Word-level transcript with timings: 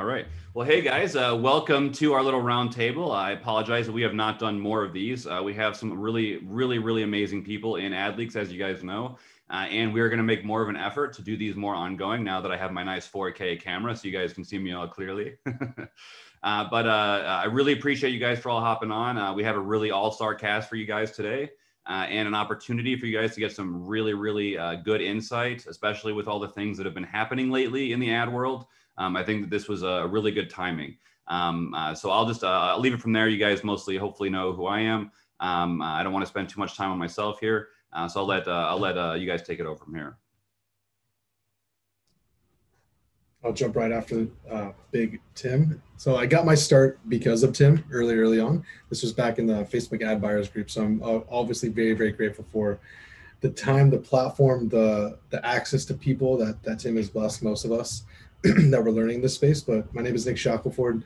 All 0.00 0.06
right. 0.06 0.24
Well, 0.54 0.66
hey 0.66 0.80
guys, 0.80 1.14
uh, 1.14 1.38
welcome 1.38 1.92
to 1.92 2.14
our 2.14 2.22
little 2.22 2.40
round 2.40 2.72
table. 2.72 3.12
I 3.12 3.32
apologize 3.32 3.84
that 3.84 3.92
we 3.92 4.00
have 4.00 4.14
not 4.14 4.38
done 4.38 4.58
more 4.58 4.82
of 4.82 4.94
these. 4.94 5.26
Uh, 5.26 5.42
we 5.44 5.52
have 5.52 5.76
some 5.76 5.92
really, 5.92 6.38
really, 6.38 6.78
really 6.78 7.02
amazing 7.02 7.44
people 7.44 7.76
in 7.76 7.92
AdLeaks, 7.92 8.34
as 8.34 8.50
you 8.50 8.58
guys 8.58 8.82
know. 8.82 9.18
Uh, 9.50 9.66
and 9.68 9.92
we're 9.92 10.08
going 10.08 10.16
to 10.16 10.24
make 10.24 10.42
more 10.42 10.62
of 10.62 10.70
an 10.70 10.76
effort 10.76 11.12
to 11.16 11.22
do 11.22 11.36
these 11.36 11.54
more 11.54 11.74
ongoing 11.74 12.24
now 12.24 12.40
that 12.40 12.50
I 12.50 12.56
have 12.56 12.72
my 12.72 12.82
nice 12.82 13.06
4K 13.06 13.60
camera 13.60 13.94
so 13.94 14.08
you 14.08 14.18
guys 14.18 14.32
can 14.32 14.42
see 14.42 14.58
me 14.58 14.72
all 14.72 14.88
clearly. 14.88 15.36
Uh, 16.42 16.66
but 16.70 16.86
uh, 16.86 17.42
I 17.42 17.44
really 17.44 17.74
appreciate 17.74 18.14
you 18.14 18.18
guys 18.18 18.38
for 18.38 18.48
all 18.48 18.62
hopping 18.62 18.90
on. 18.90 19.18
Uh, 19.18 19.34
we 19.34 19.44
have 19.44 19.56
a 19.56 19.60
really 19.60 19.90
all 19.90 20.10
star 20.10 20.34
cast 20.34 20.70
for 20.70 20.76
you 20.76 20.86
guys 20.86 21.10
today. 21.10 21.50
and 21.86 22.26
an 22.26 22.34
opportunity 22.34 22.96
for 22.96 23.04
you 23.04 23.18
guys 23.18 23.34
to 23.34 23.40
get 23.40 23.52
some 23.52 23.86
really, 23.86 24.14
really 24.14 24.56
good 24.82 25.02
insight, 25.02 25.66
especially 25.66 26.14
with 26.14 26.28
all 26.28 26.40
the 26.40 26.48
things 26.48 26.78
that 26.78 26.86
have 26.86 26.94
been 26.94 27.04
happening 27.04 27.50
lately 27.50 27.92
in 27.92 28.00
the 28.00 28.10
ad 28.10 28.32
world. 28.32 28.64
Um, 29.00 29.16
I 29.16 29.24
think 29.24 29.40
that 29.42 29.50
this 29.50 29.66
was 29.66 29.82
a 29.82 30.06
really 30.06 30.30
good 30.30 30.50
timing. 30.50 30.96
Um, 31.26 31.74
so 31.96 32.10
I'll 32.10 32.26
just 32.26 32.44
I'll 32.44 32.78
leave 32.78 32.92
it 32.92 33.00
from 33.00 33.12
there. 33.12 33.28
You 33.28 33.38
guys 33.38 33.64
mostly 33.64 33.96
hopefully 33.96 34.30
know 34.30 34.52
who 34.52 34.66
I 34.66 34.80
am. 34.80 35.10
Um, 35.40 35.80
I 35.80 36.02
don't 36.02 36.12
want 36.12 36.24
to 36.24 36.28
spend 36.28 36.48
too 36.48 36.60
much 36.60 36.76
time 36.76 36.90
on 36.90 36.98
myself 36.98 37.40
here. 37.40 37.68
Uh, 37.92 38.06
so 38.08 38.20
I'll 38.20 38.26
let 38.26 38.46
uh, 38.46 38.66
I'll 38.68 38.78
let 38.78 38.96
uh, 38.96 39.14
you 39.14 39.26
guys 39.26 39.42
take 39.42 39.58
it 39.58 39.66
over 39.66 39.82
from 39.82 39.94
here. 39.94 40.16
I'll 43.42 43.54
jump 43.54 43.74
right 43.74 43.90
after 43.90 44.26
uh, 44.50 44.72
Big 44.90 45.18
Tim. 45.34 45.82
So 45.96 46.16
I 46.16 46.26
got 46.26 46.44
my 46.44 46.54
start 46.54 47.00
because 47.08 47.42
of 47.42 47.54
Tim 47.54 47.82
early, 47.90 48.14
early 48.14 48.38
on. 48.38 48.62
This 48.90 49.02
was 49.02 49.14
back 49.14 49.38
in 49.38 49.46
the 49.46 49.64
Facebook 49.64 50.02
ad 50.02 50.20
buyers 50.20 50.46
group. 50.46 50.70
So 50.70 50.82
I'm 50.82 51.02
uh, 51.02 51.20
obviously 51.30 51.70
very, 51.70 51.94
very 51.94 52.12
grateful 52.12 52.44
for 52.52 52.78
the 53.40 53.48
time, 53.48 53.88
the 53.88 53.98
platform, 53.98 54.68
the 54.68 55.18
the 55.30 55.44
access 55.44 55.86
to 55.86 55.94
people 55.94 56.36
that 56.36 56.62
that 56.62 56.80
Tim 56.80 56.96
has 56.96 57.08
blessed 57.08 57.42
most 57.42 57.64
of 57.64 57.72
us 57.72 58.02
that 58.42 58.82
we're 58.82 58.90
learning 58.90 59.20
this 59.20 59.34
space. 59.34 59.60
But 59.60 59.92
my 59.94 60.02
name 60.02 60.14
is 60.14 60.26
Nick 60.26 60.38
Shackelford. 60.38 61.04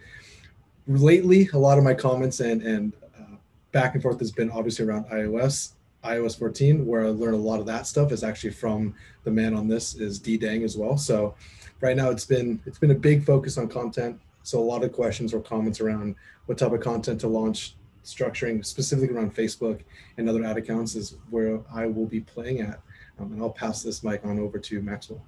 Lately, 0.86 1.48
a 1.52 1.58
lot 1.58 1.78
of 1.78 1.84
my 1.84 1.94
comments 1.94 2.40
and 2.40 2.62
and 2.62 2.92
uh, 3.18 3.36
back 3.72 3.94
and 3.94 4.02
forth 4.02 4.20
has 4.20 4.30
been 4.30 4.50
obviously 4.50 4.84
around 4.84 5.06
iOS 5.06 5.72
iOS 6.04 6.38
14, 6.38 6.84
where 6.86 7.06
I 7.06 7.08
learned 7.08 7.34
a 7.34 7.38
lot 7.38 7.60
of 7.60 7.66
that 7.66 7.86
stuff 7.86 8.12
is 8.12 8.22
actually 8.22 8.50
from 8.50 8.94
the 9.24 9.30
man 9.30 9.54
on 9.54 9.66
this 9.66 9.94
is 9.94 10.18
D 10.18 10.36
Dang 10.36 10.62
as 10.62 10.76
well. 10.76 10.96
So 10.96 11.34
right 11.80 11.96
now 11.96 12.10
it's 12.10 12.26
been 12.26 12.60
it's 12.66 12.78
been 12.78 12.90
a 12.90 12.94
big 12.94 13.24
focus 13.24 13.58
on 13.58 13.68
content. 13.68 14.20
So 14.42 14.60
a 14.60 14.62
lot 14.62 14.84
of 14.84 14.92
questions 14.92 15.32
or 15.32 15.40
comments 15.40 15.80
around 15.80 16.14
what 16.46 16.58
type 16.58 16.72
of 16.72 16.80
content 16.80 17.20
to 17.22 17.28
launch, 17.28 17.74
structuring 18.04 18.64
specifically 18.64 19.16
around 19.16 19.34
Facebook 19.34 19.80
and 20.18 20.28
other 20.28 20.44
ad 20.44 20.58
accounts 20.58 20.94
is 20.94 21.16
where 21.30 21.60
I 21.72 21.86
will 21.86 22.06
be 22.06 22.20
playing 22.20 22.60
at. 22.60 22.80
Um, 23.18 23.32
and 23.32 23.40
I'll 23.40 23.50
pass 23.50 23.82
this 23.82 24.04
mic 24.04 24.24
on 24.24 24.38
over 24.38 24.58
to 24.58 24.82
Maxwell. 24.82 25.24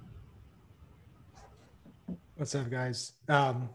What's 2.37 2.53
up, 2.53 2.69
guys? 2.69 3.13
Um, 3.29 3.67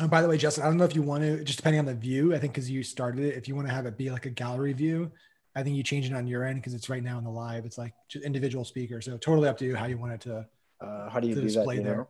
and 0.00 0.10
by 0.10 0.20
the 0.20 0.26
way, 0.26 0.36
Justin, 0.36 0.64
I 0.64 0.66
don't 0.66 0.78
know 0.78 0.84
if 0.84 0.96
you 0.96 1.02
want 1.02 1.22
to, 1.22 1.44
just 1.44 1.58
depending 1.58 1.78
on 1.78 1.86
the 1.86 1.94
view, 1.94 2.34
I 2.34 2.40
think 2.40 2.52
because 2.52 2.68
you 2.68 2.82
started 2.82 3.24
it, 3.24 3.36
if 3.36 3.46
you 3.46 3.54
want 3.54 3.68
to 3.68 3.72
have 3.72 3.86
it 3.86 3.96
be 3.96 4.10
like 4.10 4.26
a 4.26 4.30
gallery 4.30 4.72
view, 4.72 5.12
I 5.54 5.62
think 5.62 5.76
you 5.76 5.84
change 5.84 6.10
it 6.10 6.12
on 6.12 6.26
your 6.26 6.42
end 6.42 6.56
because 6.56 6.74
it's 6.74 6.88
right 6.88 7.04
now 7.04 7.18
in 7.18 7.24
the 7.24 7.30
live. 7.30 7.64
It's 7.64 7.78
like 7.78 7.94
just 8.08 8.24
individual 8.24 8.64
speaker. 8.64 9.00
So 9.00 9.16
totally 9.16 9.48
up 9.48 9.56
to 9.58 9.64
you 9.64 9.76
how 9.76 9.86
you 9.86 9.96
want 9.96 10.12
it 10.12 10.20
to. 10.22 10.44
Uh, 10.80 11.08
how 11.08 11.20
do 11.20 11.28
you 11.28 11.36
do 11.36 11.42
display 11.42 11.76
that, 11.76 11.82
you 11.82 11.86
there? 11.86 11.96
Know? 11.98 12.08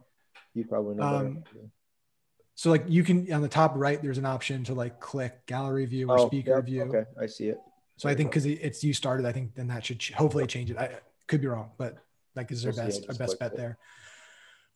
You 0.55 0.65
probably 0.65 0.95
know. 0.95 1.05
Um, 1.05 1.45
so 2.55 2.71
like 2.71 2.85
you 2.89 3.05
can 3.05 3.31
on 3.31 3.43
the 3.43 3.49
top 3.49 3.73
right, 3.75 4.01
there's 4.01 4.17
an 4.17 4.25
option 4.25 4.65
to 4.65 4.75
like 4.75 5.01
click 5.01 5.45
gallery 5.45 5.85
view 5.85 6.09
or 6.09 6.19
oh, 6.19 6.27
speaker 6.29 6.57
yep, 6.57 6.65
view. 6.65 6.83
Okay, 6.85 7.05
I 7.21 7.27
see 7.27 7.49
it. 7.49 7.59
So 7.99 8.09
I 8.09 8.15
think 8.15 8.31
because 8.31 8.47
it's 8.47 8.83
you 8.83 8.95
started, 8.95 9.27
I 9.27 9.33
think 9.33 9.55
then 9.55 9.69
that 9.69 9.85
should 9.85 10.03
hopefully 10.15 10.47
change 10.47 10.71
it. 10.71 10.79
I 10.79 10.93
could 11.27 11.43
be 11.43 11.47
wrong, 11.47 11.73
but 11.77 11.99
like 12.35 12.51
is 12.51 12.65
our 12.65 12.73
best 12.73 13.05
our 13.07 13.15
best 13.15 13.39
bet 13.39 13.53
it. 13.53 13.59
there. 13.59 13.79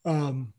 Um, 0.04 0.52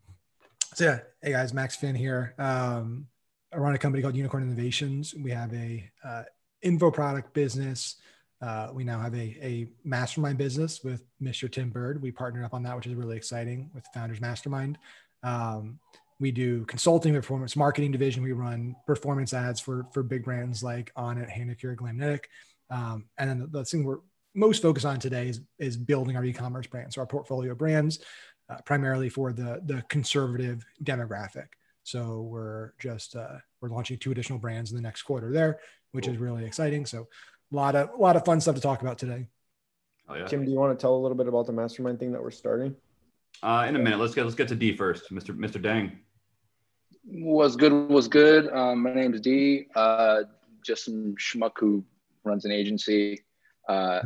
so 0.74 0.84
yeah, 0.84 0.98
hey 1.22 1.32
guys, 1.32 1.52
Max 1.52 1.76
Finn 1.76 1.94
here. 1.94 2.34
Um, 2.38 3.06
I 3.52 3.56
run 3.56 3.74
a 3.74 3.78
company 3.78 4.02
called 4.02 4.14
Unicorn 4.14 4.44
Innovations. 4.44 5.14
We 5.14 5.30
have 5.32 5.52
a 5.52 5.90
uh, 6.04 6.22
info 6.62 6.90
product 6.90 7.34
business. 7.34 7.96
Uh, 8.40 8.68
we 8.72 8.84
now 8.84 9.00
have 9.00 9.14
a, 9.14 9.36
a 9.42 9.68
mastermind 9.84 10.38
business 10.38 10.82
with 10.82 11.02
Mr. 11.20 11.50
Tim 11.50 11.70
Bird. 11.70 12.00
We 12.00 12.12
partnered 12.12 12.44
up 12.44 12.54
on 12.54 12.62
that, 12.62 12.76
which 12.76 12.86
is 12.86 12.94
really 12.94 13.16
exciting 13.16 13.70
with 13.74 13.84
Founders 13.92 14.20
Mastermind. 14.20 14.78
Um, 15.22 15.78
we 16.20 16.30
do 16.30 16.64
consulting, 16.66 17.14
performance 17.14 17.56
marketing 17.56 17.92
division. 17.92 18.22
We 18.22 18.32
run 18.32 18.76
performance 18.86 19.34
ads 19.34 19.58
for 19.58 19.86
for 19.92 20.02
big 20.02 20.22
brands 20.22 20.62
like 20.62 20.92
Onnit, 20.94 21.28
Handicure, 21.28 21.76
Glamnetic. 21.76 22.24
Um, 22.70 23.06
and 23.18 23.28
then 23.28 23.38
the, 23.40 23.46
the, 23.46 23.64
thing 23.64 23.84
we're 23.84 23.98
most 24.34 24.62
focused 24.62 24.86
on 24.86 25.00
today 25.00 25.28
is, 25.28 25.40
is 25.58 25.76
building 25.76 26.16
our 26.16 26.24
e-commerce 26.24 26.66
brands, 26.66 26.94
so 26.94 27.00
our 27.00 27.06
portfolio 27.06 27.54
brands, 27.54 27.98
uh, 28.50 28.56
primarily 28.64 29.08
for 29.08 29.32
the 29.32 29.60
the 29.64 29.82
conservative 29.88 30.64
demographic. 30.82 31.48
So 31.82 32.22
we're 32.22 32.72
just 32.78 33.16
uh, 33.16 33.38
we're 33.60 33.70
launching 33.70 33.98
two 33.98 34.10
additional 34.10 34.38
brands 34.38 34.70
in 34.70 34.76
the 34.76 34.82
next 34.82 35.02
quarter 35.02 35.32
there, 35.32 35.60
which 35.92 36.06
cool. 36.06 36.14
is 36.14 36.20
really 36.20 36.44
exciting. 36.44 36.86
So 36.86 37.08
a 37.52 37.56
lot 37.56 37.76
of 37.76 37.90
a 37.90 37.96
lot 37.96 38.16
of 38.16 38.24
fun 38.24 38.40
stuff 38.40 38.54
to 38.56 38.60
talk 38.60 38.82
about 38.82 38.98
today. 38.98 39.28
Oh, 40.08 40.14
yeah. 40.14 40.26
Tim, 40.26 40.44
do 40.44 40.50
you 40.50 40.58
want 40.58 40.76
to 40.76 40.80
tell 40.80 40.96
a 40.96 40.98
little 40.98 41.16
bit 41.16 41.28
about 41.28 41.46
the 41.46 41.52
mastermind 41.52 42.00
thing 42.00 42.10
that 42.12 42.22
we're 42.22 42.32
starting? 42.32 42.74
Uh, 43.42 43.66
in 43.68 43.76
a 43.76 43.78
minute. 43.78 43.98
Let's 43.98 44.14
get 44.14 44.24
let's 44.24 44.34
get 44.34 44.48
to 44.48 44.56
D 44.56 44.76
first, 44.76 45.10
Mr. 45.12 45.36
Mr. 45.36 45.62
Dang. 45.62 45.98
Was 47.06 47.56
good. 47.56 47.72
Was 47.88 48.08
good. 48.08 48.48
Um, 48.52 48.82
my 48.82 48.92
name 48.92 49.14
is 49.14 49.20
D. 49.20 49.66
Uh, 49.74 50.22
just 50.62 50.84
some 50.84 51.14
schmuck 51.16 51.52
who 51.56 51.84
runs 52.24 52.44
an 52.44 52.52
agency. 52.52 53.20
Uh, 53.68 54.02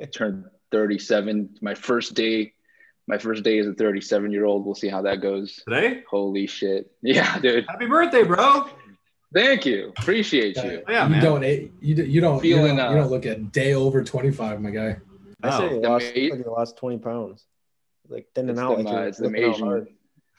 I 0.00 0.04
turned 0.14 0.44
37. 0.72 1.58
My 1.62 1.74
first 1.74 2.14
day. 2.14 2.52
My 3.10 3.18
first 3.18 3.42
day 3.42 3.58
as 3.58 3.66
a 3.66 3.74
37 3.74 4.30
year 4.30 4.44
old. 4.44 4.64
We'll 4.64 4.76
see 4.76 4.88
how 4.88 5.02
that 5.02 5.20
goes. 5.20 5.60
Today? 5.66 6.04
Holy 6.08 6.46
shit! 6.46 6.92
Yeah, 7.02 7.40
dude. 7.40 7.66
Happy 7.68 7.86
birthday, 7.86 8.22
bro. 8.22 8.68
Thank 9.34 9.66
you. 9.66 9.92
Appreciate 9.98 10.56
you. 10.58 10.84
Yeah, 10.88 11.04
you 11.04 11.10
man. 11.10 11.22
don't 11.22 11.42
you, 11.42 11.70
you 11.80 12.20
don't 12.20 12.40
Feeling, 12.40 12.62
you 12.62 12.68
don't, 12.76 12.80
uh, 12.80 12.90
you 12.90 12.96
don't 12.98 13.10
look 13.10 13.26
at 13.26 13.50
day 13.50 13.74
over 13.74 14.04
25 14.04 14.62
my 14.62 14.70
guy. 14.70 14.98
I 15.42 15.58
say 15.58 15.74
you 15.74 15.80
lost, 15.80 16.06
like 16.06 16.14
you 16.14 16.54
lost 16.56 16.76
20 16.76 16.98
pounds. 16.98 17.44
Like 18.08 18.28
thinning 18.32 18.56
out 18.60 18.76
them, 18.76 18.86
like 18.86 18.94
uh, 18.94 19.00
it's 19.08 19.18
the 19.18 19.36
Asian 19.36 19.88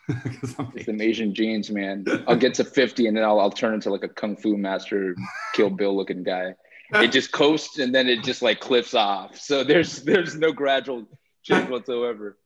it's 0.07 0.85
the 0.85 0.97
Asian 1.01 1.33
genes, 1.33 1.69
man. 1.69 2.05
I'll 2.27 2.37
get 2.37 2.53
to 2.55 2.63
50 2.63 3.07
and 3.07 3.17
then 3.17 3.25
I'll, 3.25 3.41
I'll 3.41 3.51
turn 3.51 3.73
into 3.73 3.89
like 3.89 4.03
a 4.03 4.09
kung 4.09 4.37
fu 4.37 4.55
master, 4.55 5.13
Kill 5.55 5.69
Bill 5.69 5.95
looking 5.95 6.23
guy. 6.23 6.55
It 6.93 7.11
just 7.11 7.33
coasts 7.33 7.79
and 7.79 7.93
then 7.93 8.07
it 8.07 8.23
just 8.23 8.41
like 8.41 8.61
cliffs 8.61 8.93
off. 8.93 9.37
So 9.37 9.65
there's 9.65 10.03
there's 10.03 10.35
no 10.35 10.53
gradual 10.53 11.05
change 11.43 11.69
whatsoever. 11.69 12.37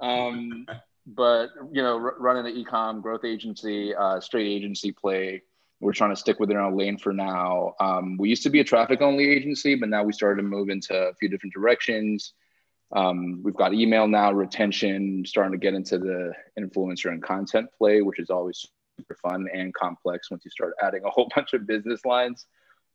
Um, 0.00 0.66
but 1.06 1.50
you 1.72 1.82
know, 1.82 1.96
r- 1.96 2.16
running 2.18 2.46
an 2.46 2.64
ecom 2.64 3.02
growth 3.02 3.24
agency, 3.24 3.94
uh, 3.94 4.20
straight 4.20 4.46
agency 4.46 4.92
play 4.92 5.42
we're 5.84 5.92
trying 5.92 6.10
to 6.10 6.16
stick 6.16 6.40
within 6.40 6.56
our 6.56 6.72
lane 6.72 6.96
for 6.96 7.12
now. 7.12 7.74
Um, 7.78 8.16
we 8.16 8.30
used 8.30 8.42
to 8.44 8.50
be 8.50 8.60
a 8.60 8.64
traffic 8.64 9.02
only 9.02 9.30
agency, 9.30 9.74
but 9.74 9.90
now 9.90 10.02
we 10.02 10.12
started 10.12 10.42
to 10.42 10.48
move 10.48 10.70
into 10.70 10.94
a 10.94 11.14
few 11.14 11.28
different 11.28 11.52
directions. 11.52 12.32
Um, 12.92 13.42
we've 13.42 13.54
got 13.54 13.74
email 13.74 14.08
now, 14.08 14.32
retention, 14.32 15.24
starting 15.26 15.52
to 15.52 15.58
get 15.58 15.74
into 15.74 15.98
the 15.98 16.32
influencer 16.58 17.10
and 17.10 17.22
content 17.22 17.68
play, 17.76 18.00
which 18.00 18.18
is 18.18 18.30
always 18.30 18.66
super 18.98 19.16
fun 19.16 19.46
and 19.52 19.74
complex 19.74 20.30
once 20.30 20.44
you 20.44 20.50
start 20.50 20.74
adding 20.82 21.02
a 21.04 21.10
whole 21.10 21.28
bunch 21.36 21.52
of 21.52 21.66
business 21.66 22.04
lines. 22.04 22.46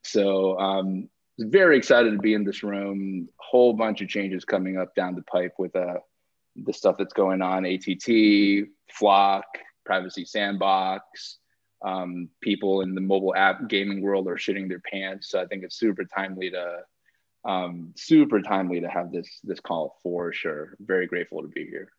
So, 0.03 0.57
um, 0.59 1.09
very 1.37 1.77
excited 1.77 2.11
to 2.11 2.17
be 2.17 2.33
in 2.33 2.43
this 2.43 2.63
room. 2.63 3.29
Whole 3.37 3.73
bunch 3.73 4.01
of 4.01 4.09
changes 4.09 4.43
coming 4.43 4.77
up 4.77 4.93
down 4.95 5.15
the 5.15 5.21
pipe 5.21 5.53
with 5.57 5.73
uh, 5.75 5.95
the 6.55 6.73
stuff 6.73 6.97
that's 6.97 7.13
going 7.13 7.41
on 7.41 7.65
ATT, 7.65 8.07
FLoC, 8.99 9.43
Privacy 9.85 10.25
Sandbox 10.25 11.39
um, 11.81 12.29
people 12.41 12.81
in 12.81 12.93
the 12.93 13.01
mobile 13.01 13.33
app 13.35 13.67
gaming 13.69 14.01
world 14.01 14.27
are 14.27 14.35
shitting 14.35 14.67
their 14.67 14.81
pants. 14.81 15.29
So 15.29 15.41
I 15.41 15.45
think 15.45 15.63
it's 15.63 15.77
super 15.77 16.03
timely 16.03 16.51
to 16.51 16.79
um, 17.45 17.93
super 17.95 18.41
timely 18.41 18.81
to 18.81 18.89
have 18.89 19.11
this 19.11 19.39
this 19.43 19.59
call 19.59 19.97
for 20.03 20.33
sure. 20.33 20.75
Very 20.79 21.07
grateful 21.07 21.41
to 21.41 21.47
be 21.47 21.65
here. 21.65 21.91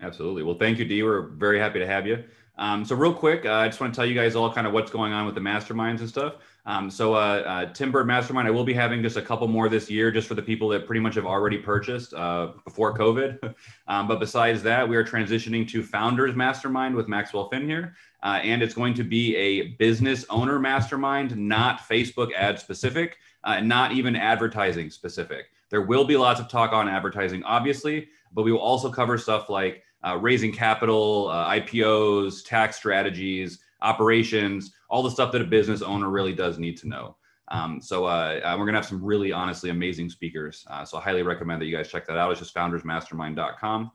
Absolutely. 0.00 0.42
Well, 0.42 0.58
thank 0.58 0.78
you, 0.78 0.84
D. 0.84 1.02
We're 1.02 1.28
very 1.28 1.58
happy 1.58 1.78
to 1.78 1.86
have 1.86 2.06
you. 2.06 2.24
Um, 2.56 2.84
so 2.84 2.96
real 2.96 3.14
quick, 3.14 3.44
uh, 3.46 3.52
I 3.52 3.68
just 3.68 3.80
want 3.80 3.92
to 3.92 3.96
tell 3.96 4.06
you 4.06 4.14
guys 4.14 4.34
all 4.34 4.52
kind 4.52 4.66
of 4.66 4.72
what's 4.72 4.90
going 4.90 5.12
on 5.12 5.26
with 5.26 5.34
the 5.34 5.40
masterminds 5.40 6.00
and 6.00 6.08
stuff. 6.08 6.34
Um, 6.66 6.90
so 6.90 7.14
uh, 7.14 7.68
uh, 7.76 8.04
Mastermind, 8.04 8.48
I 8.48 8.50
will 8.50 8.64
be 8.64 8.72
having 8.72 9.02
just 9.02 9.16
a 9.16 9.22
couple 9.22 9.46
more 9.48 9.68
this 9.68 9.90
year, 9.90 10.10
just 10.10 10.26
for 10.26 10.34
the 10.34 10.42
people 10.42 10.68
that 10.70 10.86
pretty 10.86 11.00
much 11.00 11.14
have 11.16 11.26
already 11.26 11.58
purchased 11.58 12.14
uh, 12.14 12.52
before 12.64 12.96
COVID. 12.96 13.54
um, 13.86 14.08
but 14.08 14.18
besides 14.18 14.62
that, 14.62 14.88
we 14.88 14.96
are 14.96 15.04
transitioning 15.04 15.68
to 15.68 15.82
Founders 15.82 16.34
Mastermind 16.34 16.94
with 16.94 17.06
Maxwell 17.06 17.48
Finn 17.50 17.68
here. 17.68 17.94
Uh, 18.22 18.40
and 18.42 18.62
it's 18.62 18.74
going 18.74 18.94
to 18.94 19.04
be 19.04 19.36
a 19.36 19.68
business 19.72 20.24
owner 20.30 20.58
mastermind, 20.58 21.36
not 21.36 21.80
Facebook 21.80 22.32
ad 22.34 22.58
specific, 22.58 23.18
uh, 23.44 23.60
not 23.60 23.92
even 23.92 24.16
advertising 24.16 24.88
specific. 24.88 25.50
There 25.68 25.82
will 25.82 26.06
be 26.06 26.16
lots 26.16 26.40
of 26.40 26.48
talk 26.48 26.72
on 26.72 26.88
advertising, 26.88 27.44
obviously, 27.44 28.08
but 28.32 28.42
we 28.42 28.52
will 28.52 28.60
also 28.60 28.90
cover 28.90 29.18
stuff 29.18 29.50
like 29.50 29.82
uh, 30.02 30.16
raising 30.18 30.52
capital, 30.52 31.26
IPOs, 31.28 32.44
tax 32.46 32.76
strategies, 32.76 33.58
operations, 33.84 34.72
all 34.90 35.02
the 35.02 35.10
stuff 35.10 35.30
that 35.32 35.40
a 35.40 35.44
business 35.44 35.82
owner 35.82 36.10
really 36.10 36.32
does 36.32 36.58
need 36.58 36.76
to 36.78 36.88
know. 36.88 37.16
Um, 37.48 37.80
so 37.80 38.06
uh, 38.06 38.40
uh, 38.42 38.56
we're 38.58 38.64
gonna 38.64 38.78
have 38.78 38.86
some 38.86 39.04
really 39.04 39.30
honestly 39.30 39.70
amazing 39.70 40.10
speakers. 40.10 40.66
so 40.86 40.98
I 40.98 41.00
highly 41.00 41.22
recommend 41.22 41.60
that 41.62 41.66
you 41.66 41.76
guys 41.76 41.88
check 41.88 42.06
that 42.06 42.16
out. 42.16 42.32
It's 42.32 42.40
just 42.40 42.54
foundersmastermind.com. 42.54 43.92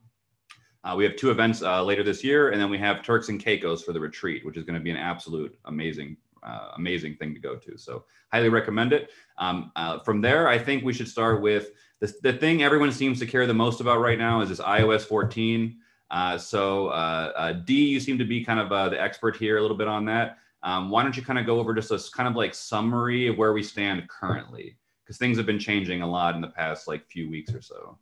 Uh, 0.83 0.95
we 0.95 1.03
have 1.03 1.15
two 1.15 1.29
events 1.29 1.61
uh, 1.61 1.83
later 1.83 2.03
this 2.03 2.23
year, 2.23 2.49
and 2.49 2.61
then 2.61 2.69
we 2.69 2.77
have 2.77 3.03
Turks 3.03 3.29
and 3.29 3.39
Caicos 3.39 3.83
for 3.83 3.91
the 3.91 3.99
retreat, 3.99 4.45
which 4.45 4.55
is 4.55 4.63
going 4.63 4.75
to 4.75 4.83
be 4.83 4.91
an 4.91 4.97
absolute 4.97 5.57
amazing, 5.65 6.15
uh, 6.41 6.69
amazing 6.77 7.15
thing 7.15 7.33
to 7.33 7.39
go 7.39 7.55
to. 7.57 7.77
So, 7.77 8.05
highly 8.31 8.49
recommend 8.49 8.93
it. 8.93 9.09
Um, 9.37 9.71
uh, 9.75 9.99
from 9.99 10.21
there, 10.21 10.47
I 10.47 10.57
think 10.57 10.83
we 10.85 10.93
should 10.93 11.09
start 11.09 11.41
with 11.41 11.71
the, 11.99 12.13
the 12.23 12.33
thing 12.33 12.63
everyone 12.63 12.93
seems 12.93 13.19
to 13.19 13.25
care 13.25 13.45
the 13.45 13.53
most 13.53 13.81
about 13.81 13.99
right 13.99 14.17
now 14.17 14.39
is 14.39 14.49
this 14.49 14.61
iOS 14.61 15.01
14. 15.01 15.77
Uh, 16.11 16.37
so, 16.37 16.87
uh, 16.87 17.53
D, 17.53 17.85
you 17.85 17.99
seem 17.99 18.17
to 18.17 18.25
be 18.25 18.43
kind 18.43 18.59
of 18.59 18.91
the 18.91 19.01
expert 19.01 19.35
here 19.35 19.57
a 19.57 19.61
little 19.61 19.77
bit 19.77 19.87
on 19.87 20.05
that. 20.05 20.37
Um, 20.63 20.89
why 20.89 21.03
don't 21.03 21.15
you 21.15 21.23
kind 21.23 21.39
of 21.39 21.45
go 21.45 21.59
over 21.59 21.73
just 21.73 21.91
a 21.91 22.11
kind 22.15 22.27
of 22.27 22.35
like 22.35 22.53
summary 22.53 23.27
of 23.27 23.37
where 23.37 23.53
we 23.53 23.63
stand 23.63 24.07
currently? 24.09 24.75
Because 25.03 25.17
things 25.17 25.37
have 25.37 25.45
been 25.45 25.59
changing 25.59 26.01
a 26.01 26.09
lot 26.09 26.35
in 26.35 26.41
the 26.41 26.47
past 26.47 26.87
like 26.87 27.07
few 27.07 27.29
weeks 27.29 27.53
or 27.53 27.61
so. 27.61 27.97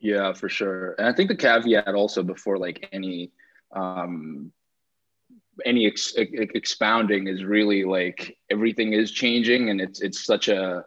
Yeah, 0.00 0.32
for 0.32 0.48
sure. 0.48 0.94
And 0.98 1.06
I 1.06 1.12
think 1.12 1.28
the 1.28 1.36
caveat 1.36 1.94
also 1.94 2.22
before 2.22 2.58
like 2.58 2.88
any 2.92 3.32
um, 3.74 4.52
any 5.64 5.86
ex- 5.86 6.14
expounding 6.16 7.28
is 7.28 7.44
really 7.44 7.84
like 7.84 8.36
everything 8.50 8.92
is 8.92 9.10
changing 9.10 9.70
and 9.70 9.80
it's 9.80 10.00
it's 10.00 10.24
such 10.24 10.48
a 10.48 10.84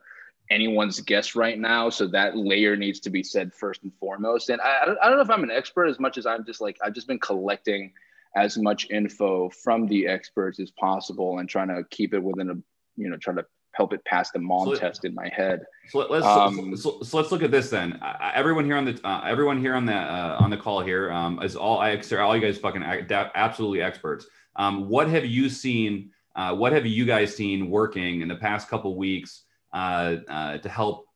anyone's 0.49 0.99
guess 1.01 1.35
right 1.35 1.59
now 1.59 1.89
so 1.89 2.07
that 2.07 2.37
layer 2.37 2.75
needs 2.75 2.99
to 2.99 3.09
be 3.09 3.23
said 3.23 3.53
first 3.53 3.83
and 3.83 3.93
foremost 3.99 4.49
and 4.49 4.61
I, 4.61 4.83
I 5.01 5.07
don't 5.07 5.17
know 5.17 5.21
if 5.21 5.29
i'm 5.29 5.43
an 5.43 5.51
expert 5.51 5.87
as 5.87 5.99
much 5.99 6.17
as 6.17 6.25
i'm 6.25 6.45
just 6.45 6.61
like 6.61 6.77
i've 6.83 6.93
just 6.93 7.07
been 7.07 7.19
collecting 7.19 7.93
as 8.35 8.57
much 8.57 8.89
info 8.89 9.49
from 9.49 9.87
the 9.87 10.07
experts 10.07 10.59
as 10.59 10.71
possible 10.71 11.39
and 11.39 11.49
trying 11.49 11.69
to 11.69 11.83
keep 11.89 12.13
it 12.13 12.23
within 12.23 12.49
a 12.49 12.55
you 12.95 13.09
know 13.09 13.17
trying 13.17 13.37
to 13.37 13.45
help 13.77 13.93
it 13.93 14.03
pass 14.05 14.31
the 14.31 14.39
mom 14.39 14.65
so, 14.65 14.75
test 14.75 15.05
in 15.05 15.13
my 15.13 15.29
head. 15.29 15.63
So 15.89 15.99
let's 15.99 16.25
um, 16.25 16.75
so, 16.75 16.99
so, 17.03 17.17
let's 17.17 17.31
look 17.31 17.43
at 17.43 17.51
this 17.51 17.69
then. 17.69 17.93
Uh, 18.01 18.31
everyone 18.33 18.65
here 18.65 18.75
on 18.75 18.85
the 18.85 18.99
uh, 19.07 19.21
everyone 19.23 19.59
here 19.59 19.75
on 19.75 19.85
the 19.85 19.93
uh, 19.93 20.37
on 20.39 20.49
the 20.49 20.57
call 20.57 20.81
here 20.81 21.11
um, 21.11 21.41
is 21.43 21.55
all 21.55 21.79
I 21.79 22.01
sir, 22.01 22.19
all 22.19 22.35
you 22.35 22.41
guys 22.41 22.57
fucking 22.57 22.83
absolutely 22.83 23.81
experts. 23.81 24.25
Um, 24.55 24.89
what 24.89 25.07
have 25.09 25.25
you 25.25 25.47
seen? 25.47 26.11
Uh, 26.35 26.55
what 26.55 26.73
have 26.73 26.85
you 26.85 27.05
guys 27.05 27.35
seen 27.35 27.69
working 27.69 28.21
in 28.21 28.27
the 28.27 28.35
past 28.35 28.67
couple 28.67 28.95
weeks 28.97 29.43
to 29.73 30.69
help 30.69 31.07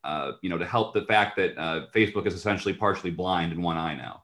you 0.42 0.50
know 0.50 0.58
to 0.58 0.66
help 0.66 0.94
the 0.94 1.04
fact 1.06 1.38
that 1.38 1.56
Facebook 1.94 2.26
is 2.26 2.34
essentially 2.34 2.74
partially 2.74 3.12
blind 3.12 3.52
in 3.52 3.62
one 3.62 3.78
eye 3.78 3.96
now? 3.96 4.24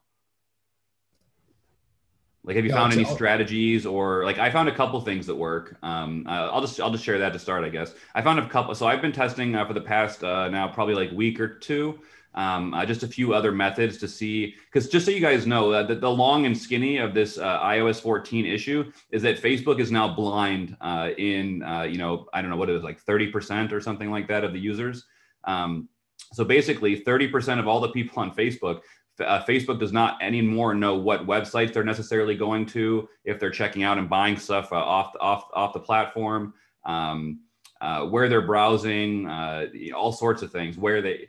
Like, 2.48 2.56
have 2.56 2.64
you 2.64 2.72
found 2.72 2.94
any 2.94 3.04
strategies 3.04 3.86
or 3.86 4.24
like 4.24 4.38
I 4.40 4.50
found 4.50 4.70
a 4.70 4.74
couple 4.74 5.02
things 5.02 5.28
that 5.28 5.36
work. 5.36 5.76
Um, 5.84 6.26
uh, 6.26 6.50
I'll 6.50 6.62
just 6.62 6.80
I'll 6.80 6.92
just 6.92 7.04
share 7.04 7.20
that 7.20 7.34
to 7.34 7.40
start, 7.40 7.66
I 7.66 7.70
guess. 7.70 7.94
I 8.16 8.22
found 8.22 8.40
a 8.40 8.48
couple. 8.48 8.74
So 8.74 8.88
I've 8.88 9.02
been 9.02 9.12
testing 9.12 9.54
uh, 9.54 9.66
for 9.68 9.74
the 9.74 9.82
past 9.82 10.24
uh, 10.24 10.48
now 10.48 10.66
probably 10.70 10.96
like 10.96 11.12
week 11.12 11.42
or 11.42 11.50
two. 11.50 12.00
Um, 12.38 12.72
uh, 12.76 12.86
just 12.86 13.02
a 13.02 13.08
few 13.08 13.34
other 13.34 13.52
methods 13.52 13.98
to 13.98 14.08
see 14.08 14.54
because 14.72 14.88
just 14.90 15.08
so 15.08 15.12
you 15.12 15.20
guys 15.20 15.48
know 15.48 15.72
uh, 15.72 15.82
the, 15.82 16.08
long 16.08 16.46
and 16.46 16.56
skinny 16.56 16.98
of 16.98 17.16
this 17.16 17.40
uh, 17.40 17.60
ios 17.62 18.00
14 18.00 18.46
issue 18.46 18.92
is 19.10 19.24
that 19.24 19.42
facebook 19.42 19.80
is 19.80 19.92
now 19.92 20.08
blind 20.08 20.78
in 21.18 21.64
you 21.90 21.98
know 21.98 22.28
i 22.34 22.42
don't 22.44 22.52
know 22.52 22.56
what 22.56 22.70
it 22.70 22.76
is 22.76 22.84
like 22.84 23.04
30% 23.04 23.72
or 23.72 23.82
something 23.82 24.12
like 24.12 24.28
that 24.28 24.44
of 24.44 24.54
the 24.54 24.60
users 24.60 25.04
um, 25.46 25.90
so 26.32 26.44
basically 26.44 27.02
30% 27.02 27.58
of 27.58 27.68
all 27.68 27.80
the 27.80 27.90
people 27.90 28.22
on 28.22 28.30
facebook 28.36 28.82
uh, 29.20 29.44
Facebook 29.44 29.80
does 29.80 29.92
not 29.92 30.22
anymore 30.22 30.74
know 30.74 30.96
what 30.96 31.26
websites 31.26 31.74
they're 31.74 31.84
necessarily 31.84 32.36
going 32.36 32.66
to 32.68 33.08
if 33.24 33.40
they're 33.40 33.50
checking 33.50 33.84
out 33.84 33.98
and 33.98 34.10
buying 34.10 34.38
stuff 34.38 34.72
uh, 34.72 34.76
off 34.76 35.14
off 35.20 35.46
off 35.54 35.74
the 35.74 35.80
platform, 35.80 36.54
um, 36.86 37.40
uh, 37.82 38.06
where 38.06 38.30
they're 38.30 38.46
browsing, 38.46 39.28
uh, 39.28 39.68
all 39.96 40.12
sorts 40.12 40.42
of 40.42 40.52
things. 40.52 40.78
Where 40.78 41.02
they 41.02 41.28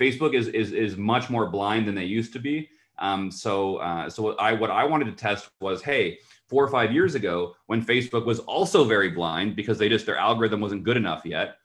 Facebook 0.00 0.34
is 0.34 0.48
is 0.48 0.72
is 0.72 0.96
much 0.96 1.28
more 1.30 1.50
blind 1.50 1.86
than 1.86 1.94
they 1.94 2.04
used 2.04 2.32
to 2.32 2.38
be. 2.38 2.68
Um, 2.98 3.30
so 3.30 3.76
uh, 3.76 4.08
so 4.08 4.22
what 4.22 4.40
I 4.40 4.52
what 4.54 4.70
I 4.70 4.84
wanted 4.84 5.06
to 5.06 5.12
test 5.12 5.50
was 5.60 5.82
hey. 5.82 6.18
Four 6.48 6.64
or 6.64 6.68
five 6.68 6.92
years 6.92 7.14
ago, 7.14 7.54
when 7.66 7.80
Facebook 7.80 8.26
was 8.26 8.40
also 8.40 8.82
very 8.82 9.08
blind 9.08 9.54
because 9.54 9.78
they 9.78 9.88
just 9.88 10.04
their 10.04 10.16
algorithm 10.16 10.60
wasn't 10.60 10.82
good 10.82 10.96
enough 10.96 11.22
yet, 11.24 11.58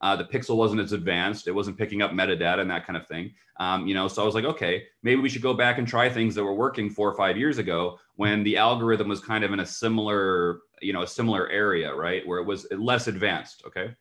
uh, 0.00 0.16
the 0.16 0.24
pixel 0.24 0.56
wasn't 0.56 0.80
as 0.80 0.92
advanced. 0.92 1.46
It 1.46 1.52
wasn't 1.52 1.76
picking 1.76 2.00
up 2.00 2.12
metadata 2.12 2.60
and 2.60 2.70
that 2.70 2.86
kind 2.86 2.96
of 2.96 3.06
thing. 3.06 3.34
Um, 3.60 3.86
you 3.86 3.94
know, 3.94 4.08
so 4.08 4.22
I 4.22 4.24
was 4.24 4.34
like, 4.34 4.46
okay, 4.46 4.84
maybe 5.02 5.20
we 5.20 5.28
should 5.28 5.42
go 5.42 5.52
back 5.52 5.76
and 5.76 5.86
try 5.86 6.08
things 6.08 6.34
that 6.36 6.42
were 6.42 6.54
working 6.54 6.88
four 6.88 7.06
or 7.10 7.16
five 7.18 7.36
years 7.36 7.58
ago 7.58 7.98
when 8.16 8.42
the 8.44 8.56
algorithm 8.56 9.08
was 9.08 9.20
kind 9.20 9.44
of 9.44 9.52
in 9.52 9.60
a 9.60 9.66
similar, 9.66 10.60
you 10.80 10.94
know, 10.94 11.02
a 11.02 11.06
similar 11.06 11.50
area, 11.50 11.94
right, 11.94 12.26
where 12.26 12.38
it 12.38 12.46
was 12.46 12.66
less 12.70 13.08
advanced. 13.08 13.62
Okay. 13.66 13.94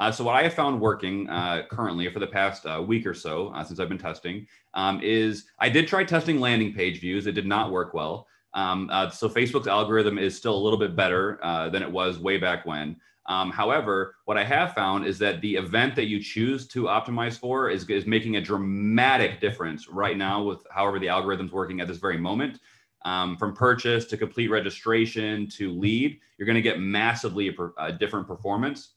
Uh, 0.00 0.10
so 0.10 0.24
what 0.24 0.34
I 0.34 0.42
have 0.44 0.54
found 0.54 0.80
working 0.80 1.28
uh, 1.28 1.64
currently 1.70 2.08
for 2.10 2.20
the 2.20 2.26
past 2.26 2.64
uh, 2.64 2.82
week 2.84 3.06
or 3.06 3.12
so 3.12 3.48
uh, 3.48 3.62
since 3.62 3.78
I've 3.78 3.90
been 3.90 3.98
testing 3.98 4.46
um, 4.72 4.98
is 5.02 5.44
I 5.58 5.68
did 5.68 5.86
try 5.86 6.04
testing 6.04 6.40
landing 6.40 6.72
page 6.72 7.00
views. 7.00 7.26
It 7.26 7.32
did 7.32 7.46
not 7.46 7.70
work 7.70 7.92
well. 7.92 8.26
Um, 8.54 8.88
uh, 8.90 9.10
so 9.10 9.28
Facebook's 9.28 9.68
algorithm 9.68 10.18
is 10.18 10.34
still 10.34 10.56
a 10.56 10.58
little 10.58 10.78
bit 10.78 10.96
better 10.96 11.38
uh, 11.44 11.68
than 11.68 11.82
it 11.82 11.92
was 11.92 12.18
way 12.18 12.38
back 12.38 12.64
when. 12.64 12.96
Um, 13.26 13.50
however, 13.50 14.16
what 14.24 14.38
I 14.38 14.42
have 14.42 14.72
found 14.72 15.04
is 15.04 15.18
that 15.18 15.42
the 15.42 15.54
event 15.54 15.94
that 15.96 16.06
you 16.06 16.18
choose 16.18 16.66
to 16.68 16.84
optimize 16.84 17.38
for 17.38 17.68
is, 17.68 17.88
is 17.90 18.06
making 18.06 18.36
a 18.36 18.40
dramatic 18.40 19.38
difference 19.38 19.86
right 19.86 20.16
now 20.16 20.42
with 20.42 20.66
however 20.70 20.98
the 20.98 21.10
algorithm's 21.10 21.52
working 21.52 21.82
at 21.82 21.86
this 21.86 21.98
very 21.98 22.16
moment. 22.16 22.58
Um, 23.04 23.36
from 23.36 23.54
purchase 23.54 24.06
to 24.06 24.16
complete 24.16 24.48
registration 24.48 25.46
to 25.50 25.70
lead, 25.70 26.18
you're 26.38 26.46
going 26.46 26.56
to 26.56 26.62
get 26.62 26.80
massively 26.80 27.54
uh, 27.76 27.90
different 27.92 28.26
performance. 28.26 28.94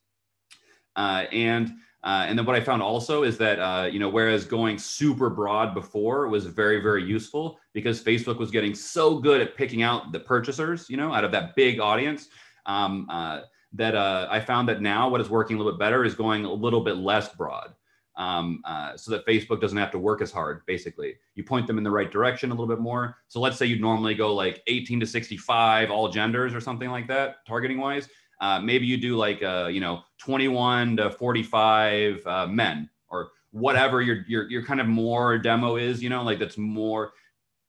Uh, 0.96 1.26
and 1.32 1.74
uh, 2.04 2.26
and 2.28 2.38
then 2.38 2.46
what 2.46 2.56
I 2.56 2.60
found 2.60 2.82
also 2.82 3.24
is 3.24 3.38
that 3.38 3.60
uh, 3.60 3.86
you 3.86 4.00
know 4.00 4.10
whereas 4.10 4.46
going 4.46 4.78
super 4.78 5.30
broad 5.30 5.74
before 5.74 6.28
was 6.28 6.46
very 6.46 6.82
very 6.82 7.04
useful 7.04 7.60
because 7.74 8.04
Facebook 8.04 8.38
was 8.38 8.52
getting 8.52 8.76
so 8.76 9.18
good 9.18 9.42
at 9.42 9.56
picking 9.56 9.84
out 9.84 10.12
the 10.12 10.20
purchasers, 10.20 10.90
you 10.90 10.98
know, 10.98 11.14
out 11.14 11.24
of 11.24 11.32
that 11.32 11.56
big 11.56 11.80
audience. 11.80 12.28
Um, 12.66 13.08
uh, 13.10 13.42
that 13.74 13.96
uh, 13.96 14.28
I 14.30 14.40
found 14.40 14.70
that 14.70 14.82
now 14.82 15.10
what 15.10 15.20
is 15.22 15.30
working 15.30 15.56
a 15.56 15.60
little 15.60 15.74
bit 15.74 15.80
better 15.80 16.04
is 16.04 16.14
going 16.14 16.46
a 16.46 16.54
little 16.54 16.82
bit 16.82 16.98
less 16.98 17.30
broad. 17.30 17.74
Um, 18.16 18.62
uh, 18.64 18.96
so 18.96 19.10
that 19.12 19.26
Facebook 19.26 19.60
doesn't 19.60 19.78
have 19.78 19.90
to 19.92 19.98
work 19.98 20.22
as 20.22 20.32
hard. 20.32 20.64
Basically, 20.68 21.16
you 21.34 21.44
point 21.44 21.66
them 21.66 21.80
in 21.80 21.84
the 21.84 21.90
right 21.90 22.12
direction 22.12 22.52
a 22.52 22.54
little 22.54 22.68
bit 22.68 22.80
more. 22.80 23.18
So 23.28 23.40
let's 23.40 23.58
say 23.58 23.66
you'd 23.66 23.82
normally 23.82 24.14
go 24.14 24.36
like 24.36 24.62
18 24.68 25.00
to 25.00 25.08
65, 25.08 25.90
all 25.90 26.10
genders 26.10 26.54
or 26.54 26.62
something 26.62 26.92
like 26.92 27.08
that, 27.08 27.38
targeting 27.48 27.80
wise. 27.80 28.08
Uh, 28.42 28.60
maybe 28.60 28.86
you 28.86 28.98
do 28.98 29.16
like 29.16 29.42
uh, 29.44 29.68
you 29.72 29.80
know 29.80 30.02
21 30.20 30.98
to 30.98 31.12
45 31.12 32.28
uh, 32.28 32.48
men 32.48 32.90
or 33.10 33.32
whatever 33.52 34.02
your 34.02 34.24
your 34.28 34.50
your 34.50 34.64
kind 34.64 34.82
of 34.82 34.88
more 34.88 35.38
demo 35.38 35.76
is. 35.76 36.02
You 36.02 36.10
know, 36.10 36.24
like 36.24 36.40
that's 36.40 36.58
more 36.58 37.14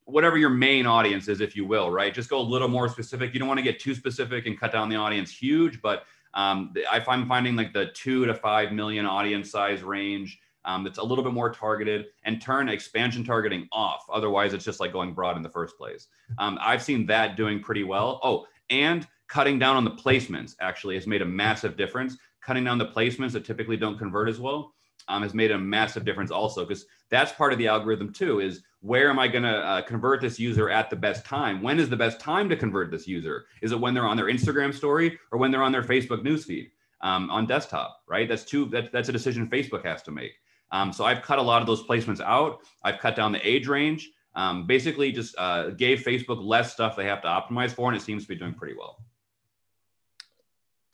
whatever 0.06 0.37
your 0.37 0.50
main 0.50 0.87
audience 0.87 1.28
is, 1.28 1.40
if 1.40 1.56
you 1.56 1.64
will, 1.64 1.90
right? 1.90 2.12
Just 2.12 2.28
go 2.28 2.38
a 2.38 2.43
little 2.43 2.69
more 2.69 2.88
specific. 2.88 3.32
You 3.32 3.40
don't 3.40 3.49
want 3.49 3.58
to 3.58 3.64
get 3.64 3.81
too 3.81 3.94
specific 3.94 4.46
and 4.46 4.58
cut 4.58 4.72
down 4.72 4.88
the 4.88 4.96
audience 4.96 5.30
huge, 5.30 5.80
but 5.80 6.04
um, 6.35 6.75
I 6.90 7.00
find 7.00 7.26
finding 7.26 7.56
like 7.56 7.73
the 7.73 7.87
two 7.94 8.26
to 8.26 8.35
five 8.35 8.73
million 8.73 9.06
audience 9.06 9.50
size 9.50 9.83
range 9.83 10.38
um, 10.64 10.85
that's 10.85 10.99
a 10.99 11.02
little 11.02 11.23
bit 11.23 11.33
more 11.33 11.50
targeted 11.50 12.06
and 12.25 12.40
turn 12.40 12.68
expansion 12.68 13.25
targeting 13.25 13.68
off. 13.73 14.04
Otherwise, 14.12 14.54
it's 14.54 14.64
just 14.64 14.80
like 14.80 14.92
going 14.92 15.14
broad 15.14 15.37
in 15.37 15.42
the 15.42 15.50
first 15.50 15.76
place. 15.78 16.09
Um, 16.38 16.59
I've 16.61 16.83
seen 16.83 17.06
that 17.06 17.37
doing 17.37 17.61
pretty 17.61 17.85
well. 17.85 18.18
Oh, 18.23 18.47
and 18.71 19.06
cutting 19.28 19.59
down 19.59 19.76
on 19.76 19.85
the 19.85 19.90
placements 19.90 20.54
actually 20.61 20.95
has 20.95 21.07
made 21.07 21.23
a 21.23 21.26
massive 21.26 21.76
difference. 21.76 22.16
Cutting 22.43 22.64
down 22.64 22.78
the 22.78 22.87
placements 22.87 23.33
that 23.33 23.45
typically 23.45 23.76
don't 23.76 23.99
convert 23.99 24.28
as 24.28 24.38
well 24.38 24.75
um, 25.09 25.23
has 25.23 25.35
made 25.35 25.50
a 25.50 25.59
massive 25.59 26.04
difference 26.04 26.31
also 26.31 26.64
because 26.64 26.87
that's 27.11 27.33
part 27.33 27.52
of 27.52 27.59
the 27.59 27.69
algorithm 27.69 28.12
too 28.12 28.40
is 28.40 28.62
where 28.81 29.09
am 29.09 29.19
i 29.19 29.28
going 29.28 29.43
to 29.43 29.59
uh, 29.59 29.83
convert 29.83 30.21
this 30.21 30.38
user 30.38 30.71
at 30.71 30.90
the 30.90 30.97
best 30.97 31.25
time? 31.25 31.62
When 31.62 31.78
is 31.78 31.88
the 31.88 31.97
best 31.97 32.21
time 32.21 32.49
to 32.49 32.57
convert 32.57 32.90
this 32.90 33.07
user? 33.07 33.47
Is 33.62 33.73
it 33.73 33.81
when 33.81 33.95
they're 33.95 34.07
on 34.07 34.16
their 34.16 34.26
instagram 34.26 34.75
story 34.75 35.19
or 35.31 35.38
when 35.38 35.50
they're 35.50 35.62
on 35.62 35.73
their 35.73 35.83
facebook 35.83 36.23
newsfeed 36.23 36.71
um, 37.00 37.31
on 37.31 37.47
desktop 37.47 38.02
right? 38.09 38.28
That's 38.28 38.45
two 38.45 38.66
that, 38.66 38.93
that's 38.93 39.09
a 39.09 39.12
decision 39.12 39.49
facebook 39.49 39.85
has 39.85 40.02
to 40.02 40.11
make. 40.11 40.33
Um, 40.73 40.93
so 40.93 41.04
i've 41.04 41.23
cut 41.23 41.38
a 41.38 41.43
lot 41.43 41.61
of 41.61 41.66
those 41.66 41.87
placements 41.87 42.21
out. 42.21 42.61
I've 42.83 42.99
cut 42.99 43.16
down 43.16 43.33
the 43.33 43.47
age 43.47 43.69
range. 43.69 44.11
Um, 44.37 44.66
basically 44.66 45.12
just 45.12 45.37
uh, 45.38 45.71
gave 45.71 46.00
facebook 46.00 46.45
less 46.45 46.73
stuff 46.73 46.97
they 46.97 47.04
have 47.04 47.23
to 47.23 47.28
optimize 47.28 47.71
for 47.71 47.88
and 47.88 47.97
it 47.97 48.02
seems 48.02 48.25
to 48.25 48.28
be 48.28 48.35
doing 48.35 48.52
pretty 48.52 48.75
well 48.76 48.99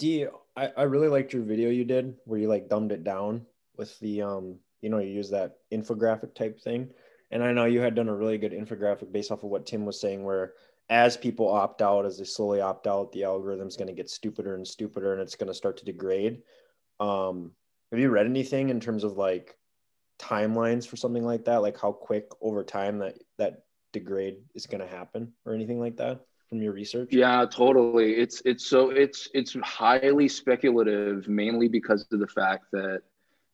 D, 0.01 0.27
I, 0.57 0.83
really 0.85 1.09
liked 1.09 1.35
your 1.35 1.43
video 1.43 1.69
you 1.69 1.85
did 1.85 2.17
where 2.25 2.41
you 2.41 2.49
like 2.49 2.71
dumbed 2.71 2.91
it 2.91 3.05
down 3.05 3.45
with 3.77 3.99
the 4.01 4.23
um 4.23 4.57
you 4.81 4.89
know 4.89 4.99
you 4.99 5.11
use 5.11 5.29
that 5.31 5.59
infographic 5.71 6.35
type 6.35 6.59
thing. 6.59 6.89
And 7.31 7.45
i 7.45 7.53
know 7.53 7.67
you 7.67 7.81
had 7.81 7.95
done 7.95 8.09
a 8.09 8.17
really 8.17 8.39
good 8.39 8.53
infographic 8.53 9.13
based 9.13 9.31
off 9.31 9.45
of 9.45 9.51
what 9.51 9.67
tim 9.67 9.85
was 9.85 10.01
saying 10.01 10.25
where 10.25 10.55
as 10.89 11.17
people 11.17 11.49
opt 11.49 11.83
out 11.83 12.07
as 12.07 12.19
they 12.19 12.25
slowly 12.25 12.63
opt 12.63 12.87
out 12.87 13.13
the 13.13 13.25
algorithm's 13.25 13.77
going 13.77 13.89
to 13.89 13.95
get 13.95 14.11
stupider 14.11 14.57
and 14.57 14.67
stupider 14.67 15.13
and 15.13 15.23
it's 15.23 15.37
going 15.37 15.49
to 15.49 15.55
start 15.55 15.77
to 15.77 15.85
degrade. 15.85 16.41
Um 16.99 17.53
have 17.93 18.01
you 18.01 18.09
read 18.09 18.27
anything 18.27 18.71
in 18.71 18.81
terms 18.81 19.05
of 19.05 19.19
like 19.19 19.59
timelines 20.19 20.87
for 20.87 20.97
something 20.97 21.27
like 21.27 21.45
that? 21.45 21.61
Like 21.61 21.79
how 21.79 21.93
quick 21.93 22.31
over 22.41 22.65
time 22.65 22.99
that 23.01 23.19
that 23.37 23.65
degrade 23.93 24.39
is 24.55 24.67
going 24.67 24.81
to 24.81 24.87
happen 24.87 25.33
or 25.45 25.53
anything 25.53 25.79
like 25.79 25.97
that 25.99 26.25
from 26.51 26.61
your 26.61 26.73
research 26.73 27.09
yeah 27.11 27.47
totally 27.51 28.13
it's 28.15 28.43
it's 28.45 28.67
so 28.67 28.91
it's 28.91 29.29
it's 29.33 29.57
highly 29.63 30.29
speculative 30.29 31.27
mainly 31.29 31.69
because 31.69 32.07
of 32.13 32.21
the 32.21 32.27
fact 32.27 32.65
that 32.73 33.01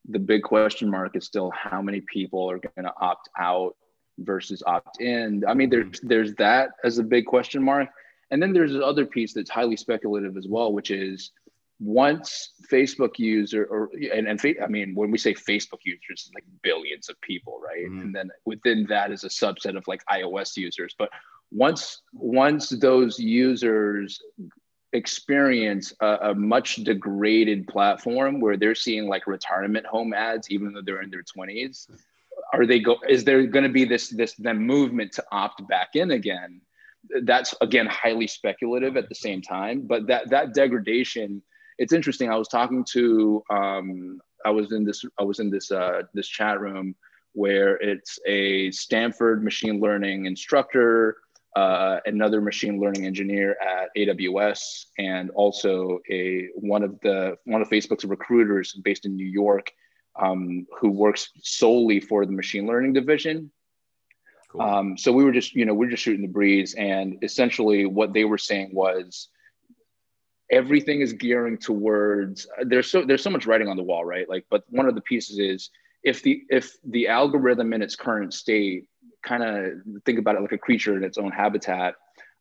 the 0.09 0.19
big 0.19 0.43
question 0.43 0.91
mark 0.91 1.17
is 1.17 1.25
still 1.25 1.51
how 1.51 1.81
many 1.83 2.01
people 2.01 2.51
are 2.51 2.59
going 2.59 2.85
to 2.85 2.93
opt 3.01 3.29
out 3.39 3.77
versus 4.19 4.63
opt 4.67 5.01
in. 5.01 5.45
I 5.47 5.55
mean, 5.55 5.71
there's 5.71 6.01
there's 6.03 6.35
that 6.35 6.71
as 6.85 6.99
a 6.99 7.03
big 7.03 7.27
question 7.27 7.63
mark, 7.63 7.89
and 8.31 8.43
then 8.43 8.53
there's 8.53 8.73
this 8.73 8.83
other 8.83 9.07
piece 9.07 9.33
that's 9.33 9.51
highly 9.51 9.77
speculative 9.77 10.37
as 10.37 10.47
well, 10.49 10.73
which 10.73 10.91
is 10.91 11.33
once 11.79 12.53
Facebook 12.73 13.19
user 13.19 13.67
or 13.67 13.91
and, 14.15 14.27
and 14.27 14.41
I 14.63 14.67
mean 14.67 14.95
when 14.95 15.11
we 15.11 15.19
say 15.19 15.35
Facebook 15.35 15.81
users, 15.85 16.31
like 16.35 16.45
billions 16.63 17.09
of 17.09 17.21
people, 17.21 17.61
right? 17.63 17.87
Mm-hmm. 17.87 18.01
And 18.01 18.15
then 18.15 18.31
within 18.45 18.87
that 18.89 19.13
is 19.13 19.25
a 19.25 19.29
subset 19.29 19.77
of 19.77 19.87
like 19.87 20.03
iOS 20.11 20.57
users. 20.57 20.95
But 20.99 21.11
once 21.51 22.03
once 22.13 22.71
those 22.71 23.19
users 23.19 24.21
experience 24.93 25.93
a, 26.01 26.31
a, 26.31 26.35
much 26.35 26.77
degraded 26.77 27.67
platform 27.67 28.41
where 28.41 28.57
they're 28.57 28.75
seeing 28.75 29.09
like 29.09 29.27
retirement 29.27 29.85
home 29.85 30.15
ads 30.15 30.51
even 30.51 30.73
though 30.73 30.83
they're 30.83 31.03
in 31.03 31.11
their 31.11 31.23
20s 31.23 31.89
are 32.53 32.67
they 32.67 32.79
go 32.79 32.97
is 33.09 33.25
there 33.25 33.47
going 33.47 33.65
to 33.65 33.73
be 33.73 33.85
this 33.85 34.09
this 34.09 34.35
then 34.39 34.59
movement 34.59 35.13
to 35.13 35.25
opt 35.33 35.67
back 35.69 35.91
in 35.95 36.13
again 36.13 36.61
that's 37.25 37.55
again 37.61 37.87
highly 37.87 38.27
speculative 38.27 38.97
at 38.97 39.09
the 39.09 39.15
same 39.15 39.43
time 39.43 39.83
but 39.87 40.07
that 40.07 40.29
that 40.31 40.55
degradation 40.55 41.43
it's 41.79 41.93
interesting. 41.93 42.31
I 42.31 42.37
was 42.37 42.49
talking 42.49 42.85
to 42.93 43.43
um, 43.51 44.21
I 44.45 44.51
was 44.51 44.73
in 44.73 44.85
this 44.85 45.05
I 45.19 45.25
was 45.25 45.41
in 45.41 45.51
this 45.51 45.71
uh, 45.71 46.03
this 46.15 46.29
chat 46.29 46.61
room 46.61 46.95
where 47.33 47.77
it's 47.77 48.19
a 48.27 48.71
Stanford 48.71 49.45
machine 49.45 49.81
learning 49.81 50.25
instructor, 50.25 51.19
uh, 51.57 52.01
another 52.05 52.43
machine 52.43 52.79
learning 52.79 53.07
engineer 53.07 53.57
at 53.63 53.89
AWS, 53.97 54.85
and 54.99 55.31
also 55.31 56.01
a 56.11 56.49
one 56.55 56.83
of 56.83 57.01
the 57.01 57.39
one 57.45 57.63
of 57.63 57.71
Facebook's 57.71 58.05
recruiters 58.05 58.75
based 58.75 59.07
in 59.07 59.17
New 59.17 59.27
York, 59.27 59.73
um, 60.21 60.67
who 60.79 60.91
works 60.91 61.31
solely 61.43 61.99
for 61.99 62.27
the 62.27 62.33
machine 62.33 62.67
learning 62.67 62.93
division. 62.93 63.51
Cool. 64.53 64.61
Um, 64.61 64.99
so 64.99 65.13
we 65.13 65.25
were 65.25 65.33
just 65.33 65.55
you 65.55 65.65
know 65.65 65.73
we 65.73 65.87
are 65.87 65.91
just 65.91 66.03
shooting 66.03 66.21
the 66.21 66.29
breeze, 66.29 66.75
and 66.75 67.17
essentially 67.23 67.87
what 67.87 68.13
they 68.13 68.27
were 68.27 68.39
saying 68.39 68.71
was 68.75 69.29
everything 70.51 71.01
is 71.01 71.15
gearing 71.15 71.57
towards 71.57 72.47
there's 72.67 72.91
so 72.91 73.03
there's 73.03 73.23
so 73.23 73.31
much 73.31 73.47
writing 73.47 73.67
on 73.67 73.77
the 73.77 73.83
wall 73.83 74.05
right 74.05 74.29
like 74.29 74.47
but 74.49 74.63
one 74.69 74.87
of 74.87 74.95
the 74.95 75.01
pieces 75.01 75.41
is 75.41 75.71
if 76.05 76.23
the 76.23 76.45
if 76.51 76.77
the 76.85 77.09
algorithm 77.09 77.73
in 77.73 77.83
its 77.83 77.97
current 77.97 78.33
state 78.33 78.89
kind 79.27 79.43
of 79.43 79.73
think 80.05 80.19
about 80.19 80.37
it 80.37 80.41
like 80.41 80.53
a 80.53 80.59
creature 80.59 80.97
in 80.97 81.05
its 81.05 81.19
own 81.19 81.31
habitat 81.31 81.95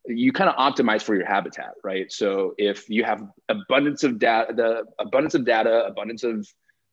you 0.07 0.31
kind 0.31 0.49
of 0.49 0.55
optimize 0.55 1.01
for 1.01 1.15
your 1.15 1.25
habitat 1.25 1.73
right 1.83 2.11
so 2.11 2.53
if 2.57 2.89
you 2.89 3.03
have 3.03 3.27
abundance 3.49 4.03
of 4.03 4.19
data 4.19 4.53
the 4.53 4.83
abundance 4.99 5.33
of 5.33 5.45
data 5.45 5.85
abundance 5.85 6.23
of 6.23 6.47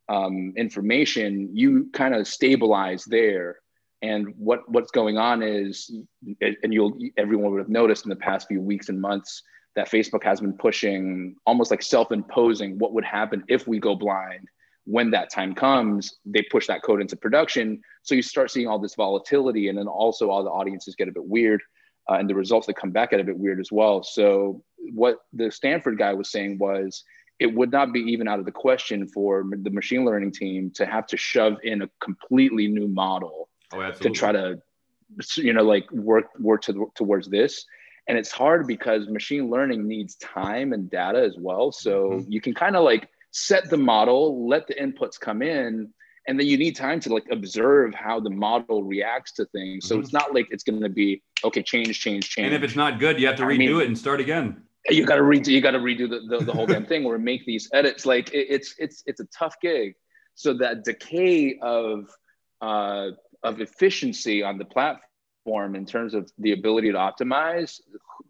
um, 0.08 0.52
information 0.56 1.48
you 1.52 1.88
kind 1.92 2.14
of 2.14 2.26
stabilize 2.26 3.04
there 3.04 3.58
and 4.02 4.34
what 4.36 4.60
what's 4.68 4.90
going 4.90 5.16
on 5.16 5.42
is 5.42 5.90
and 6.40 6.72
you'll 6.72 6.98
everyone 7.16 7.52
would 7.52 7.60
have 7.60 7.68
noticed 7.68 8.04
in 8.04 8.10
the 8.10 8.16
past 8.16 8.48
few 8.48 8.60
weeks 8.60 8.88
and 8.88 9.00
months 9.00 9.42
that 9.74 9.90
Facebook 9.90 10.22
has 10.22 10.40
been 10.40 10.52
pushing, 10.52 11.36
almost 11.46 11.70
like 11.70 11.82
self-imposing 11.82 12.78
what 12.78 12.92
would 12.92 13.04
happen 13.04 13.44
if 13.48 13.66
we 13.66 13.78
go 13.78 13.94
blind. 13.94 14.48
When 14.84 15.10
that 15.12 15.30
time 15.30 15.54
comes, 15.54 16.18
they 16.24 16.42
push 16.50 16.66
that 16.66 16.82
code 16.82 17.00
into 17.00 17.16
production. 17.16 17.80
So 18.02 18.14
you 18.14 18.22
start 18.22 18.50
seeing 18.50 18.66
all 18.66 18.78
this 18.78 18.94
volatility, 18.94 19.68
and 19.68 19.78
then 19.78 19.86
also 19.86 20.30
all 20.30 20.42
the 20.42 20.50
audiences 20.50 20.96
get 20.96 21.08
a 21.08 21.12
bit 21.12 21.24
weird, 21.24 21.62
uh, 22.10 22.14
and 22.14 22.28
the 22.28 22.34
results 22.34 22.66
that 22.66 22.74
come 22.74 22.90
back 22.90 23.10
get 23.10 23.20
a 23.20 23.24
bit 23.24 23.38
weird 23.38 23.60
as 23.60 23.70
well. 23.70 24.02
So 24.02 24.62
what 24.92 25.18
the 25.32 25.50
Stanford 25.50 25.98
guy 25.98 26.12
was 26.14 26.30
saying 26.30 26.58
was, 26.58 27.04
it 27.38 27.52
would 27.52 27.72
not 27.72 27.92
be 27.92 28.00
even 28.00 28.28
out 28.28 28.38
of 28.38 28.44
the 28.44 28.52
question 28.52 29.06
for 29.08 29.44
the 29.62 29.70
machine 29.70 30.04
learning 30.04 30.32
team 30.32 30.70
to 30.74 30.86
have 30.86 31.06
to 31.08 31.16
shove 31.16 31.56
in 31.62 31.82
a 31.82 31.90
completely 32.00 32.68
new 32.68 32.86
model 32.86 33.48
oh, 33.72 33.90
to 33.90 34.10
try 34.10 34.32
to, 34.32 34.60
you 35.36 35.52
know, 35.52 35.62
like 35.62 35.90
work 35.90 36.26
work 36.38 36.62
to, 36.62 36.92
towards 36.94 37.28
this 37.28 37.64
and 38.08 38.18
it's 38.18 38.30
hard 38.30 38.66
because 38.66 39.08
machine 39.08 39.50
learning 39.50 39.86
needs 39.86 40.16
time 40.16 40.72
and 40.72 40.90
data 40.90 41.20
as 41.22 41.36
well 41.38 41.70
so 41.72 42.10
mm-hmm. 42.10 42.32
you 42.32 42.40
can 42.40 42.54
kind 42.54 42.76
of 42.76 42.84
like 42.84 43.08
set 43.32 43.68
the 43.70 43.76
model 43.76 44.48
let 44.48 44.66
the 44.66 44.74
inputs 44.74 45.18
come 45.18 45.42
in 45.42 45.92
and 46.28 46.38
then 46.38 46.46
you 46.46 46.56
need 46.56 46.76
time 46.76 47.00
to 47.00 47.12
like 47.12 47.26
observe 47.30 47.94
how 47.94 48.20
the 48.20 48.30
model 48.30 48.84
reacts 48.84 49.32
to 49.32 49.44
things. 49.46 49.88
So 49.88 49.94
mm-hmm. 49.94 50.04
it's 50.04 50.12
not 50.12 50.34
like 50.34 50.46
it's 50.50 50.62
going 50.62 50.80
to 50.80 50.88
be 50.88 51.22
okay 51.44 51.62
change 51.62 51.98
change 51.98 52.30
change 52.30 52.46
and 52.46 52.54
if 52.54 52.62
it's 52.62 52.76
not 52.76 53.00
good 53.00 53.20
you 53.20 53.26
have 53.26 53.36
to 53.36 53.42
redo 53.42 53.54
I 53.54 53.58
mean, 53.58 53.80
it 53.80 53.86
and 53.88 53.98
start 53.98 54.20
again. 54.20 54.62
You 54.88 55.04
got 55.06 55.16
to 55.16 55.22
redo 55.22 55.48
you 55.48 55.60
got 55.60 55.72
to 55.72 55.78
redo 55.78 56.08
the, 56.08 56.38
the, 56.38 56.44
the 56.44 56.52
whole 56.52 56.66
damn 56.66 56.86
thing 56.86 57.04
or 57.04 57.18
make 57.18 57.44
these 57.46 57.68
edits. 57.72 58.06
Like 58.06 58.32
it, 58.32 58.46
it's 58.50 58.74
it's 58.78 59.02
it's 59.06 59.20
a 59.20 59.26
tough 59.26 59.56
gig. 59.60 59.94
So 60.34 60.54
that 60.54 60.84
decay 60.84 61.58
of 61.60 62.08
uh 62.60 63.10
of 63.42 63.60
efficiency 63.60 64.42
on 64.42 64.58
the 64.58 64.64
platform 64.64 65.74
in 65.74 65.86
terms 65.86 66.14
of 66.14 66.30
the 66.38 66.52
ability 66.52 66.92
to 66.92 66.98
optimize, 66.98 67.80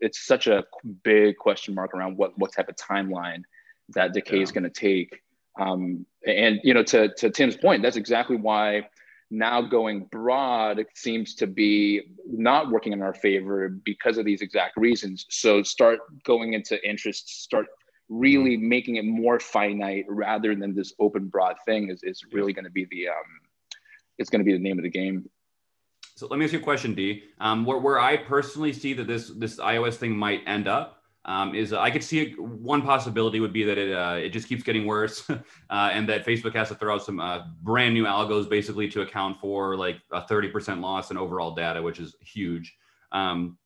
it's 0.00 0.26
such 0.26 0.46
a 0.46 0.64
big 1.04 1.36
question 1.36 1.74
mark 1.74 1.94
around 1.94 2.16
what 2.16 2.38
what 2.38 2.52
type 2.52 2.68
of 2.68 2.76
timeline 2.76 3.42
that 3.90 4.12
decay 4.12 4.38
yeah. 4.38 4.42
is 4.42 4.52
going 4.52 4.64
to 4.64 4.70
take. 4.70 5.22
Um, 5.60 6.06
and 6.26 6.60
you 6.62 6.74
know, 6.74 6.82
to 6.84 7.12
to 7.14 7.30
Tim's 7.30 7.56
point, 7.56 7.82
that's 7.82 7.96
exactly 7.96 8.36
why 8.36 8.88
now 9.30 9.62
going 9.62 10.04
broad 10.12 10.84
seems 10.94 11.34
to 11.36 11.46
be 11.46 12.02
not 12.26 12.70
working 12.70 12.92
in 12.92 13.00
our 13.00 13.14
favor 13.14 13.68
because 13.68 14.18
of 14.18 14.26
these 14.26 14.42
exact 14.42 14.76
reasons. 14.76 15.26
So 15.30 15.62
start 15.62 16.00
going 16.24 16.52
into 16.52 16.78
interests, 16.88 17.42
start 17.42 17.66
really 18.08 18.56
mm-hmm. 18.56 18.68
making 18.68 18.96
it 18.96 19.04
more 19.04 19.40
finite 19.40 20.04
rather 20.08 20.54
than 20.54 20.74
this 20.74 20.92
open 21.00 21.28
broad 21.28 21.56
thing 21.64 21.88
is, 21.88 22.02
is 22.02 22.22
really 22.32 22.52
going 22.52 22.66
to 22.66 22.70
be 22.70 22.86
the 22.90 23.08
um, 23.08 23.14
it's 24.18 24.28
going 24.28 24.40
to 24.40 24.44
be 24.44 24.52
the 24.52 24.62
name 24.62 24.78
of 24.78 24.82
the 24.82 24.90
game. 24.90 25.28
So 26.14 26.26
let 26.26 26.38
me 26.38 26.44
ask 26.44 26.52
you 26.52 26.60
a 26.60 26.62
question, 26.62 26.94
D. 26.94 27.24
Um, 27.40 27.64
where, 27.64 27.78
where 27.78 27.98
I 27.98 28.18
personally 28.18 28.74
see 28.74 28.92
that 28.92 29.06
this 29.06 29.32
this 29.36 29.56
iOS 29.58 29.94
thing 29.94 30.16
might 30.16 30.42
end 30.46 30.68
up 30.68 31.01
um, 31.24 31.54
is 31.54 31.72
uh, 31.72 31.80
I 31.80 31.90
could 31.90 32.02
see 32.02 32.32
one 32.32 32.82
possibility 32.82 33.38
would 33.38 33.52
be 33.52 33.62
that 33.64 33.78
it 33.78 33.94
uh, 33.94 34.14
it 34.14 34.30
just 34.30 34.48
keeps 34.48 34.62
getting 34.62 34.86
worse, 34.86 35.28
uh, 35.30 35.38
and 35.70 36.08
that 36.08 36.26
Facebook 36.26 36.54
has 36.54 36.68
to 36.68 36.74
throw 36.74 36.94
out 36.94 37.04
some 37.04 37.20
uh, 37.20 37.44
brand 37.62 37.94
new 37.94 38.04
algos 38.04 38.48
basically 38.48 38.88
to 38.88 39.02
account 39.02 39.38
for 39.40 39.76
like 39.76 40.00
a 40.10 40.26
thirty 40.26 40.48
percent 40.48 40.80
loss 40.80 41.10
in 41.10 41.16
overall 41.16 41.54
data, 41.54 41.80
which 41.80 42.00
is 42.00 42.16
huge. 42.20 42.76
Um, 43.12 43.56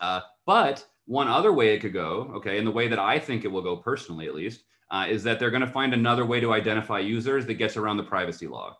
uh, 0.00 0.20
but 0.44 0.84
one 1.06 1.28
other 1.28 1.52
way 1.52 1.74
it 1.74 1.80
could 1.80 1.92
go, 1.92 2.32
okay, 2.34 2.58
and 2.58 2.66
the 2.66 2.72
way 2.72 2.88
that 2.88 2.98
I 2.98 3.18
think 3.18 3.44
it 3.44 3.48
will 3.48 3.62
go 3.62 3.76
personally, 3.76 4.26
at 4.26 4.34
least, 4.34 4.64
uh, 4.90 5.06
is 5.08 5.22
that 5.22 5.38
they're 5.38 5.50
going 5.50 5.60
to 5.60 5.68
find 5.68 5.94
another 5.94 6.24
way 6.24 6.40
to 6.40 6.52
identify 6.52 6.98
users 6.98 7.46
that 7.46 7.54
gets 7.54 7.76
around 7.76 7.98
the 7.98 8.04
privacy 8.04 8.46
law 8.46 8.76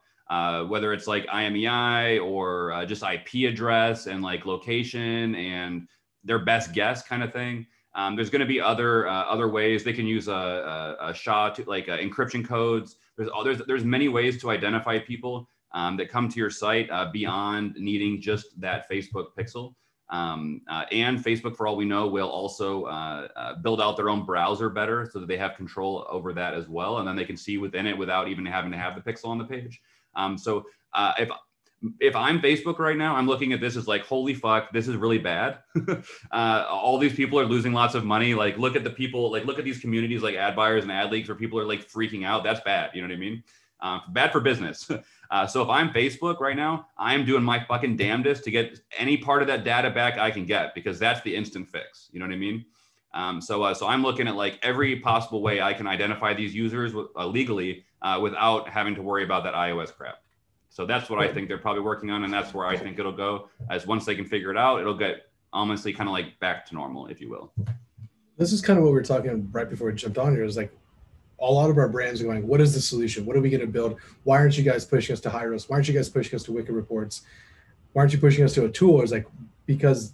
whether 0.66 0.92
it's 0.92 1.06
like 1.06 1.26
IMEI 1.26 2.24
or 2.24 2.84
just 2.86 3.04
IP 3.04 3.48
address 3.48 4.06
and 4.06 4.22
like 4.22 4.46
location 4.46 5.34
and 5.36 5.86
their 6.24 6.40
best 6.40 6.72
guess 6.72 7.06
kind 7.06 7.22
of 7.22 7.32
thing. 7.32 7.66
Um, 7.94 8.16
there's 8.16 8.30
going 8.30 8.40
to 8.40 8.46
be 8.46 8.60
other 8.60 9.06
uh, 9.08 9.24
other 9.24 9.48
ways 9.48 9.84
they 9.84 9.92
can 9.92 10.06
use 10.06 10.28
a, 10.28 10.32
a, 10.32 10.96
a 11.10 11.14
SHA 11.14 11.50
to 11.50 11.64
like 11.64 11.88
uh, 11.88 11.98
encryption 11.98 12.46
codes. 12.46 12.96
There's 13.16 13.30
there's 13.44 13.62
there's 13.66 13.84
many 13.84 14.08
ways 14.08 14.40
to 14.40 14.50
identify 14.50 14.98
people 14.98 15.48
um, 15.72 15.96
that 15.96 16.08
come 16.08 16.28
to 16.28 16.38
your 16.38 16.50
site 16.50 16.90
uh, 16.90 17.10
beyond 17.12 17.74
needing 17.76 18.20
just 18.20 18.58
that 18.60 18.88
Facebook 18.90 19.26
pixel. 19.38 19.74
Um, 20.10 20.60
uh, 20.68 20.84
and 20.92 21.18
Facebook, 21.18 21.56
for 21.56 21.66
all 21.66 21.76
we 21.76 21.84
know, 21.84 22.06
will 22.06 22.28
also 22.28 22.84
uh, 22.84 23.28
uh, 23.36 23.54
build 23.56 23.80
out 23.80 23.96
their 23.96 24.10
own 24.10 24.24
browser 24.24 24.68
better 24.68 25.08
so 25.10 25.18
that 25.18 25.26
they 25.26 25.36
have 25.36 25.56
control 25.56 26.06
over 26.10 26.32
that 26.34 26.54
as 26.54 26.68
well. 26.68 26.98
And 26.98 27.08
then 27.08 27.16
they 27.16 27.24
can 27.24 27.36
see 27.36 27.58
within 27.58 27.86
it 27.86 27.96
without 27.96 28.28
even 28.28 28.44
having 28.44 28.70
to 28.72 28.78
have 28.78 28.94
the 28.94 29.00
pixel 29.00 29.28
on 29.28 29.38
the 29.38 29.44
page. 29.44 29.80
Um, 30.14 30.36
so 30.36 30.66
if 31.18 31.30
if 32.00 32.14
I'm 32.16 32.40
Facebook 32.40 32.78
right 32.78 32.96
now, 32.96 33.16
I'm 33.16 33.26
looking 33.26 33.52
at 33.52 33.60
this 33.60 33.76
as 33.76 33.86
like, 33.86 34.04
holy 34.04 34.34
fuck, 34.34 34.72
this 34.72 34.88
is 34.88 34.96
really 34.96 35.18
bad. 35.18 35.58
uh, 36.32 36.66
all 36.68 36.98
these 36.98 37.14
people 37.14 37.38
are 37.38 37.44
losing 37.44 37.72
lots 37.72 37.94
of 37.94 38.04
money. 38.04 38.34
Like, 38.34 38.58
look 38.58 38.76
at 38.76 38.84
the 38.84 38.90
people, 38.90 39.30
like, 39.30 39.44
look 39.44 39.58
at 39.58 39.64
these 39.64 39.78
communities 39.78 40.22
like 40.22 40.34
ad 40.34 40.56
buyers 40.56 40.84
and 40.84 40.92
AdLeaks 40.92 41.28
where 41.28 41.36
people 41.36 41.58
are 41.58 41.64
like 41.64 41.88
freaking 41.88 42.24
out. 42.24 42.44
That's 42.44 42.60
bad. 42.60 42.90
You 42.94 43.02
know 43.02 43.08
what 43.08 43.14
I 43.14 43.18
mean? 43.18 43.42
Uh, 43.80 44.00
bad 44.10 44.32
for 44.32 44.40
business. 44.40 44.90
Uh, 45.30 45.46
so 45.46 45.62
if 45.62 45.68
I'm 45.68 45.90
Facebook 45.90 46.38
right 46.38 46.54
now, 46.54 46.86
I'm 46.96 47.24
doing 47.24 47.42
my 47.42 47.58
fucking 47.64 47.96
damnedest 47.96 48.44
to 48.44 48.52
get 48.52 48.78
any 48.96 49.16
part 49.16 49.42
of 49.42 49.48
that 49.48 49.64
data 49.64 49.90
back 49.90 50.16
I 50.16 50.30
can 50.30 50.44
get 50.44 50.76
because 50.76 50.98
that's 50.98 51.22
the 51.22 51.34
instant 51.34 51.68
fix. 51.68 52.08
You 52.12 52.20
know 52.20 52.26
what 52.26 52.34
I 52.34 52.38
mean? 52.38 52.64
Um, 53.14 53.40
so, 53.40 53.62
uh, 53.62 53.74
so 53.74 53.86
I'm 53.86 54.02
looking 54.02 54.28
at 54.28 54.36
like 54.36 54.58
every 54.62 55.00
possible 55.00 55.40
way 55.40 55.60
I 55.60 55.72
can 55.72 55.86
identify 55.86 56.34
these 56.34 56.54
users 56.54 56.92
uh, 56.94 57.26
legally 57.26 57.84
uh, 58.02 58.20
without 58.22 58.68
having 58.68 58.94
to 58.96 59.02
worry 59.02 59.24
about 59.24 59.42
that 59.44 59.54
iOS 59.54 59.92
crap. 59.92 60.18
So 60.74 60.84
that's 60.84 61.08
what 61.08 61.20
I 61.20 61.32
think 61.32 61.46
they're 61.46 61.56
probably 61.56 61.82
working 61.82 62.10
on, 62.10 62.24
and 62.24 62.32
that's 62.32 62.52
where 62.52 62.66
I 62.66 62.76
think 62.76 62.98
it'll 62.98 63.12
go. 63.12 63.48
As 63.70 63.86
once 63.86 64.04
they 64.04 64.16
can 64.16 64.24
figure 64.24 64.50
it 64.50 64.56
out, 64.56 64.80
it'll 64.80 64.98
get 64.98 65.28
honestly 65.52 65.92
kind 65.92 66.08
of 66.08 66.12
like 66.12 66.36
back 66.40 66.66
to 66.66 66.74
normal, 66.74 67.06
if 67.06 67.20
you 67.20 67.30
will. 67.30 67.52
This 68.38 68.52
is 68.52 68.60
kind 68.60 68.76
of 68.76 68.82
what 68.82 68.90
we 68.90 68.94
were 68.94 69.04
talking 69.04 69.48
right 69.52 69.70
before 69.70 69.86
we 69.86 69.94
jumped 69.94 70.18
on 70.18 70.34
here. 70.34 70.42
Is 70.42 70.56
like 70.56 70.76
a 71.40 71.46
lot 71.48 71.70
of 71.70 71.78
our 71.78 71.88
brands 71.88 72.20
are 72.20 72.24
going, 72.24 72.44
"What 72.44 72.60
is 72.60 72.74
the 72.74 72.80
solution? 72.80 73.24
What 73.24 73.36
are 73.36 73.40
we 73.40 73.50
going 73.50 73.60
to 73.60 73.68
build? 73.68 74.00
Why 74.24 74.38
aren't 74.38 74.58
you 74.58 74.64
guys 74.64 74.84
pushing 74.84 75.12
us 75.12 75.20
to 75.20 75.30
Hyros? 75.30 75.70
Why 75.70 75.76
aren't 75.76 75.86
you 75.86 75.94
guys 75.94 76.08
pushing 76.08 76.34
us 76.34 76.42
to 76.42 76.52
Wicked 76.52 76.74
Reports? 76.74 77.22
Why 77.92 78.02
aren't 78.02 78.12
you 78.12 78.18
pushing 78.18 78.42
us 78.42 78.52
to 78.54 78.64
a 78.64 78.68
tool?" 78.68 79.00
It's 79.00 79.12
like 79.12 79.28
because 79.66 80.12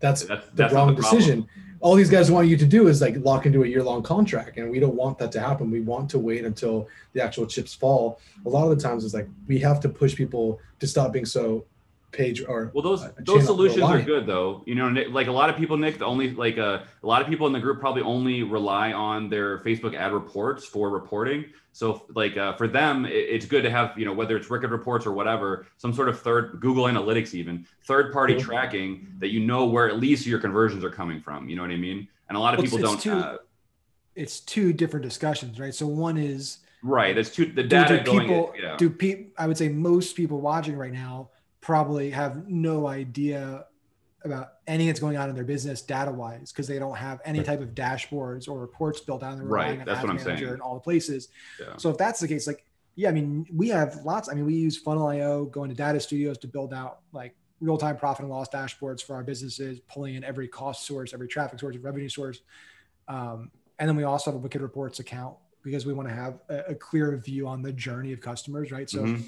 that's, 0.00 0.22
that's 0.22 0.46
the 0.46 0.52
that's 0.54 0.72
wrong 0.72 0.94
the 0.94 1.02
decision. 1.02 1.46
All 1.80 1.94
these 1.94 2.10
guys 2.10 2.30
want 2.30 2.48
you 2.48 2.56
to 2.56 2.66
do 2.66 2.88
is 2.88 3.00
like 3.00 3.16
lock 3.18 3.46
into 3.46 3.62
a 3.62 3.66
year 3.66 3.82
long 3.82 4.02
contract 4.02 4.56
and 4.56 4.70
we 4.70 4.80
don't 4.80 4.94
want 4.94 5.18
that 5.18 5.30
to 5.32 5.40
happen. 5.40 5.70
We 5.70 5.80
want 5.80 6.10
to 6.10 6.18
wait 6.18 6.44
until 6.44 6.88
the 7.12 7.22
actual 7.22 7.46
chips 7.46 7.74
fall. 7.74 8.20
A 8.46 8.48
lot 8.48 8.68
of 8.68 8.76
the 8.76 8.82
times 8.82 9.04
it's 9.04 9.14
like 9.14 9.28
we 9.46 9.58
have 9.60 9.78
to 9.80 9.88
push 9.88 10.16
people 10.16 10.60
to 10.80 10.86
stop 10.86 11.12
being 11.12 11.24
so 11.24 11.64
page 12.10 12.42
or 12.42 12.70
well 12.74 12.82
those 12.82 13.04
those 13.18 13.44
solutions 13.44 13.82
are 13.82 14.00
good 14.00 14.26
though. 14.26 14.62
You 14.66 14.74
know 14.74 14.88
like 15.10 15.26
a 15.26 15.32
lot 15.32 15.50
of 15.50 15.56
people 15.56 15.76
nick 15.76 15.98
the 15.98 16.06
only 16.06 16.30
like 16.30 16.58
uh, 16.58 16.80
a 17.02 17.06
lot 17.06 17.20
of 17.20 17.28
people 17.28 17.46
in 17.46 17.52
the 17.52 17.60
group 17.60 17.80
probably 17.80 18.02
only 18.02 18.42
rely 18.42 18.92
on 18.92 19.28
their 19.28 19.58
facebook 19.58 19.94
ad 19.94 20.12
reports 20.12 20.64
for 20.64 20.90
reporting. 20.90 21.44
So 21.72 22.06
like 22.14 22.36
uh, 22.36 22.54
for 22.54 22.66
them 22.66 23.04
it, 23.04 23.10
it's 23.12 23.46
good 23.46 23.62
to 23.62 23.70
have 23.70 23.98
you 23.98 24.06
know 24.06 24.12
whether 24.12 24.36
it's 24.36 24.48
wicked 24.48 24.70
reports 24.70 25.06
or 25.06 25.12
whatever 25.12 25.66
some 25.76 25.92
sort 25.92 26.08
of 26.08 26.20
third 26.20 26.58
google 26.60 26.84
analytics 26.84 27.34
even 27.34 27.66
third 27.84 28.12
party 28.12 28.34
mm-hmm. 28.34 28.42
tracking 28.48 29.08
that 29.18 29.28
you 29.28 29.40
know 29.40 29.66
where 29.66 29.88
at 29.88 29.98
least 29.98 30.26
your 30.26 30.38
conversions 30.38 30.84
are 30.84 30.90
coming 30.90 31.20
from. 31.20 31.48
You 31.48 31.56
know 31.56 31.62
what 31.62 31.70
i 31.70 31.76
mean? 31.76 32.08
And 32.28 32.36
a 32.36 32.40
lot 32.40 32.54
of 32.54 32.60
people 32.60 32.78
don't 32.78 33.00
two, 33.00 33.12
uh, 33.12 33.36
it's 34.14 34.40
two 34.40 34.72
different 34.72 35.04
discussions 35.04 35.60
right? 35.60 35.74
So 35.74 35.86
one 35.86 36.16
is 36.16 36.58
right 36.82 37.14
that's 37.16 37.30
two 37.30 37.46
the 37.46 37.62
data 37.62 37.98
do, 37.98 38.04
do 38.04 38.04
going 38.04 38.20
people 38.20 38.54
yeah. 38.56 38.76
do 38.76 38.88
people 38.88 39.26
i 39.36 39.48
would 39.48 39.58
say 39.58 39.68
most 39.68 40.14
people 40.14 40.40
watching 40.40 40.76
right 40.76 40.92
now 40.92 41.28
probably 41.60 42.10
have 42.10 42.48
no 42.48 42.86
idea 42.86 43.66
about 44.24 44.54
anything 44.66 44.88
that's 44.88 45.00
going 45.00 45.16
on 45.16 45.28
in 45.28 45.34
their 45.34 45.44
business 45.44 45.80
data 45.80 46.10
wise 46.10 46.52
because 46.52 46.66
they 46.66 46.78
don't 46.78 46.96
have 46.96 47.20
any 47.24 47.42
type 47.42 47.60
of 47.60 47.68
dashboards 47.68 48.48
or 48.48 48.58
reports 48.58 49.00
built 49.00 49.22
out. 49.22 49.36
They're 49.36 49.46
right. 49.46 49.84
That's 49.84 50.02
what 50.02 50.10
I'm 50.10 50.18
saying. 50.18 50.42
In 50.42 50.60
all 50.60 50.74
the 50.74 50.80
places. 50.80 51.28
Yeah. 51.60 51.76
So 51.76 51.90
if 51.90 51.98
that's 51.98 52.20
the 52.20 52.28
case, 52.28 52.46
like, 52.46 52.64
yeah, 52.96 53.08
I 53.08 53.12
mean, 53.12 53.46
we 53.54 53.68
have 53.68 53.96
lots. 54.04 54.28
I 54.28 54.34
mean, 54.34 54.44
we 54.44 54.54
use 54.54 54.76
Funnel.io, 54.76 55.44
going 55.46 55.68
to 55.70 55.76
data 55.76 56.00
studios 56.00 56.36
to 56.38 56.48
build 56.48 56.74
out 56.74 57.00
like 57.12 57.36
real 57.60 57.78
time 57.78 57.96
profit 57.96 58.24
and 58.24 58.30
loss 58.30 58.48
dashboards 58.48 59.02
for 59.02 59.14
our 59.14 59.22
businesses, 59.22 59.78
pulling 59.88 60.16
in 60.16 60.24
every 60.24 60.48
cost 60.48 60.84
source, 60.84 61.14
every 61.14 61.28
traffic 61.28 61.60
source, 61.60 61.76
revenue 61.76 62.08
source. 62.08 62.40
Um, 63.06 63.50
and 63.78 63.88
then 63.88 63.96
we 63.96 64.02
also 64.02 64.32
have 64.32 64.36
a 64.36 64.42
Wicked 64.42 64.60
Reports 64.60 64.98
account 64.98 65.36
because 65.62 65.86
we 65.86 65.92
want 65.92 66.08
to 66.08 66.14
have 66.14 66.40
a, 66.48 66.72
a 66.72 66.74
clear 66.74 67.16
view 67.16 67.46
on 67.46 67.62
the 67.62 67.72
journey 67.72 68.12
of 68.12 68.20
customers, 68.20 68.72
right? 68.72 68.90
So 68.90 69.02
mm-hmm. 69.02 69.22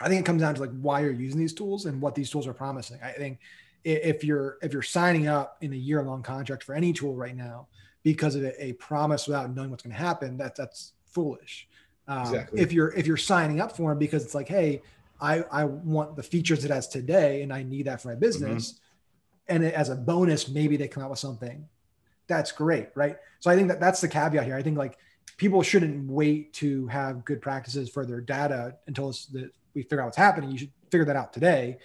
I 0.00 0.08
think 0.08 0.20
it 0.20 0.26
comes 0.26 0.42
down 0.42 0.54
to 0.54 0.60
like 0.60 0.78
why 0.80 1.00
you're 1.00 1.10
using 1.10 1.40
these 1.40 1.54
tools 1.54 1.86
and 1.86 2.00
what 2.00 2.14
these 2.14 2.30
tools 2.30 2.46
are 2.46 2.52
promising. 2.52 2.98
I 3.02 3.12
think 3.12 3.38
if 3.84 4.24
you're 4.24 4.58
if 4.62 4.72
you're 4.72 4.82
signing 4.82 5.28
up 5.28 5.56
in 5.60 5.72
a 5.72 5.76
year 5.76 6.02
long 6.02 6.22
contract 6.22 6.64
for 6.64 6.74
any 6.74 6.92
tool 6.92 7.14
right 7.14 7.36
now 7.36 7.68
because 8.02 8.34
of 8.34 8.44
a, 8.44 8.72
promise 8.74 9.26
without 9.26 9.54
knowing 9.54 9.70
what's 9.70 9.82
going 9.82 9.94
to 9.94 10.00
happen, 10.00 10.36
that 10.36 10.54
that's 10.54 10.92
foolish. 11.06 11.66
Um, 12.08 12.20
exactly. 12.22 12.60
If 12.60 12.72
you're 12.72 12.92
if 12.94 13.06
you're 13.06 13.16
signing 13.16 13.60
up 13.60 13.76
for 13.76 13.90
them 13.90 13.98
because 13.98 14.24
it's 14.24 14.34
like, 14.34 14.48
hey, 14.48 14.82
I 15.20 15.44
I 15.50 15.64
want 15.64 16.16
the 16.16 16.22
features 16.22 16.64
it 16.64 16.70
has 16.70 16.88
today 16.88 17.42
and 17.42 17.52
I 17.52 17.62
need 17.62 17.86
that 17.86 18.02
for 18.02 18.08
my 18.08 18.14
business, 18.14 18.72
mm-hmm. 18.72 19.54
and 19.54 19.64
it, 19.64 19.74
as 19.74 19.88
a 19.88 19.96
bonus, 19.96 20.48
maybe 20.48 20.76
they 20.76 20.88
come 20.88 21.02
out 21.02 21.10
with 21.10 21.18
something. 21.18 21.66
That's 22.26 22.52
great, 22.52 22.88
right? 22.94 23.16
So 23.38 23.50
I 23.50 23.56
think 23.56 23.68
that 23.68 23.80
that's 23.80 24.00
the 24.00 24.08
caveat 24.08 24.44
here. 24.44 24.56
I 24.56 24.62
think 24.62 24.76
like 24.76 24.98
people 25.36 25.62
shouldn't 25.62 26.10
wait 26.10 26.52
to 26.54 26.86
have 26.88 27.24
good 27.24 27.40
practices 27.40 27.88
for 27.88 28.04
their 28.04 28.20
data 28.20 28.76
until 28.86 29.10
it's 29.10 29.26
the 29.26 29.50
we 29.76 29.82
figure 29.82 30.00
out 30.00 30.06
what's 30.06 30.16
happening, 30.16 30.50
you 30.50 30.58
should 30.58 30.72
figure 30.90 31.04
that 31.04 31.14
out 31.14 31.32
today. 31.32 31.78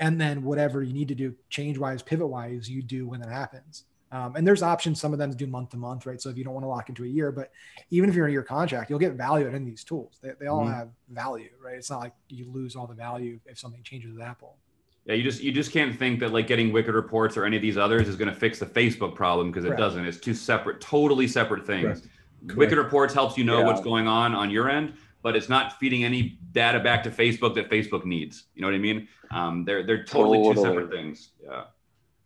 And 0.00 0.20
then 0.20 0.42
whatever 0.42 0.82
you 0.82 0.92
need 0.92 1.08
to 1.08 1.14
do 1.14 1.36
change 1.50 1.78
wise, 1.78 2.02
pivot 2.02 2.26
wise, 2.26 2.68
you 2.68 2.82
do 2.82 3.06
when 3.06 3.20
that 3.20 3.30
happens. 3.30 3.84
Um, 4.10 4.34
and 4.36 4.46
there's 4.46 4.62
options, 4.62 5.00
some 5.00 5.12
of 5.12 5.18
them 5.18 5.30
to 5.30 5.36
do 5.36 5.46
month 5.46 5.70
to 5.70 5.76
month, 5.76 6.06
right? 6.06 6.20
So 6.20 6.30
if 6.30 6.38
you 6.38 6.44
don't 6.44 6.54
want 6.54 6.64
to 6.64 6.68
lock 6.68 6.88
into 6.88 7.04
a 7.04 7.06
year, 7.06 7.30
but 7.30 7.50
even 7.90 8.08
if 8.08 8.16
you're 8.16 8.26
in 8.26 8.32
your 8.32 8.42
contract, 8.42 8.88
you'll 8.88 8.98
get 8.98 9.14
value 9.14 9.46
in 9.48 9.64
these 9.64 9.84
tools. 9.84 10.18
They, 10.22 10.30
they 10.40 10.46
all 10.46 10.62
mm-hmm. 10.62 10.72
have 10.72 10.88
value, 11.10 11.50
right? 11.62 11.76
It's 11.76 11.90
not 11.90 12.00
like 12.00 12.12
you 12.28 12.50
lose 12.50 12.76
all 12.76 12.86
the 12.86 12.94
value 12.94 13.38
if 13.46 13.58
something 13.58 13.82
changes 13.82 14.12
with 14.12 14.22
Apple. 14.22 14.56
Yeah, 15.04 15.14
you 15.14 15.22
just 15.22 15.42
you 15.42 15.52
just 15.52 15.70
can't 15.70 15.98
think 15.98 16.20
that 16.20 16.32
like 16.32 16.46
getting 16.46 16.72
Wicked 16.72 16.94
Reports 16.94 17.36
or 17.36 17.44
any 17.44 17.56
of 17.56 17.62
these 17.62 17.76
others 17.76 18.08
is 18.08 18.16
going 18.16 18.32
to 18.32 18.34
fix 18.34 18.58
the 18.58 18.66
Facebook 18.66 19.14
problem 19.14 19.50
because 19.50 19.66
it 19.66 19.76
doesn't. 19.76 20.06
It's 20.06 20.18
two 20.18 20.32
separate, 20.32 20.80
totally 20.80 21.28
separate 21.28 21.66
things. 21.66 22.00
Correct. 22.46 22.56
Wicked 22.56 22.78
Reports 22.78 23.12
helps 23.12 23.36
you 23.36 23.44
know 23.44 23.58
yeah. 23.58 23.66
what's 23.66 23.82
going 23.82 24.08
on 24.08 24.34
on 24.34 24.50
your 24.50 24.70
end 24.70 24.94
but 25.24 25.34
it's 25.34 25.48
not 25.48 25.80
feeding 25.80 26.04
any 26.04 26.38
data 26.52 26.78
back 26.78 27.02
to 27.02 27.10
Facebook 27.10 27.54
that 27.54 27.70
Facebook 27.70 28.04
needs. 28.04 28.44
You 28.54 28.60
know 28.60 28.68
what 28.68 28.74
I 28.74 28.78
mean? 28.78 29.08
Um, 29.32 29.64
they're 29.64 29.82
they're 29.82 30.04
totally, 30.04 30.38
totally, 30.38 30.54
two 30.54 30.60
separate 30.60 30.90
things. 30.90 31.30
Yeah. 31.42 31.64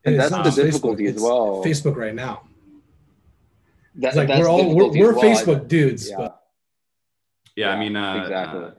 And, 0.05 0.19
that's 0.19 0.57
the 0.57 0.65
difficulty 0.65 1.05
Facebook, 1.05 1.17
as 1.17 1.23
well. 1.23 1.63
Facebook 1.65 1.97
right 1.97 2.15
now. 2.15 2.43
That, 3.95 4.17
like 4.17 4.29
we're 4.29 4.49
all 4.49 4.75
we're, 4.75 4.91
we're 4.91 5.15
well. 5.15 5.23
Facebook 5.23 5.69
dudes. 5.69 6.11
Yeah. 6.11 6.17
But. 6.17 6.43
Yeah, 7.57 7.71
I 7.71 7.79
mean, 7.79 7.97
uh, 7.97 8.23
exactly. 8.23 8.65
Uh, 8.65 8.71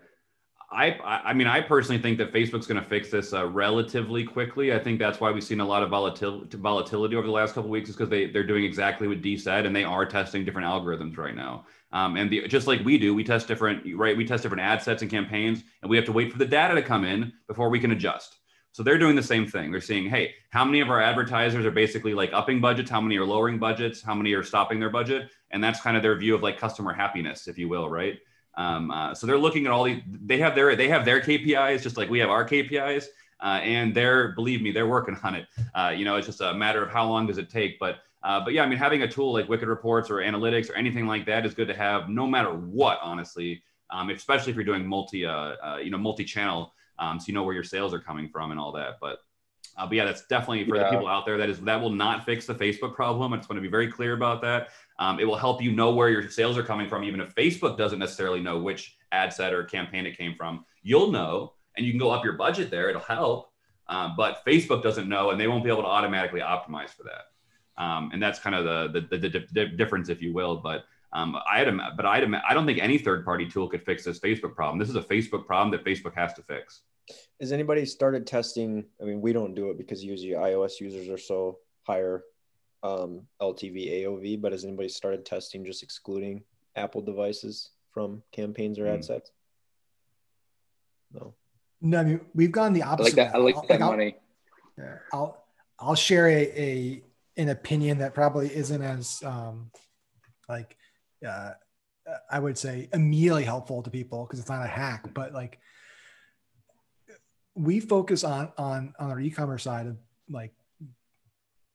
I, 0.71 0.91
I 1.25 1.33
mean, 1.33 1.47
I 1.47 1.61
personally 1.61 1.99
think 1.99 2.19
that 2.19 2.31
Facebook's 2.31 2.67
going 2.67 2.81
to 2.81 2.87
fix 2.87 3.09
this 3.09 3.33
uh, 3.33 3.47
relatively 3.47 4.23
quickly. 4.23 4.71
I 4.71 4.77
think 4.77 4.99
that's 4.99 5.19
why 5.19 5.31
we've 5.31 5.43
seen 5.43 5.61
a 5.61 5.65
lot 5.65 5.81
of 5.81 5.89
volatility, 5.89 6.57
volatility 6.57 7.15
over 7.15 7.25
the 7.25 7.33
last 7.33 7.55
couple 7.55 7.71
weeks, 7.71 7.89
is 7.89 7.95
because 7.95 8.09
they 8.09 8.27
they're 8.27 8.45
doing 8.45 8.63
exactly 8.63 9.07
what 9.07 9.21
D 9.23 9.35
said, 9.35 9.65
and 9.65 9.75
they 9.75 9.83
are 9.83 10.05
testing 10.05 10.45
different 10.45 10.67
algorithms 10.67 11.17
right 11.17 11.35
now. 11.35 11.65
Um, 11.91 12.17
and 12.17 12.29
the, 12.29 12.47
just 12.47 12.67
like 12.67 12.85
we 12.85 12.99
do, 12.99 13.15
we 13.15 13.23
test 13.23 13.47
different, 13.47 13.83
right? 13.97 14.15
We 14.15 14.25
test 14.25 14.43
different 14.43 14.61
ad 14.61 14.83
sets 14.83 15.01
and 15.01 15.09
campaigns, 15.09 15.63
and 15.81 15.89
we 15.89 15.97
have 15.97 16.05
to 16.05 16.11
wait 16.11 16.31
for 16.31 16.37
the 16.37 16.45
data 16.45 16.75
to 16.75 16.83
come 16.83 17.03
in 17.03 17.33
before 17.47 17.69
we 17.69 17.79
can 17.79 17.91
adjust. 17.91 18.37
So 18.71 18.83
they're 18.83 18.99
doing 18.99 19.15
the 19.15 19.23
same 19.23 19.47
thing. 19.47 19.71
They're 19.71 19.81
seeing, 19.81 20.07
hey, 20.07 20.35
how 20.51 20.63
many 20.63 20.79
of 20.81 20.91
our 20.91 21.01
advertisers 21.01 21.65
are 21.65 21.71
basically 21.71 22.13
like 22.13 22.31
upping 22.31 22.61
budgets? 22.61 22.91
How 22.91 23.01
many 23.01 23.17
are 23.17 23.25
lowering 23.25 23.57
budgets? 23.57 24.03
How 24.03 24.13
many 24.13 24.33
are 24.33 24.43
stopping 24.43 24.79
their 24.79 24.91
budget? 24.91 25.31
And 25.49 25.63
that's 25.63 25.81
kind 25.81 25.97
of 25.97 26.03
their 26.03 26.15
view 26.15 26.35
of 26.35 26.43
like 26.43 26.59
customer 26.59 26.93
happiness, 26.93 27.47
if 27.47 27.57
you 27.57 27.67
will, 27.67 27.89
right? 27.89 28.19
Um, 28.59 28.91
uh, 28.91 29.15
so 29.15 29.25
they're 29.25 29.37
looking 29.37 29.65
at 29.65 29.71
all 29.71 29.85
these. 29.85 30.01
They 30.05 30.37
have 30.39 30.53
their 30.53 30.75
they 30.75 30.89
have 30.89 31.05
their 31.05 31.21
KPIs 31.21 31.81
just 31.81 31.95
like 31.95 32.09
we 32.09 32.19
have 32.19 32.29
our 32.29 32.45
KPIs, 32.45 33.05
uh, 33.41 33.61
and 33.63 33.95
they're 33.95 34.33
believe 34.33 34.61
me, 34.61 34.71
they're 34.71 34.85
working 34.87 35.17
on 35.23 35.35
it. 35.35 35.47
Uh, 35.73 35.93
you 35.95 36.03
know, 36.03 36.17
it's 36.17 36.27
just 36.27 36.41
a 36.41 36.53
matter 36.53 36.83
of 36.83 36.91
how 36.91 37.07
long 37.07 37.25
does 37.25 37.37
it 37.37 37.49
take, 37.49 37.79
but 37.79 37.99
uh, 38.21 38.43
but 38.43 38.53
yeah, 38.53 38.63
I 38.63 38.67
mean, 38.67 38.77
having 38.77 39.03
a 39.03 39.07
tool 39.07 39.31
like 39.31 39.47
Wicked 39.47 39.69
Reports 39.69 40.09
or 40.09 40.15
analytics 40.15 40.69
or 40.69 40.73
anything 40.73 41.07
like 41.07 41.25
that 41.27 41.45
is 41.45 41.53
good 41.53 41.69
to 41.69 41.73
have, 41.73 42.09
no 42.09 42.27
matter 42.27 42.49
what. 42.49 42.99
Honestly, 43.01 43.63
um, 43.91 44.09
especially 44.09 44.51
if 44.51 44.57
you're 44.57 44.65
doing 44.65 44.85
multi, 44.85 45.25
uh, 45.25 45.31
uh, 45.31 45.79
you 45.81 45.89
know, 45.89 45.97
multi-channel, 45.97 46.73
um, 46.99 47.17
so 47.17 47.27
you 47.27 47.33
know 47.33 47.43
where 47.43 47.55
your 47.55 47.63
sales 47.63 47.93
are 47.93 47.99
coming 47.99 48.27
from 48.27 48.51
and 48.51 48.59
all 48.59 48.73
that. 48.73 48.97
But 48.99 49.19
uh, 49.77 49.85
but 49.85 49.95
yeah, 49.95 50.03
that's 50.03 50.25
definitely 50.27 50.65
for 50.65 50.75
yeah. 50.75 50.83
the 50.83 50.89
people 50.89 51.07
out 51.07 51.25
there. 51.25 51.37
That 51.37 51.49
is 51.49 51.61
that 51.61 51.79
will 51.79 51.91
not 51.91 52.25
fix 52.25 52.45
the 52.45 52.55
Facebook 52.55 52.93
problem. 52.93 53.31
I 53.31 53.37
just 53.37 53.49
want 53.49 53.57
to 53.57 53.61
be 53.61 53.69
very 53.69 53.89
clear 53.89 54.13
about 54.13 54.41
that. 54.41 54.69
Um, 54.99 55.19
it 55.19 55.23
will 55.23 55.37
help 55.37 55.61
you 55.61 55.71
know 55.71 55.91
where 55.91 56.09
your 56.09 56.29
sales 56.29 56.57
are 56.57 56.63
coming 56.63 56.87
from, 56.87 57.05
even 57.05 57.21
if 57.21 57.33
Facebook 57.33 57.77
doesn't 57.77 57.99
necessarily 57.99 58.41
know 58.41 58.59
which 58.59 58.97
ad 59.13 59.33
set 59.33 59.53
or 59.53 59.63
campaign 59.63 60.05
it 60.05 60.17
came 60.17 60.35
from. 60.35 60.65
You'll 60.83 61.09
know, 61.09 61.53
and 61.77 61.85
you 61.85 61.91
can 61.93 61.99
go 61.99 62.11
up 62.11 62.23
your 62.23 62.33
budget 62.33 62.69
there. 62.69 62.89
It'll 62.89 63.01
help. 63.01 63.51
Um, 63.87 64.13
but 64.17 64.45
Facebook 64.45 64.83
doesn't 64.83 65.07
know, 65.07 65.31
and 65.31 65.39
they 65.39 65.47
won't 65.47 65.63
be 65.63 65.69
able 65.69 65.83
to 65.83 65.87
automatically 65.87 66.41
optimize 66.41 66.89
for 66.89 67.03
that. 67.03 67.81
Um, 67.81 68.11
and 68.13 68.21
that's 68.21 68.39
kind 68.39 68.55
of 68.55 68.65
the, 68.65 69.07
the, 69.09 69.17
the, 69.17 69.45
the 69.53 69.65
difference, 69.67 70.09
if 70.09 70.21
you 70.21 70.33
will. 70.33 70.57
But 70.57 70.83
um, 71.13 71.37
I 71.49 71.59
had, 71.59 71.69
a, 71.69 71.93
but 71.95 72.05
I, 72.05 72.21
I 72.47 72.53
don't 72.53 72.65
think 72.65 72.79
any 72.79 72.97
third 72.97 73.23
party 73.23 73.47
tool 73.47 73.69
could 73.69 73.83
fix 73.83 74.03
this 74.03 74.19
Facebook 74.19 74.53
problem. 74.53 74.77
This 74.77 74.89
is 74.89 74.95
a 74.95 75.01
Facebook 75.01 75.47
problem 75.47 75.71
that 75.71 75.85
Facebook 75.85 76.13
has 76.15 76.33
to 76.33 76.43
fix. 76.43 76.81
Has 77.39 77.53
anybody 77.53 77.85
started 77.85 78.27
testing? 78.27 78.85
I 79.01 79.05
mean, 79.05 79.21
we 79.21 79.31
don't 79.31 79.55
do 79.55 79.71
it 79.71 79.77
because 79.77 80.03
usually 80.03 80.33
iOS 80.33 80.81
users 80.81 81.07
are 81.07 81.17
so 81.17 81.59
higher 81.83 82.23
um, 82.83 83.21
LTV 83.41 84.03
AOV, 84.03 84.41
but 84.41 84.51
has 84.51 84.65
anybody 84.65 84.89
started 84.89 85.25
testing 85.25 85.65
just 85.65 85.83
excluding 85.83 86.43
Apple 86.75 87.01
devices 87.01 87.71
from 87.91 88.23
campaigns 88.31 88.79
or 88.79 88.87
ad 88.87 88.99
mm. 88.99 89.05
sets? 89.05 89.31
No. 91.13 91.33
No, 91.81 91.99
I 91.99 92.03
mean 92.03 92.21
we've 92.33 92.51
gone 92.51 92.73
the 92.73 92.83
opposite. 92.83 93.17
I 93.19 93.21
like 93.21 93.31
that. 93.31 93.35
I 93.35 93.37
like 93.39 93.67
that 93.67 93.79
like, 93.79 93.79
money. 93.79 94.15
I'll, 94.77 94.99
I'll 95.13 95.45
I'll 95.79 95.95
share 95.95 96.27
a, 96.27 96.41
a 96.59 97.03
an 97.37 97.49
opinion 97.49 97.99
that 97.99 98.13
probably 98.13 98.53
isn't 98.53 98.81
as 98.81 99.23
um, 99.23 99.71
like 100.49 100.75
uh, 101.25 101.51
I 102.29 102.39
would 102.39 102.57
say 102.57 102.89
immediately 102.93 103.43
helpful 103.43 103.81
to 103.83 103.89
people 103.89 104.25
because 104.25 104.39
it's 104.39 104.49
not 104.49 104.65
a 104.65 104.67
hack, 104.67 105.13
but 105.13 105.33
like 105.33 105.59
we 107.55 107.79
focus 107.79 108.23
on 108.23 108.51
on 108.57 108.93
on 108.99 109.09
our 109.09 109.19
e-commerce 109.19 109.63
side 109.63 109.87
of 109.87 109.97
like 110.29 110.53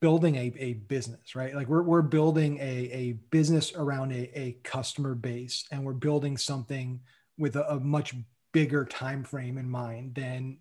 building 0.04 0.36
a, 0.36 0.52
a 0.58 0.74
business, 0.74 1.34
right? 1.34 1.54
Like 1.54 1.66
we're, 1.66 1.82
we're 1.82 2.02
building 2.02 2.58
a, 2.58 2.90
a 2.92 3.12
business 3.30 3.72
around 3.74 4.12
a, 4.12 4.38
a 4.38 4.58
customer 4.62 5.14
base 5.14 5.64
and 5.72 5.82
we're 5.82 5.94
building 5.94 6.36
something 6.36 7.00
with 7.38 7.56
a, 7.56 7.66
a 7.72 7.80
much 7.80 8.14
bigger 8.52 8.84
time 8.84 9.24
frame 9.24 9.56
in 9.56 9.66
mind 9.66 10.14
than 10.14 10.58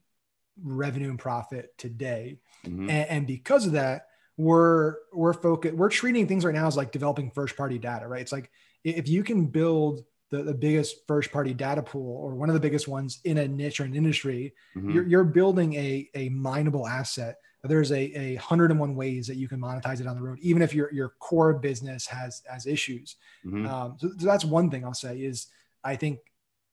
revenue 0.63 1.09
and 1.09 1.19
profit 1.19 1.77
today. 1.77 2.37
Mm-hmm. 2.65 2.89
And, 2.89 3.09
and, 3.09 3.27
because 3.27 3.65
of 3.65 3.73
that, 3.73 4.07
we're 4.37 4.95
we're 5.11 5.33
focused 5.33 5.75
we're 5.75 5.89
treating 5.89 6.25
things 6.25 6.45
right 6.45 6.55
now 6.55 6.65
as 6.65 6.77
like 6.77 6.93
developing 6.93 7.29
first 7.29 7.55
party 7.55 7.77
data 7.77 8.07
right 8.07 8.21
it's 8.21 8.31
like 8.31 8.49
if 8.83 9.07
you 9.07 9.23
can 9.23 9.45
build 9.45 10.03
the, 10.31 10.41
the 10.41 10.55
biggest 10.55 11.05
first 11.07 11.31
party 11.31 11.53
data 11.53 11.83
pool 11.83 12.17
or 12.17 12.33
one 12.33 12.49
of 12.49 12.55
the 12.55 12.59
biggest 12.59 12.87
ones 12.87 13.19
in 13.25 13.37
a 13.37 13.47
niche 13.47 13.79
or 13.79 13.83
an 13.83 13.95
industry 13.95 14.55
mm-hmm. 14.75 14.89
you're, 14.89 15.07
you're 15.07 15.23
building 15.23 15.75
a, 15.75 16.09
a 16.15 16.29
mineable 16.29 16.87
asset 16.87 17.35
there's 17.63 17.91
a, 17.91 18.01
a 18.19 18.35
hundred 18.35 18.71
and 18.71 18.79
one 18.79 18.95
ways 18.95 19.27
that 19.27 19.37
you 19.37 19.47
can 19.47 19.59
monetize 19.59 20.01
it 20.01 20.07
on 20.07 20.15
the 20.15 20.21
road 20.21 20.37
even 20.41 20.61
if 20.61 20.73
your, 20.73 20.93
your 20.93 21.13
core 21.19 21.53
business 21.53 22.05
has 22.05 22.41
has 22.49 22.65
issues 22.65 23.15
mm-hmm. 23.45 23.65
um, 23.67 23.95
so, 23.99 24.09
so 24.17 24.25
that's 24.25 24.45
one 24.45 24.69
thing 24.69 24.85
i'll 24.85 24.93
say 24.93 25.17
is 25.17 25.47
i 25.83 25.95
think 25.95 26.19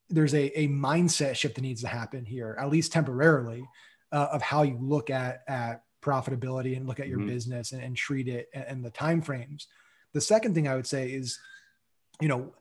there's 0.09 0.35
a, 0.35 0.59
a 0.59 0.68
mindset 0.68 1.37
shift 1.37 1.55
that 1.55 1.62
needs 1.62 1.83
to 1.83 1.88
happen 1.88 2.24
here 2.24 2.57
at 2.59 2.68
least 2.68 2.92
temporarily 2.92 3.64
uh, 4.12 4.29
of 4.33 4.42
how 4.42 4.62
you 4.62 4.76
look 4.81 5.11
at 5.11 5.42
at 5.46 5.83
profitability 6.00 6.76
and 6.76 6.87
look 6.87 7.00
at 7.00 7.09
your 7.09 7.18
mm-hmm. 7.18 7.29
business 7.29 7.72
and, 7.72 7.83
and, 7.83 7.96
treat 7.96 8.29
it 8.29 8.48
and, 8.55 8.64
and 8.64 8.85
the 8.85 8.90
time 8.90 9.20
frames. 9.20 9.66
The 10.12 10.20
second 10.20 10.55
thing 10.55 10.66
I 10.66 10.76
would 10.76 10.87
say 10.87 11.11
is, 11.11 11.38
you 12.20 12.29
know, 12.29 12.55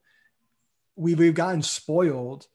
we've, 0.95 1.17
we've 1.17 1.33
gotten 1.33 1.61
spoiled 1.61 2.47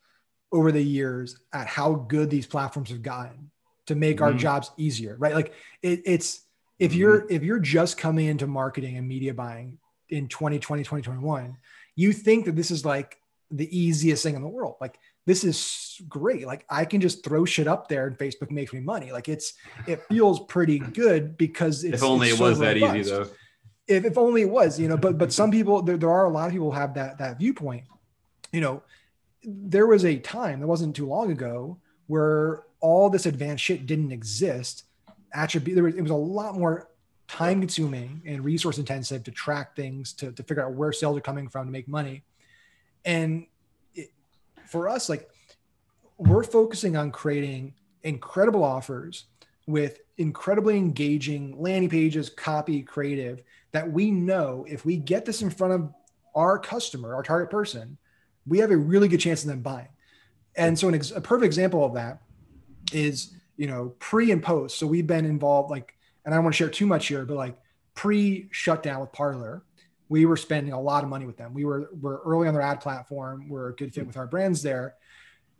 over 0.53 0.71
the 0.71 0.83
years 0.83 1.39
at 1.53 1.67
how 1.67 1.95
good 1.95 2.31
these 2.31 2.47
platforms 2.47 2.91
have 2.91 3.03
gotten. 3.03 3.51
To 3.87 3.95
make 3.95 4.17
mm-hmm. 4.17 4.25
our 4.25 4.33
jobs 4.33 4.71
easier, 4.77 5.17
right? 5.19 5.35
Like 5.35 5.53
it, 5.83 6.03
it's 6.05 6.45
if 6.79 6.91
mm-hmm. 6.91 7.01
you're 7.01 7.27
if 7.31 7.43
you're 7.43 7.59
just 7.59 7.99
coming 7.99 8.27
into 8.27 8.47
marketing 8.47 8.97
and 8.97 9.07
media 9.07 9.35
buying 9.35 9.79
in 10.11 10.29
2020 10.29 10.83
2021 10.83 11.57
you 11.97 12.13
think 12.13 12.45
that 12.45 12.57
this 12.57 12.71
is 12.71 12.85
like 12.85 13.19
the 13.51 13.77
easiest 13.77 14.23
thing 14.23 14.35
in 14.35 14.43
the 14.43 14.49
world 14.49 14.77
like 14.81 14.99
this 15.27 15.45
is 15.45 16.01
great 16.09 16.47
like 16.47 16.65
i 16.69 16.85
can 16.85 17.01
just 17.01 17.25
throw 17.25 17.45
shit 17.45 17.67
up 17.67 17.89
there 17.89 18.07
and 18.07 18.19
facebook 18.19 18.51
makes 18.51 18.73
me 18.73 18.81
money 18.81 19.13
like 19.13 19.29
it's 19.29 19.55
it 19.87 20.03
feels 20.09 20.41
pretty 20.47 20.79
good 20.79 21.37
because 21.39 21.85
it's, 21.85 22.03
if 22.03 22.03
only 22.03 22.29
it's 22.29 22.39
it 22.39 22.43
was 22.43 22.59
so 22.59 22.65
that 22.65 22.77
easy 22.77 23.03
though 23.03 23.27
if, 23.87 24.05
if 24.05 24.19
only 24.19 24.43
it 24.43 24.51
was 24.51 24.79
you 24.79 24.89
know 24.89 24.97
but 24.97 25.17
but 25.19 25.33
some 25.33 25.51
people 25.51 25.83
there, 25.83 25.97
there 25.97 26.11
are 26.11 26.27
a 26.27 26.31
lot 26.31 26.47
of 26.47 26.53
people 26.53 26.73
have 26.73 26.95
that 26.95 27.19
that 27.19 27.39
viewpoint 27.39 27.85
you 28.53 28.61
know 28.61 28.83
there 29.45 29.87
was 29.87 30.05
a 30.05 30.19
time 30.19 30.61
that 30.61 30.67
wasn't 30.67 30.95
too 30.97 31.07
long 31.07 31.31
ago 31.31 31.79
where 32.07 32.63
all 32.85 33.09
this 33.09 33.25
advanced 33.25 33.65
shit 33.65 33.87
didn't 33.87 34.13
exist. 34.13 34.85
Attribute 35.33 35.75
there 35.75 35.85
was, 35.85 35.95
it 35.95 36.03
was 36.03 36.11
a 36.11 36.15
lot 36.15 36.55
more 36.55 36.91
time 37.29 37.59
consuming 37.59 38.21
and 38.27 38.45
resource 38.45 38.77
intensive 38.77 39.25
to 39.25 39.31
track 39.31 39.75
things 39.75 40.13
to, 40.13 40.33
to 40.33 40.43
figure 40.43 40.63
out 40.63 40.75
where 40.75 40.93
sales 40.93 41.17
are 41.17 41.23
coming 41.23 41.49
from 41.49 41.65
to 41.65 41.73
make 41.73 41.89
money. 41.89 42.23
And 43.07 43.47
it, 43.95 44.11
for 44.67 44.91
us 44.91 45.09
like 45.09 45.31
we're 46.19 46.45
focusing 46.45 46.95
on 46.95 47.11
creating 47.11 47.73
incredible 48.03 48.63
offers 48.63 49.25
with 49.67 50.01
incredibly 50.19 50.77
engaging 50.77 51.59
landing 51.59 51.89
pages 51.89 52.29
copy 52.29 52.83
creative 52.83 53.43
that 53.73 53.91
we 53.91 54.11
know 54.11 54.67
if 54.69 54.85
we 54.85 54.99
get 54.99 55.25
this 55.25 55.41
in 55.41 55.49
front 55.49 55.73
of 55.73 55.91
our 56.35 56.59
customer 56.59 57.15
our 57.15 57.23
target 57.23 57.51
person 57.51 57.97
we 58.47 58.59
have 58.59 58.71
a 58.71 58.77
really 58.77 59.09
good 59.09 59.21
chance 59.21 59.43
of 59.43 59.49
them 59.49 59.63
buying. 59.63 59.89
And 60.55 60.79
so 60.79 60.89
an 60.89 60.95
ex- 60.95 61.13
a 61.13 61.21
perfect 61.23 61.47
example 61.47 61.83
of 61.83 61.95
that 61.95 62.21
is 62.93 63.35
you 63.57 63.67
know, 63.67 63.95
pre 63.99 64.31
and 64.31 64.43
post. 64.43 64.79
So 64.79 64.87
we've 64.87 65.07
been 65.07 65.25
involved, 65.25 65.71
like, 65.71 65.95
and 66.25 66.35
I 66.35 66.37
don't 66.37 66.45
want 66.45 66.55
to 66.55 66.59
share 66.59 66.69
too 66.69 66.87
much 66.87 67.07
here, 67.07 67.25
but 67.25 67.37
like 67.37 67.57
pre 67.95 68.49
shutdown 68.51 69.01
with 69.01 69.13
Parler, 69.13 69.63
we 70.09 70.27
were 70.27 70.37
spending 70.37 70.73
a 70.73 70.81
lot 70.81 71.05
of 71.05 71.11
money 71.11 71.27
with 71.27 71.37
them. 71.37 71.55
We 71.55 71.65
were 71.65 71.91
we're 72.01 72.21
early 72.23 72.49
on 72.49 72.55
their 72.55 72.63
ad 72.63 72.81
platform. 72.81 73.49
We're 73.49 73.71
a 73.71 73.75
good 73.75 73.95
fit 73.95 74.07
with 74.07 74.17
our 74.17 74.27
brands 74.27 74.63
there. 74.63 74.95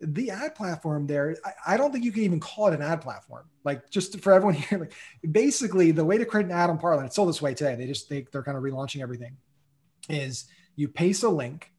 The 0.01 0.29
ad 0.29 0.55
platform 0.55 1.07
there, 1.07 1.37
I, 1.45 1.73
I 1.73 1.77
don't 1.77 1.91
think 1.91 2.03
you 2.03 2.11
can 2.11 2.23
even 2.23 2.39
call 2.39 2.67
it 2.67 2.73
an 2.73 2.81
ad 2.81 3.01
platform. 3.01 3.45
Like 3.63 3.89
just 3.89 4.19
for 4.19 4.33
everyone 4.33 4.53
here, 4.69 4.79
like 4.79 4.93
basically 5.29 5.91
the 5.91 6.03
way 6.03 6.17
to 6.17 6.25
create 6.25 6.45
an 6.47 6.51
ad 6.51 6.69
on 6.69 6.77
Parler, 6.77 7.03
it's 7.05 7.15
still 7.15 7.25
this 7.25 7.41
way 7.41 7.53
today. 7.53 7.75
They 7.75 7.87
just 7.87 8.09
they, 8.09 8.25
they're 8.31 8.43
kind 8.43 8.57
of 8.57 8.63
relaunching 8.63 9.01
everything. 9.01 9.37
Is 10.09 10.45
you 10.75 10.87
paste 10.87 11.23
a 11.23 11.29
link 11.29 11.71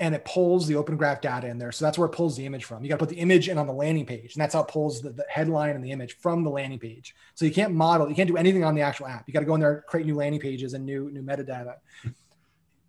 and 0.00 0.14
it 0.14 0.24
pulls 0.24 0.66
the 0.66 0.76
open 0.76 0.96
graph 0.96 1.20
data 1.20 1.46
in 1.46 1.58
there. 1.58 1.70
So 1.70 1.84
that's 1.84 1.98
where 1.98 2.06
it 2.06 2.12
pulls 2.12 2.34
the 2.34 2.46
image 2.46 2.64
from. 2.64 2.82
You 2.82 2.88
got 2.88 2.96
to 2.96 3.04
put 3.04 3.10
the 3.10 3.20
image 3.20 3.50
in 3.50 3.58
on 3.58 3.66
the 3.66 3.72
landing 3.72 4.06
page, 4.06 4.34
and 4.34 4.40
that's 4.40 4.54
how 4.54 4.62
it 4.62 4.68
pulls 4.68 5.02
the, 5.02 5.10
the, 5.10 5.26
headline 5.28 5.76
and 5.76 5.84
the 5.84 5.92
image 5.92 6.16
from 6.16 6.42
the 6.42 6.48
landing 6.48 6.78
page. 6.78 7.14
So 7.34 7.44
you 7.44 7.52
can't 7.52 7.74
model, 7.74 8.08
you 8.08 8.14
can't 8.14 8.26
do 8.26 8.38
anything 8.38 8.64
on 8.64 8.74
the 8.74 8.80
actual 8.80 9.06
app. 9.06 9.24
You 9.26 9.34
got 9.34 9.40
to 9.40 9.46
go 9.46 9.54
in 9.54 9.60
there, 9.60 9.84
create 9.86 10.06
new 10.06 10.16
landing 10.16 10.40
pages 10.40 10.72
and 10.72 10.86
new 10.86 11.10
new 11.10 11.22
metadata. 11.22 11.74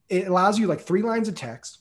It 0.07 0.27
allows 0.27 0.57
you 0.57 0.67
like 0.67 0.79
three 0.79 1.01
lines 1.01 1.27
of 1.27 1.35
text. 1.35 1.79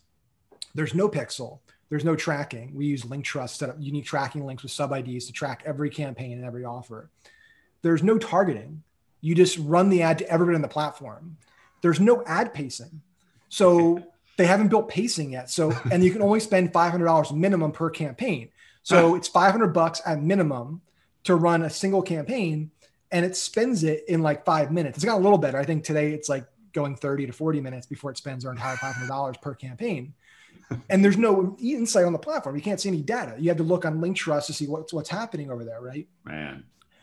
There's 0.74 0.94
no 0.94 1.08
pixel. 1.08 1.60
There's 1.90 2.04
no 2.04 2.16
tracking. 2.16 2.74
We 2.74 2.86
use 2.86 3.02
LinkTrust 3.02 3.50
set 3.50 3.70
up 3.70 3.76
unique 3.78 4.06
tracking 4.06 4.44
links 4.44 4.64
with 4.64 4.72
sub 4.72 4.92
IDs 4.92 5.26
to 5.26 5.32
track 5.32 5.62
every 5.64 5.90
campaign 5.90 6.32
and 6.32 6.44
every 6.44 6.64
offer. 6.64 7.10
There's 7.82 8.02
no 8.02 8.18
targeting. 8.18 8.82
You 9.20 9.34
just 9.34 9.58
run 9.58 9.90
the 9.90 10.02
ad 10.02 10.18
to 10.18 10.28
everyone 10.28 10.54
in 10.56 10.62
the 10.62 10.68
platform. 10.68 11.36
There's 11.82 12.00
no 12.00 12.24
ad 12.26 12.52
pacing. 12.52 13.02
So 13.48 14.04
they 14.40 14.46
haven't 14.46 14.68
built 14.68 14.88
pacing 14.88 15.32
yet. 15.32 15.50
So, 15.50 15.70
and 15.92 16.02
you 16.02 16.10
can 16.10 16.22
only 16.22 16.40
spend 16.40 16.72
$500 16.72 17.36
minimum 17.36 17.72
per 17.72 17.90
campaign. 17.90 18.48
So 18.82 19.14
it's 19.14 19.28
500 19.28 19.68
bucks 19.68 20.00
at 20.06 20.22
minimum 20.22 20.80
to 21.24 21.34
run 21.34 21.62
a 21.62 21.68
single 21.68 22.00
campaign 22.00 22.70
and 23.12 23.26
it 23.26 23.36
spends 23.36 23.84
it 23.84 24.04
in 24.08 24.22
like 24.22 24.46
five 24.46 24.72
minutes. 24.72 24.96
It's 24.96 25.04
got 25.04 25.18
a 25.18 25.22
little 25.22 25.36
better. 25.36 25.58
I 25.58 25.64
think 25.64 25.84
today 25.84 26.12
it's 26.12 26.30
like 26.30 26.46
going 26.72 26.96
30 26.96 27.26
to 27.26 27.32
40 27.34 27.60
minutes 27.60 27.86
before 27.86 28.10
it 28.10 28.16
spends 28.16 28.46
our 28.46 28.52
entire 28.52 28.76
$500 28.76 29.42
per 29.42 29.54
campaign. 29.54 30.14
And 30.88 31.04
there's 31.04 31.18
no 31.18 31.56
insight 31.60 32.04
on 32.04 32.12
the 32.12 32.18
platform. 32.18 32.54
You 32.54 32.62
can't 32.62 32.80
see 32.80 32.88
any 32.88 33.02
data. 33.02 33.34
You 33.40 33.48
have 33.48 33.56
to 33.56 33.64
look 33.64 33.84
on 33.84 34.00
Linktrust 34.00 34.46
to 34.46 34.52
see 34.52 34.68
what's, 34.68 34.92
what's 34.92 35.08
happening 35.08 35.50
over 35.50 35.64
there, 35.64 35.80
right? 35.80 36.06
Man. 36.24 36.62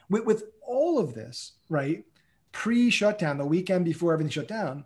With, 0.09 0.23
with 0.23 0.43
all 0.65 0.99
of 0.99 1.13
this, 1.13 1.51
right? 1.67 2.05
Pre 2.53 2.89
shutdown, 2.89 3.37
the 3.37 3.45
weekend 3.45 3.83
before 3.83 4.13
everything 4.13 4.31
shut 4.31 4.47
down, 4.47 4.85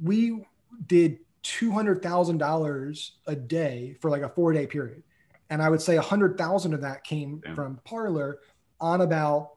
we 0.00 0.42
did 0.86 1.18
$200,000 1.44 3.10
a 3.26 3.36
day 3.36 3.96
for 4.00 4.10
like 4.10 4.22
a 4.22 4.28
four 4.28 4.52
day 4.52 4.66
period. 4.66 5.02
And 5.50 5.62
I 5.62 5.68
would 5.68 5.82
say 5.82 5.96
100,000 5.96 6.74
of 6.74 6.80
that 6.80 7.04
came 7.04 7.40
Damn. 7.44 7.54
from 7.54 7.80
Parler 7.84 8.38
on 8.80 9.02
about 9.02 9.50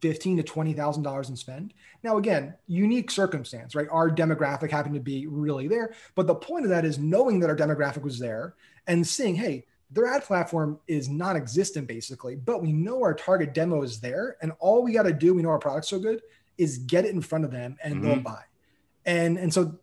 15 0.00 0.38
to 0.38 0.42
$20,000 0.42 1.28
in 1.28 1.36
spend. 1.36 1.74
Now, 2.02 2.16
again, 2.16 2.54
unique 2.66 3.10
circumstance, 3.10 3.74
right? 3.74 3.88
Our 3.90 4.10
demographic 4.10 4.70
happened 4.70 4.94
to 4.94 5.00
be 5.00 5.26
really 5.26 5.68
there. 5.68 5.94
But 6.14 6.26
the 6.26 6.34
point 6.34 6.64
of 6.64 6.70
that 6.70 6.84
is 6.84 6.98
knowing 6.98 7.40
that 7.40 7.50
our 7.50 7.56
demographic 7.56 8.02
was 8.02 8.18
there 8.18 8.54
and 8.86 9.06
seeing, 9.06 9.34
hey, 9.34 9.64
their 9.90 10.06
ad 10.06 10.24
platform 10.24 10.78
is 10.88 11.08
non 11.08 11.36
existent 11.36 11.86
basically, 11.86 12.36
but 12.36 12.60
we 12.60 12.72
know 12.72 13.02
our 13.02 13.14
target 13.14 13.54
demo 13.54 13.82
is 13.82 14.00
there. 14.00 14.36
And 14.42 14.52
all 14.58 14.82
we 14.82 14.92
got 14.92 15.04
to 15.04 15.12
do, 15.12 15.34
we 15.34 15.42
know 15.42 15.50
our 15.50 15.58
product's 15.58 15.88
so 15.88 15.98
good, 15.98 16.22
is 16.58 16.78
get 16.78 17.04
it 17.04 17.14
in 17.14 17.20
front 17.20 17.44
of 17.44 17.50
them 17.50 17.76
and 17.82 17.94
mm-hmm. 17.94 18.04
they'll 18.04 18.20
buy. 18.20 18.42
And, 19.04 19.38
and 19.38 19.52
so 19.52 19.78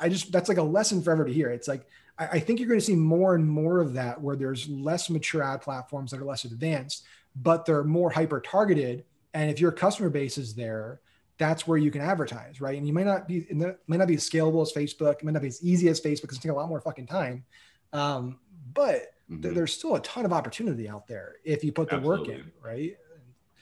I 0.00 0.08
just 0.08 0.32
that's 0.32 0.48
like 0.48 0.58
a 0.58 0.62
lesson 0.62 1.02
forever 1.02 1.24
to 1.24 1.32
hear. 1.32 1.50
It's 1.50 1.68
like 1.68 1.86
I, 2.18 2.26
I 2.26 2.40
think 2.40 2.58
you're 2.58 2.68
going 2.68 2.80
to 2.80 2.84
see 2.84 2.96
more 2.96 3.34
and 3.34 3.48
more 3.48 3.80
of 3.80 3.94
that 3.94 4.20
where 4.20 4.36
there's 4.36 4.68
less 4.68 5.10
mature 5.10 5.42
ad 5.42 5.62
platforms 5.62 6.10
that 6.10 6.20
are 6.20 6.24
less 6.24 6.44
advanced, 6.44 7.04
but 7.36 7.64
they're 7.64 7.84
more 7.84 8.10
hyper 8.10 8.40
targeted. 8.40 9.04
And 9.34 9.50
if 9.50 9.60
your 9.60 9.72
customer 9.72 10.10
base 10.10 10.38
is 10.38 10.54
there, 10.54 11.00
that's 11.38 11.66
where 11.66 11.78
you 11.78 11.90
can 11.90 12.00
advertise, 12.00 12.60
right? 12.60 12.76
And 12.76 12.86
you 12.86 12.92
may 12.92 13.04
not 13.04 13.28
be, 13.28 13.46
it 13.48 13.56
may 13.86 13.96
not 13.96 14.08
be 14.08 14.14
as 14.14 14.28
scalable 14.28 14.62
as 14.62 14.72
Facebook, 14.72 15.18
it 15.18 15.24
may 15.24 15.32
not 15.32 15.42
be 15.42 15.48
as 15.48 15.62
easy 15.62 15.88
as 15.88 16.00
Facebook, 16.00 16.22
because 16.22 16.36
it's 16.36 16.42
take 16.42 16.52
a 16.52 16.54
lot 16.54 16.68
more 16.68 16.80
fucking 16.80 17.06
time. 17.06 17.44
Um, 17.92 18.38
but 18.74 19.12
mm-hmm. 19.30 19.42
th- 19.42 19.54
there's 19.54 19.72
still 19.72 19.94
a 19.94 20.00
ton 20.00 20.24
of 20.24 20.32
opportunity 20.32 20.88
out 20.88 21.06
there 21.06 21.36
if 21.44 21.62
you 21.62 21.70
put 21.70 21.88
the 21.88 21.96
Absolutely. 21.96 22.34
work 22.34 22.40
in, 22.40 22.52
right? 22.60 22.96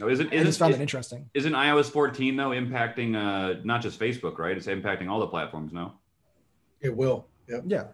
No, 0.01 0.09
isn't, 0.09 0.27
isn't 0.33 0.41
I 0.41 0.45
just 0.45 0.59
found 0.59 0.73
is, 0.73 0.79
it 0.79 0.83
interesting. 0.83 1.31
Isn't 1.35 1.53
iOS 1.53 1.91
14 1.91 2.37
though 2.37 2.51
impacting 2.51 3.17
uh, 3.17 3.61
not 3.65 3.83
just 3.83 3.99
Facebook, 3.99 4.39
right? 4.39 4.57
It's 4.57 4.67
impacting 4.67 5.11
all 5.11 5.21
the 5.21 5.27
platforms 5.27 5.73
now. 5.73 5.95
It 6.87 6.97
will. 6.97 7.27
Yep. 7.49 7.65
Yeah. 7.67 7.85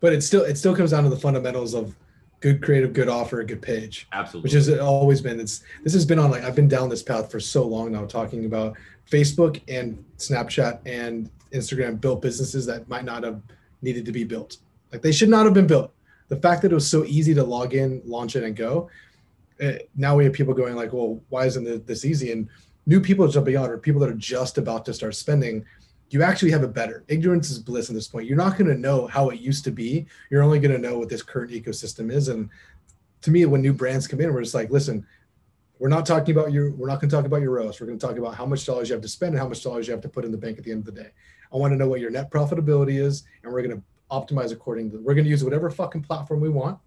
But 0.00 0.12
it 0.12 0.22
still 0.22 0.42
it 0.42 0.56
still 0.56 0.76
comes 0.76 0.92
down 0.92 1.02
to 1.04 1.10
the 1.10 1.16
fundamentals 1.16 1.74
of 1.74 1.94
good 2.40 2.62
creative, 2.62 2.92
good 2.92 3.08
offer, 3.08 3.40
a 3.40 3.46
good 3.46 3.60
page. 3.60 4.06
Absolutely. 4.12 4.46
Which 4.46 4.52
has 4.52 4.78
always 4.78 5.20
been. 5.20 5.40
It's 5.40 5.64
this 5.82 5.92
has 5.92 6.06
been 6.06 6.18
on 6.18 6.30
like 6.30 6.44
I've 6.44 6.54
been 6.54 6.68
down 6.68 6.88
this 6.88 7.02
path 7.02 7.30
for 7.30 7.40
so 7.40 7.66
long 7.66 7.92
now, 7.92 8.04
talking 8.04 8.44
about 8.44 8.76
Facebook 9.10 9.60
and 9.68 10.02
Snapchat 10.18 10.80
and 10.86 11.28
Instagram 11.52 12.00
built 12.00 12.22
businesses 12.22 12.64
that 12.66 12.88
might 12.88 13.04
not 13.04 13.24
have 13.24 13.40
needed 13.82 14.04
to 14.04 14.12
be 14.12 14.22
built. 14.22 14.58
Like 14.92 15.02
they 15.02 15.12
should 15.12 15.28
not 15.28 15.44
have 15.44 15.54
been 15.54 15.66
built. 15.66 15.92
The 16.28 16.36
fact 16.36 16.62
that 16.62 16.70
it 16.70 16.74
was 16.74 16.88
so 16.88 17.04
easy 17.04 17.34
to 17.34 17.42
log 17.42 17.74
in, 17.74 18.02
launch 18.04 18.36
it, 18.36 18.44
and 18.44 18.54
go. 18.54 18.88
It, 19.58 19.64
eh, 19.64 19.84
now 19.96 20.14
we 20.14 20.24
have 20.24 20.32
people 20.32 20.54
going 20.54 20.76
like, 20.76 20.92
well, 20.92 21.20
why 21.28 21.46
isn't 21.46 21.86
this 21.86 22.04
easy? 22.04 22.30
And 22.30 22.48
new 22.84 23.00
people 23.00 23.26
jumping 23.26 23.56
on, 23.56 23.70
or 23.70 23.78
people 23.78 24.00
that 24.02 24.10
are 24.10 24.14
just 24.14 24.58
about 24.58 24.84
to 24.84 24.94
start 24.94 25.16
spending 25.16 25.64
you 26.10 26.22
actually 26.22 26.50
have 26.52 26.62
it 26.62 26.72
better. 26.72 27.04
Ignorance 27.08 27.50
is 27.50 27.58
bliss 27.58 27.88
at 27.88 27.94
this 27.94 28.08
point. 28.08 28.26
You're 28.26 28.36
not 28.36 28.56
going 28.56 28.70
to 28.70 28.78
know 28.78 29.06
how 29.06 29.30
it 29.30 29.40
used 29.40 29.64
to 29.64 29.70
be. 29.70 30.06
You're 30.30 30.42
only 30.42 30.60
going 30.60 30.74
to 30.74 30.78
know 30.78 30.98
what 30.98 31.08
this 31.08 31.22
current 31.22 31.50
ecosystem 31.50 32.12
is. 32.12 32.28
And 32.28 32.48
to 33.22 33.30
me, 33.30 33.44
when 33.44 33.62
new 33.62 33.72
brands 33.72 34.06
come 34.06 34.20
in, 34.20 34.32
we're 34.32 34.42
just 34.42 34.54
like, 34.54 34.70
listen, 34.70 35.06
we're 35.78 35.88
not 35.88 36.06
talking 36.06 36.34
about 36.34 36.52
your, 36.52 36.70
we're 36.70 36.86
not 36.86 37.00
going 37.00 37.10
to 37.10 37.16
talk 37.16 37.26
about 37.26 37.42
your 37.42 37.52
ROAS. 37.52 37.80
We're 37.80 37.88
going 37.88 37.98
to 37.98 38.06
talk 38.06 38.16
about 38.16 38.34
how 38.34 38.46
much 38.46 38.64
dollars 38.64 38.88
you 38.88 38.94
have 38.94 39.02
to 39.02 39.08
spend 39.08 39.32
and 39.32 39.40
how 39.40 39.48
much 39.48 39.62
dollars 39.62 39.88
you 39.88 39.92
have 39.92 40.00
to 40.02 40.08
put 40.08 40.24
in 40.24 40.30
the 40.30 40.38
bank 40.38 40.58
at 40.58 40.64
the 40.64 40.70
end 40.70 40.86
of 40.86 40.94
the 40.94 41.02
day. 41.02 41.10
I 41.52 41.56
want 41.56 41.72
to 41.72 41.76
know 41.76 41.88
what 41.88 42.00
your 42.00 42.10
net 42.10 42.30
profitability 42.30 43.00
is, 43.00 43.24
and 43.42 43.52
we're 43.52 43.62
going 43.62 43.76
to 43.76 43.82
optimize 44.10 44.52
according 44.52 44.90
to. 44.92 44.98
We're 44.98 45.14
going 45.14 45.24
to 45.24 45.30
use 45.30 45.44
whatever 45.44 45.70
fucking 45.70 46.02
platform 46.02 46.40
we 46.40 46.48
want, 46.48 46.78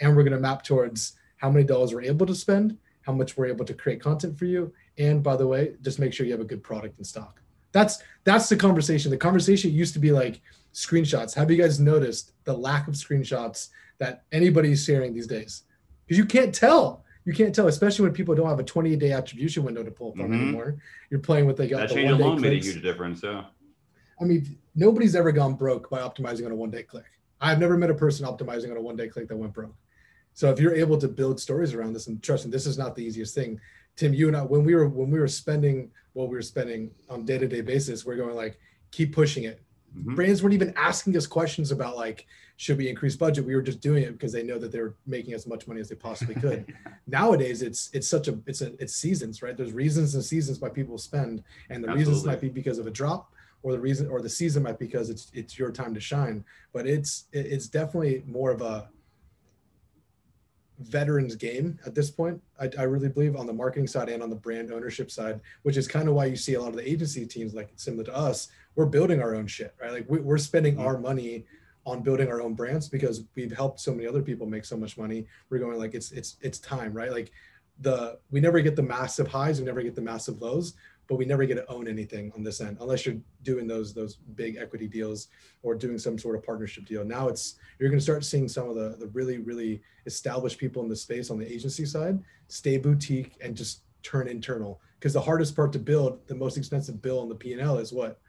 and 0.00 0.14
we're 0.14 0.22
going 0.22 0.34
to 0.34 0.40
map 0.40 0.62
towards 0.62 1.14
how 1.36 1.50
many 1.50 1.64
dollars 1.64 1.94
we're 1.94 2.02
able 2.02 2.26
to 2.26 2.34
spend, 2.34 2.76
how 3.02 3.12
much 3.12 3.36
we're 3.36 3.46
able 3.46 3.64
to 3.64 3.74
create 3.74 4.00
content 4.00 4.38
for 4.38 4.44
you, 4.44 4.72
and 4.98 5.22
by 5.22 5.36
the 5.36 5.46
way, 5.46 5.74
just 5.82 5.98
make 5.98 6.12
sure 6.12 6.26
you 6.26 6.32
have 6.32 6.40
a 6.40 6.44
good 6.44 6.62
product 6.62 6.98
in 6.98 7.04
stock. 7.04 7.40
That's 7.72 8.02
that's 8.24 8.48
the 8.48 8.56
conversation. 8.56 9.10
The 9.10 9.16
conversation 9.16 9.72
used 9.72 9.94
to 9.94 9.98
be 9.98 10.12
like 10.12 10.40
screenshots. 10.74 11.34
Have 11.34 11.50
you 11.50 11.56
guys 11.56 11.80
noticed 11.80 12.32
the 12.44 12.52
lack 12.52 12.88
of 12.88 12.94
screenshots 12.94 13.68
that 13.98 14.24
anybody 14.32 14.72
is 14.72 14.84
sharing 14.84 15.12
these 15.12 15.26
days? 15.26 15.64
Because 16.06 16.18
you 16.18 16.24
can't 16.24 16.54
tell. 16.54 17.04
You 17.24 17.34
can't 17.34 17.54
tell, 17.54 17.68
especially 17.68 18.04
when 18.04 18.14
people 18.14 18.34
don't 18.34 18.48
have 18.48 18.58
a 18.58 18.64
28 18.64 18.98
day 18.98 19.12
attribution 19.12 19.64
window 19.64 19.82
to 19.82 19.90
pull 19.90 20.12
from 20.12 20.30
mm-hmm. 20.30 20.34
anymore. 20.34 20.76
You're 21.10 21.20
playing 21.20 21.46
with 21.46 21.58
like 21.58 21.70
that 21.70 21.90
change 21.90 22.10
alone 22.10 22.40
made 22.40 22.54
a 22.54 22.64
huge 22.64 22.82
difference. 22.82 23.22
Yeah. 23.22 23.44
I 24.20 24.24
mean, 24.24 24.58
nobody's 24.74 25.14
ever 25.14 25.30
gone 25.30 25.54
broke 25.54 25.90
by 25.90 26.00
optimizing 26.00 26.46
on 26.46 26.52
a 26.52 26.54
one 26.54 26.70
day 26.70 26.82
click. 26.82 27.04
I've 27.40 27.60
never 27.60 27.76
met 27.76 27.90
a 27.90 27.94
person 27.94 28.26
optimizing 28.26 28.70
on 28.70 28.76
a 28.76 28.80
one 28.80 28.96
day 28.96 29.08
click 29.08 29.28
that 29.28 29.36
went 29.36 29.52
broke. 29.52 29.74
So 30.34 30.50
if 30.50 30.60
you're 30.60 30.74
able 30.74 30.98
to 30.98 31.08
build 31.08 31.40
stories 31.40 31.74
around 31.74 31.92
this, 31.92 32.06
and 32.06 32.22
trust 32.22 32.44
me, 32.44 32.50
this 32.50 32.66
is 32.66 32.78
not 32.78 32.94
the 32.94 33.04
easiest 33.04 33.34
thing. 33.34 33.60
Tim, 33.98 34.14
you 34.14 34.28
and 34.28 34.36
I, 34.36 34.42
when 34.42 34.62
we 34.64 34.76
were 34.76 34.88
when 34.88 35.10
we 35.10 35.18
were 35.18 35.28
spending 35.28 35.90
what 36.12 36.28
we 36.28 36.36
were 36.36 36.42
spending 36.42 36.92
on 37.10 37.24
day 37.24 37.36
to 37.36 37.48
day 37.48 37.60
basis, 37.60 38.06
we're 38.06 38.16
going 38.16 38.34
like, 38.34 38.58
keep 38.92 39.12
pushing 39.12 39.42
it, 39.42 39.60
mm-hmm. 39.94 40.14
brands 40.14 40.40
weren't 40.40 40.54
even 40.54 40.72
asking 40.76 41.16
us 41.16 41.26
questions 41.26 41.72
about 41.72 41.96
like 41.96 42.26
should 42.56 42.78
we 42.78 42.88
increase 42.88 43.16
budget? 43.16 43.44
We 43.44 43.54
were 43.54 43.62
just 43.62 43.80
doing 43.80 44.04
it 44.04 44.12
because 44.12 44.32
they 44.32 44.42
know 44.44 44.58
that 44.58 44.72
they 44.72 44.80
were 44.80 44.96
making 45.06 45.34
as 45.34 45.46
much 45.46 45.66
money 45.66 45.80
as 45.80 45.88
they 45.88 45.96
possibly 45.96 46.34
could. 46.40 46.72
Nowadays 47.08 47.60
it's 47.60 47.90
it's 47.92 48.06
such 48.06 48.28
a 48.28 48.38
it's 48.46 48.62
a 48.62 48.72
it's 48.80 48.94
seasons 48.94 49.42
right? 49.42 49.56
There's 49.56 49.72
reasons 49.72 50.14
and 50.14 50.24
seasons 50.24 50.60
why 50.60 50.68
people 50.68 50.96
spend 50.96 51.42
and 51.68 51.82
the 51.82 51.88
Absolutely. 51.88 52.12
reasons 52.12 52.24
might 52.24 52.40
be 52.40 52.48
because 52.48 52.78
of 52.78 52.86
a 52.86 52.92
drop 52.92 53.32
or 53.64 53.72
the 53.72 53.80
reason 53.80 54.08
or 54.08 54.22
the 54.22 54.28
season 54.28 54.62
might 54.62 54.78
be 54.78 54.86
because 54.86 55.10
it's 55.10 55.32
it's 55.34 55.58
your 55.58 55.72
time 55.72 55.92
to 55.94 56.00
shine. 56.00 56.44
But 56.72 56.86
it's 56.86 57.24
it's 57.32 57.66
definitely 57.66 58.22
more 58.28 58.52
of 58.52 58.62
a 58.62 58.88
veterans 60.80 61.34
game 61.34 61.78
at 61.84 61.94
this 61.94 62.10
point 62.10 62.40
I, 62.60 62.70
I 62.78 62.82
really 62.82 63.08
believe 63.08 63.34
on 63.34 63.46
the 63.46 63.52
marketing 63.52 63.88
side 63.88 64.08
and 64.08 64.22
on 64.22 64.30
the 64.30 64.36
brand 64.36 64.72
ownership 64.72 65.10
side 65.10 65.40
which 65.62 65.76
is 65.76 65.88
kind 65.88 66.08
of 66.08 66.14
why 66.14 66.26
you 66.26 66.36
see 66.36 66.54
a 66.54 66.60
lot 66.60 66.70
of 66.70 66.76
the 66.76 66.88
agency 66.88 67.26
teams 67.26 67.52
like 67.52 67.70
similar 67.76 68.04
to 68.04 68.16
us 68.16 68.48
we're 68.76 68.86
building 68.86 69.20
our 69.20 69.34
own 69.34 69.46
shit 69.46 69.74
right? 69.80 69.92
Like 69.92 70.06
we, 70.08 70.20
are 70.20 70.38
spending 70.38 70.76
mm-hmm. 70.76 70.86
our 70.86 70.98
money 70.98 71.44
on 71.84 72.02
building 72.02 72.28
our 72.28 72.40
own 72.42 72.54
brands 72.54 72.88
because 72.88 73.24
we've 73.34 73.54
helped 73.54 73.80
so 73.80 73.92
many 73.92 74.06
other 74.06 74.22
people 74.22 74.46
make 74.46 74.64
so 74.64 74.76
much 74.76 74.98
money. 74.98 75.26
We're 75.50 75.58
going 75.58 75.78
like 75.78 75.94
it's 75.94 76.12
it's 76.12 76.36
it's 76.40 76.58
time 76.58 76.92
right? 76.92 77.10
Like 77.10 77.32
the 77.80 78.18
we 78.30 78.40
never 78.40 78.60
get 78.60 78.76
the 78.76 78.82
massive 78.82 79.28
highs 79.28 79.60
we 79.60 79.66
never 79.66 79.82
get 79.82 79.94
the 79.94 80.02
massive 80.02 80.40
lows 80.42 80.74
but 81.08 81.16
we 81.16 81.24
never 81.24 81.44
get 81.46 81.54
to 81.54 81.68
own 81.68 81.88
anything 81.88 82.30
on 82.36 82.44
this 82.44 82.60
end 82.60 82.76
unless 82.80 83.06
you're 83.06 83.16
doing 83.42 83.66
those 83.66 83.94
those 83.94 84.16
big 84.34 84.56
equity 84.56 84.86
deals 84.86 85.28
or 85.62 85.74
doing 85.74 85.98
some 85.98 86.18
sort 86.18 86.36
of 86.36 86.42
partnership 86.44 86.84
deal. 86.84 87.04
Now 87.04 87.28
it's 87.28 87.56
you're 87.78 87.88
going 87.88 87.98
to 87.98 88.04
start 88.04 88.24
seeing 88.24 88.48
some 88.48 88.68
of 88.68 88.76
the 88.76 88.96
the 88.98 89.08
really 89.08 89.38
really 89.38 89.82
established 90.06 90.58
people 90.58 90.82
in 90.82 90.88
the 90.88 90.96
space 90.96 91.30
on 91.30 91.38
the 91.38 91.52
agency 91.52 91.84
side 91.84 92.18
stay 92.48 92.78
boutique 92.78 93.36
and 93.40 93.56
just 93.56 93.82
turn 94.02 94.28
internal 94.28 94.80
because 94.98 95.12
the 95.12 95.20
hardest 95.20 95.54
part 95.54 95.72
to 95.72 95.78
build, 95.78 96.26
the 96.26 96.34
most 96.34 96.56
expensive 96.56 97.00
bill 97.00 97.20
on 97.20 97.28
the 97.28 97.34
P 97.34 97.52
and 97.52 97.60
L 97.60 97.78
is 97.78 97.92
what? 97.92 98.20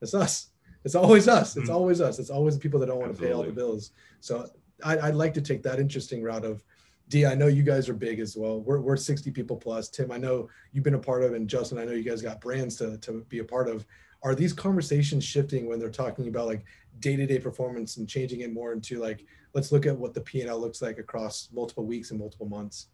It's 0.00 0.14
us. 0.14 0.48
It's 0.84 0.94
always 0.94 1.28
us. 1.28 1.56
It's 1.56 1.66
mm-hmm. 1.66 1.76
always 1.76 2.00
us. 2.00 2.18
It's 2.18 2.30
always 2.30 2.54
the 2.54 2.60
people 2.60 2.78
that 2.80 2.86
don't 2.86 2.98
want 2.98 3.10
Absolutely. 3.10 3.36
to 3.36 3.42
pay 3.42 3.48
all 3.48 3.48
the 3.48 3.54
bills. 3.54 3.90
So 4.20 4.48
I, 4.84 4.98
I'd 4.98 5.14
like 5.14 5.34
to 5.34 5.40
take 5.40 5.62
that 5.62 5.80
interesting 5.80 6.22
route 6.22 6.44
of 6.44 6.62
D, 7.08 7.26
I 7.26 7.34
know 7.34 7.48
you 7.48 7.62
guys 7.62 7.88
are 7.88 7.94
big 7.94 8.18
as 8.18 8.36
well. 8.36 8.60
We're, 8.60 8.80
we're 8.80 8.96
60 8.96 9.30
people 9.30 9.56
plus. 9.56 9.88
Tim, 9.88 10.10
I 10.10 10.16
know 10.16 10.48
you've 10.72 10.84
been 10.84 10.94
a 10.94 10.98
part 10.98 11.22
of, 11.22 11.34
and 11.34 11.48
Justin, 11.48 11.78
I 11.78 11.84
know 11.84 11.92
you 11.92 12.02
guys 12.02 12.22
got 12.22 12.40
brands 12.40 12.76
to, 12.76 12.96
to 12.98 13.24
be 13.28 13.40
a 13.40 13.44
part 13.44 13.68
of. 13.68 13.84
Are 14.22 14.34
these 14.34 14.54
conversations 14.54 15.22
shifting 15.22 15.66
when 15.68 15.78
they're 15.78 15.90
talking 15.90 16.28
about 16.28 16.46
like 16.46 16.64
day-to-day 17.00 17.40
performance 17.40 17.98
and 17.98 18.08
changing 18.08 18.40
it 18.40 18.52
more 18.52 18.72
into 18.72 19.00
like, 19.00 19.26
let's 19.52 19.70
look 19.70 19.84
at 19.84 19.96
what 19.96 20.14
the 20.14 20.20
P&L 20.22 20.58
looks 20.58 20.80
like 20.80 20.98
across 20.98 21.50
multiple 21.52 21.84
weeks 21.84 22.10
and 22.10 22.18
multiple 22.18 22.46
months? 22.46 22.88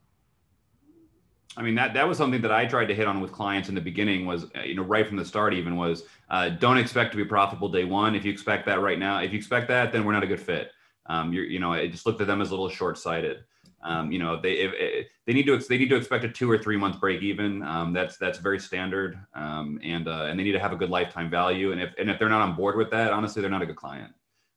I 1.57 1.63
mean 1.63 1.75
that 1.75 1.95
that 1.95 2.07
was 2.07 2.17
something 2.17 2.41
that 2.43 2.53
I 2.53 2.65
tried 2.65 2.87
to 2.87 2.95
hit 2.95 3.09
on 3.09 3.21
with 3.21 3.33
clients 3.33 3.69
in 3.69 3.75
the 3.75 3.81
beginning 3.81 4.25
was 4.25 4.45
uh, 4.57 4.63
you 4.65 4.77
know 4.77 4.83
right 4.83 5.07
from 5.07 5.17
the 5.17 5.25
start 5.25 5.53
even 5.53 5.77
was 5.77 6.05
uh, 6.29 6.51
don't 6.51 6.79
expect 6.79 7.11
to 7.11 7.17
be 7.17 7.25
profitable 7.25 7.69
day 7.69 7.85
one. 7.85 8.15
If 8.15 8.25
you 8.25 8.33
expect 8.33 8.67
that 8.67 8.81
right 8.81 8.99
now, 8.99 9.19
if 9.19 9.33
you 9.33 9.39
expect 9.39 9.67
that, 9.69 9.93
then 9.93 10.05
we're 10.05 10.13
not 10.13 10.23
a 10.23 10.29
good 10.29 10.41
fit. 10.41 10.71
Um, 11.07 11.33
you're 11.33 11.45
you 11.45 11.59
know 11.59 11.73
I 11.73 11.89
just 11.89 12.07
looked 12.07 12.21
at 12.21 12.29
them 12.29 12.41
as 12.41 12.49
a 12.49 12.53
little 12.53 12.69
short 12.69 12.99
sighted. 12.99 13.39
Um, 13.83 14.13
you 14.13 14.19
know, 14.19 14.41
they 14.41 14.53
if, 14.53 14.73
if, 14.75 15.07
they 15.27 15.33
need 15.33 15.47
to 15.47 15.59
they 15.59 15.79
need 15.79 15.89
to 15.89 15.97
expect 15.97 16.25
a 16.25 16.29
two 16.29 16.51
or 16.51 16.59
three 16.59 16.77
month 16.77 17.01
break 17.01 17.23
even. 17.23 17.63
Um, 17.63 17.93
that's 17.93 18.17
that's 18.19 18.39
very 18.39 18.59
standard, 18.59 19.19
um, 19.35 19.81
and 19.83 20.07
uh, 20.07 20.27
and 20.29 20.39
they 20.39 20.45
need 20.45 20.53
to 20.53 20.61
have 20.61 20.73
a 20.73 20.77
good 20.77 20.91
lifetime 20.91 21.31
value. 21.31 21.73
And 21.73 21.81
if 21.81 21.95
and 21.99 22.11
if 22.11 22.19
they're 22.19 22.29
not 22.29 22.43
on 22.43 22.57
board 22.57 22.77
with 22.77 22.91
that, 22.91 23.13
honestly, 23.13 23.41
they're 23.41 23.51
not 23.51 23.63
a 23.63 23.67
good 23.67 23.77
client. 23.77 24.13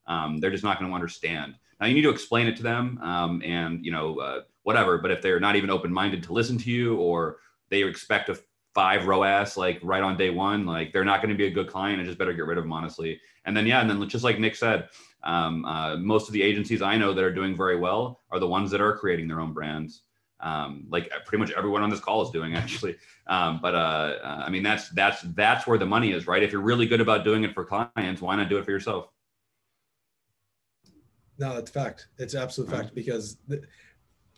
Um, 0.08 0.40
they're 0.40 0.52
just 0.52 0.64
not 0.64 0.80
going 0.80 0.90
to 0.92 0.96
understand. 0.96 1.56
Now 1.80 1.88
you 1.88 1.94
need 1.94 2.02
to 2.02 2.10
explain 2.10 2.48
it 2.48 2.58
to 2.58 2.64
them, 2.64 3.00
um, 3.02 3.42
and 3.46 3.86
you 3.86 3.92
know 3.92 4.18
uh, 4.20 4.42
whatever. 4.64 4.98
But 4.98 5.12
if 5.12 5.22
they're 5.22 5.40
not 5.40 5.56
even 5.56 5.70
open 5.70 5.94
minded 5.94 6.24
to 6.24 6.34
listen 6.34 6.58
to 6.58 6.72
you, 6.72 6.98
or 6.98 7.38
they 7.70 7.84
expect 7.84 8.30
a 8.30 8.38
five 8.74 9.08
ROAS 9.08 9.56
like 9.56 9.80
right 9.84 10.04
on 10.04 10.18
day 10.18 10.32
one, 10.32 10.66
like 10.66 10.92
they're 10.92 11.06
not 11.06 11.22
going 11.22 11.30
to 11.30 11.38
be 11.38 11.48
a 11.48 11.52
good 11.52 11.68
client. 11.68 12.00
And 12.00 12.08
just 12.08 12.18
better 12.18 12.34
get 12.34 12.46
rid 12.46 12.58
of 12.58 12.64
them 12.64 12.74
honestly. 12.74 13.20
And 13.46 13.56
then 13.56 13.68
yeah, 13.68 13.82
and 13.82 13.90
then 13.90 14.08
just 14.10 14.24
like 14.24 14.40
Nick 14.40 14.56
said, 14.56 14.90
um, 15.24 15.66
uh, 15.66 15.96
most 15.98 16.28
of 16.28 16.34
the 16.34 16.42
agencies 16.42 16.82
I 16.82 16.98
know 16.98 17.14
that 17.14 17.24
are 17.24 17.34
doing 17.34 17.56
very 17.56 17.78
well 17.78 18.20
are 18.32 18.40
the 18.40 18.48
ones 18.48 18.72
that 18.72 18.82
are 18.82 18.98
creating 18.98 19.28
their 19.28 19.40
own 19.40 19.54
brands. 19.54 20.04
Um, 20.40 20.86
like 20.90 21.06
uh, 21.06 21.20
pretty 21.26 21.42
much 21.42 21.52
everyone 21.52 21.84
on 21.84 21.90
this 21.90 22.02
call 22.02 22.22
is 22.22 22.30
doing 22.30 22.56
actually. 22.56 22.98
Um, 23.28 23.60
but 23.62 23.76
uh, 23.76 24.18
uh, 24.22 24.44
I 24.46 24.50
mean, 24.50 24.64
that's 24.64 24.90
that's 24.90 25.22
that's 25.22 25.66
where 25.66 25.78
the 25.78 25.86
money 25.86 26.12
is, 26.12 26.28
right? 26.28 26.44
If 26.44 26.52
you're 26.52 26.62
really 26.62 26.86
good 26.86 27.02
about 27.02 27.24
doing 27.24 27.44
it 27.44 27.54
for 27.54 27.64
clients, 27.64 28.22
why 28.22 28.36
not 28.36 28.50
do 28.50 28.58
it 28.58 28.66
for 28.66 28.72
yourself? 28.72 29.08
No, 31.40 31.56
that's 31.56 31.72
fact. 31.72 32.08
It's 32.18 32.36
absolute 32.36 32.70
fact 32.70 32.94
because 32.94 33.38
th- 33.50 33.64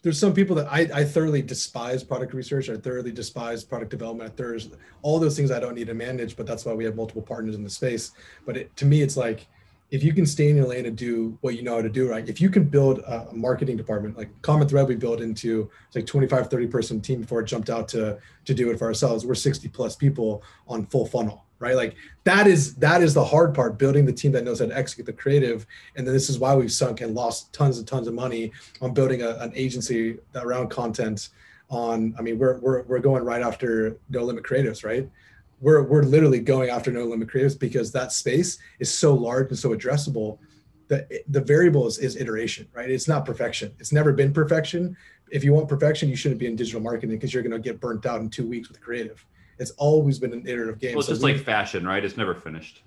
there's 0.02 0.20
some 0.20 0.34
people 0.34 0.56
that 0.56 0.72
I, 0.72 0.88
I 0.94 1.04
thoroughly 1.04 1.42
despise 1.42 2.04
product 2.04 2.34
research. 2.34 2.70
I 2.70 2.78
thoroughly 2.78 3.12
despise 3.12 3.64
product 3.64 3.90
development. 3.90 4.38
There's 4.38 4.70
all 5.02 5.20
those 5.20 5.36
things 5.36 5.50
I 5.50 5.60
don't 5.60 5.74
need 5.74 5.88
to 5.88 5.94
manage, 5.96 6.38
but 6.38 6.46
that's 6.46 6.64
why 6.64 6.74
we 6.74 6.86
have 6.86 6.96
multiple 6.96 7.24
partners 7.24 7.56
in 7.56 7.64
the 7.64 7.70
space. 7.70 8.12
But 8.46 8.56
it, 8.56 8.76
to 8.78 8.86
me, 8.86 9.02
it's 9.02 9.18
like 9.18 9.48
if 9.96 10.04
you 10.04 10.14
can 10.14 10.26
stay 10.26 10.50
in 10.50 10.58
your 10.58 10.68
lane 10.68 10.86
and 10.86 10.98
do 10.98 11.38
what 11.40 11.56
you 11.56 11.64
know 11.64 11.76
how 11.76 11.82
to 11.82 11.90
do 11.90 12.10
right? 12.10 12.28
If 12.28 12.42
you 12.42 12.50
can 12.50 12.66
build 12.66 13.00
a 13.00 13.30
marketing 13.34 13.78
department 13.78 14.18
like 14.18 14.30
common 14.42 14.68
thread 14.68 14.88
we 14.88 14.96
built 14.96 15.22
into 15.22 15.70
like 15.96 16.06
25 16.06 16.50
30 16.50 16.68
person 16.68 17.02
team 17.02 17.22
before 17.22 17.40
it 17.40 17.46
jumped 17.46 17.70
out 17.70 17.88
to 17.90 18.18
to 18.44 18.54
do 18.54 18.70
it 18.72 18.78
for 18.78 18.86
ourselves. 18.86 19.26
We're 19.26 19.36
60 19.36 19.70
plus 19.70 19.96
people 19.96 20.44
on 20.68 20.86
full 20.88 21.06
funnel 21.06 21.44
right? 21.58 21.78
Like 21.78 21.96
that 22.26 22.48
is 22.48 22.76
that 22.76 23.02
is 23.02 23.14
the 23.14 23.24
hard 23.24 23.56
part 23.56 23.80
building 23.80 24.06
the 24.06 24.12
team 24.12 24.34
that 24.34 24.44
knows 24.44 24.60
how 24.60 24.66
to 24.66 24.78
execute 24.78 25.06
the 25.06 25.14
creative. 25.14 25.66
And 25.96 26.06
then 26.06 26.14
this 26.14 26.30
is 26.30 26.38
why 26.38 26.54
we've 26.54 26.72
sunk 26.72 27.00
and 27.00 27.16
lost 27.16 27.54
tons 27.54 27.78
and 27.78 27.88
tons 27.88 28.08
of 28.08 28.14
money 28.14 28.52
on 28.82 28.94
building 28.94 29.22
a, 29.22 29.30
an 29.38 29.54
agency 29.56 30.18
around 30.36 30.70
content 30.70 31.30
on 31.70 32.14
i 32.20 32.22
mean 32.22 32.38
we're, 32.38 32.60
we're 32.60 32.84
we're 32.84 33.00
going 33.00 33.24
right 33.24 33.42
after 33.42 33.98
no 34.10 34.24
limit 34.24 34.44
creatives 34.44 34.86
right 34.86 35.10
we're 35.60 35.84
we're 35.84 36.04
literally 36.04 36.40
going 36.40 36.70
after 36.70 36.92
no 36.92 37.06
limit 37.06 37.28
creatives 37.28 37.58
because 37.58 37.92
that 37.92 38.12
space 38.12 38.58
is 38.80 38.94
so 38.94 39.14
large 39.14 39.50
and 39.50 39.58
so 39.58 39.70
addressable 39.70 40.40
that 40.88 41.10
the 41.30 41.42
variable 41.42 41.88
is, 41.88 41.98
is 41.98 42.16
iteration 42.16 42.68
right? 42.74 42.90
It's 42.90 43.08
not 43.08 43.26
perfection. 43.26 43.74
It's 43.80 43.92
never 43.92 44.12
been 44.14 44.34
perfection. 44.34 44.96
If 45.32 45.44
you 45.44 45.54
want 45.54 45.68
perfection 45.68 46.10
you 46.10 46.16
shouldn't 46.16 46.40
be 46.40 46.48
in 46.48 46.56
digital 46.56 46.82
marketing 46.82 47.16
because 47.18 47.34
you're 47.34 47.44
going 47.44 47.52
to 47.52 47.60
get 47.60 47.80
burnt 47.80 48.06
out 48.06 48.22
in 48.22 48.30
two 48.30 48.48
weeks 48.48 48.70
with 48.70 48.82
creative. 48.82 49.26
It's 49.58 49.72
always 49.72 50.20
been 50.20 50.34
an 50.34 50.46
iterative 50.46 50.80
game. 50.80 50.92
Well, 50.92 51.00
it's 51.00 51.08
so 51.08 51.14
just 51.14 51.24
like 51.24 51.38
fashion 51.38 51.88
right? 51.88 52.04
It's 52.04 52.18
never 52.18 52.36
finished. 52.36 52.84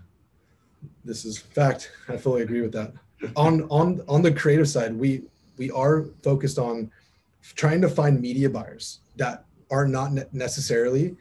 This 1.05 1.25
is 1.25 1.39
fact. 1.39 1.91
I 2.09 2.17
fully 2.17 2.43
agree 2.43 2.61
with 2.61 2.73
that. 2.73 2.93
On 3.37 3.63
on 3.71 4.03
on 4.09 4.23
the 4.23 4.33
creative 4.33 4.69
side 4.69 4.95
we 4.95 5.23
we 5.57 5.71
are 5.71 6.07
focused 6.23 6.59
on 6.59 6.91
trying 7.55 7.81
to 7.81 7.89
find 7.89 8.21
media 8.21 8.49
buyers 8.51 9.01
that 9.17 9.45
are 9.71 9.87
not 9.87 10.13
necessarily 10.33 11.17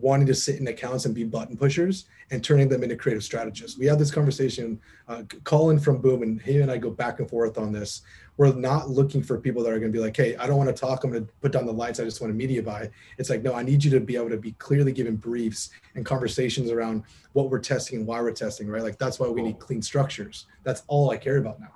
wanting 0.00 0.26
to 0.26 0.34
sit 0.34 0.60
in 0.60 0.68
accounts 0.68 1.04
and 1.04 1.14
be 1.14 1.24
button 1.24 1.56
pushers 1.56 2.06
and 2.30 2.42
turning 2.42 2.68
them 2.68 2.82
into 2.82 2.96
creative 2.96 3.22
strategists. 3.22 3.78
We 3.78 3.86
had 3.86 3.98
this 3.98 4.10
conversation, 4.10 4.80
uh, 5.08 5.22
Colin 5.44 5.78
from 5.78 5.98
Boom, 6.00 6.22
and 6.22 6.40
he 6.40 6.60
and 6.60 6.70
I 6.70 6.78
go 6.78 6.90
back 6.90 7.20
and 7.20 7.28
forth 7.28 7.58
on 7.58 7.72
this. 7.72 8.02
We're 8.36 8.52
not 8.52 8.90
looking 8.90 9.22
for 9.22 9.38
people 9.38 9.62
that 9.62 9.70
are 9.70 9.78
going 9.78 9.92
to 9.92 9.96
be 9.96 10.02
like, 10.02 10.16
hey, 10.16 10.36
I 10.36 10.46
don't 10.46 10.56
want 10.56 10.68
to 10.68 10.78
talk. 10.78 11.04
I'm 11.04 11.10
going 11.10 11.26
to 11.26 11.32
put 11.40 11.52
down 11.52 11.66
the 11.66 11.72
lights. 11.72 12.00
I 12.00 12.04
just 12.04 12.20
want 12.20 12.32
a 12.32 12.36
media 12.36 12.62
buy. 12.62 12.90
It's 13.18 13.30
like, 13.30 13.42
no, 13.42 13.54
I 13.54 13.62
need 13.62 13.82
you 13.82 13.90
to 13.92 14.00
be 14.00 14.16
able 14.16 14.30
to 14.30 14.36
be 14.36 14.52
clearly 14.52 14.92
given 14.92 15.16
briefs 15.16 15.70
and 15.94 16.04
conversations 16.04 16.70
around 16.70 17.04
what 17.32 17.48
we're 17.48 17.60
testing 17.60 18.00
and 18.00 18.06
why 18.06 18.20
we're 18.20 18.32
testing, 18.32 18.68
right? 18.68 18.82
Like 18.82 18.98
that's 18.98 19.18
why 19.18 19.28
we 19.28 19.42
need 19.42 19.58
clean 19.58 19.80
structures. 19.80 20.46
That's 20.64 20.82
all 20.88 21.10
I 21.10 21.16
care 21.16 21.38
about 21.38 21.60
now. 21.60 21.72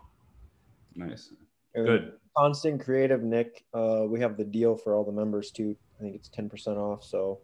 Nice. 0.94 1.32
Good. 1.74 2.12
Konstant 2.36 2.84
Kreative, 2.84 3.22
Nick. 3.22 3.64
Uh, 3.72 4.04
we 4.06 4.20
have 4.20 4.36
the 4.36 4.44
deal 4.44 4.76
for 4.76 4.94
all 4.94 5.04
the 5.04 5.12
members 5.12 5.50
too. 5.50 5.76
I 5.98 6.02
think 6.02 6.14
it's 6.14 6.28
10% 6.28 6.76
off. 6.76 7.04
So 7.04 7.40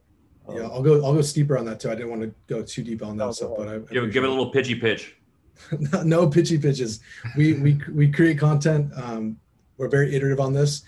yeah, 0.51 0.63
I'll 0.63 0.83
go. 0.83 1.05
I'll 1.05 1.15
go 1.15 1.23
steeper 1.23 1.59
on 1.59 1.65
that 1.67 1.81
too. 1.81 1.91
I 1.91 1.95
didn't 1.95 2.11
want 2.11 2.23
to 2.23 2.33
go 2.47 2.63
too 2.63 2.83
deep 2.83 3.03
on 3.03 3.17
that 3.17 3.35
stuff, 3.35 3.53
but 3.57 3.69
I, 3.69 3.79
give, 3.79 4.13
give 4.13 4.25
it 4.25 4.29
a 4.29 4.31
little 4.31 4.51
pitchy 4.51 4.75
pitch. 4.75 5.17
no 6.05 6.29
pitchy 6.29 6.59
pitches. 6.59 7.01
We 7.37 7.55
we 7.55 7.81
we 7.93 8.11
create 8.11 8.39
content. 8.39 8.93
Um, 8.97 9.39
we're 9.77 9.89
very 9.89 10.15
iterative 10.15 10.41
on 10.41 10.53
this. 10.53 10.83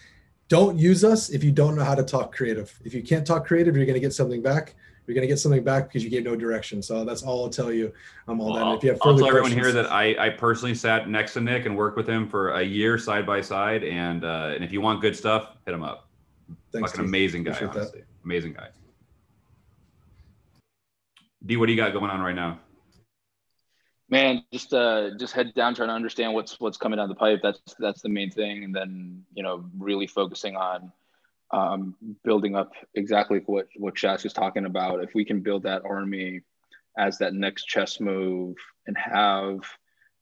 Don't 0.49 0.79
use 0.79 1.05
us 1.05 1.29
if 1.29 1.45
you 1.45 1.53
don't 1.53 1.77
know 1.77 1.85
how 1.85 1.95
to 1.95 2.03
talk 2.03 2.35
creative. 2.35 2.79
If 2.85 2.95
you 2.95 3.03
can't 3.03 3.27
talk 3.27 3.47
creative, 3.47 3.77
you're 3.77 3.85
going 3.85 3.95
to 3.95 4.01
get 4.01 4.15
something 4.15 4.41
back. 4.41 4.75
You're 5.07 5.15
going 5.15 5.23
to 5.23 5.29
get 5.29 5.39
something 5.39 5.65
back 5.65 5.85
because 5.89 6.05
you 6.05 6.11
gave 6.11 6.25
no 6.25 6.37
direction. 6.37 6.83
So 6.83 7.05
that's 7.05 7.23
all 7.23 7.45
I'll 7.45 7.51
tell 7.51 7.73
you. 7.73 7.93
Um, 8.29 8.41
all 8.41 8.53
well, 8.53 8.71
that. 8.71 8.77
if 8.77 8.85
you 8.85 8.91
have 8.91 8.99
further 8.99 9.11
I'll 9.13 9.19
tell 9.19 9.29
everyone 9.29 9.53
here 9.53 9.73
that 9.73 9.91
I, 9.91 10.15
I 10.19 10.31
personally 10.31 10.75
sat 10.75 11.09
next 11.09 11.35
to 11.35 11.41
Nick 11.41 11.65
and 11.67 11.77
worked 11.77 11.97
with 11.97 12.09
him 12.09 12.29
for 12.29 12.51
a 12.53 12.63
year 12.63 12.99
side 12.99 13.27
by 13.27 13.41
side. 13.41 13.85
And 13.85 14.25
uh, 14.25 14.53
and 14.55 14.63
if 14.63 14.73
you 14.73 14.83
want 14.83 15.01
good 15.01 15.17
stuff, 15.17 15.57
hit 15.65 15.75
him 15.75 15.83
up. 15.83 16.09
Thanks, 16.73 16.93
Fucking 16.93 17.07
amazing 17.07 17.45
guy, 17.45 17.59
honestly. 17.61 18.01
That. 18.01 18.07
Amazing 18.25 18.53
guy. 18.53 18.69
D, 21.45 21.57
what 21.57 21.67
do 21.67 21.73
you 21.73 21.79
got 21.79 21.93
going 21.93 22.11
on 22.11 22.21
right 22.21 22.35
now? 22.35 22.61
Man, 24.11 24.43
just 24.53 24.73
uh, 24.73 25.11
just 25.19 25.35
head 25.35 25.53
down 25.55 25.75
trying 25.75 25.89
to 25.89 25.95
understand 25.95 26.33
what's 26.33 26.59
what's 26.59 26.79
coming 26.79 26.97
down 26.97 27.09
the 27.09 27.15
pipe. 27.15 27.41
That's 27.43 27.61
that's 27.79 28.01
the 28.01 28.09
main 28.09 28.31
thing, 28.31 28.65
and 28.65 28.75
then 28.75 29.23
you 29.35 29.43
know 29.43 29.65
really 29.79 30.07
focusing 30.07 30.57
on 30.57 30.93
um, 31.51 31.95
building 32.25 32.57
up 32.57 32.73
exactly 32.95 33.43
what 33.47 33.69
what 33.77 33.95
Shaz 33.95 34.25
was 34.25 34.33
talking 34.33 34.65
about. 34.65 35.03
If 35.03 35.15
we 35.15 35.25
can 35.25 35.41
build 35.41 35.65
that 35.65 35.85
army 35.85 36.41
as 36.97 37.19
that 37.19 37.35
next 37.35 37.65
chess 37.65 38.01
move 38.01 38.57
and 38.87 38.97
have 38.97 39.61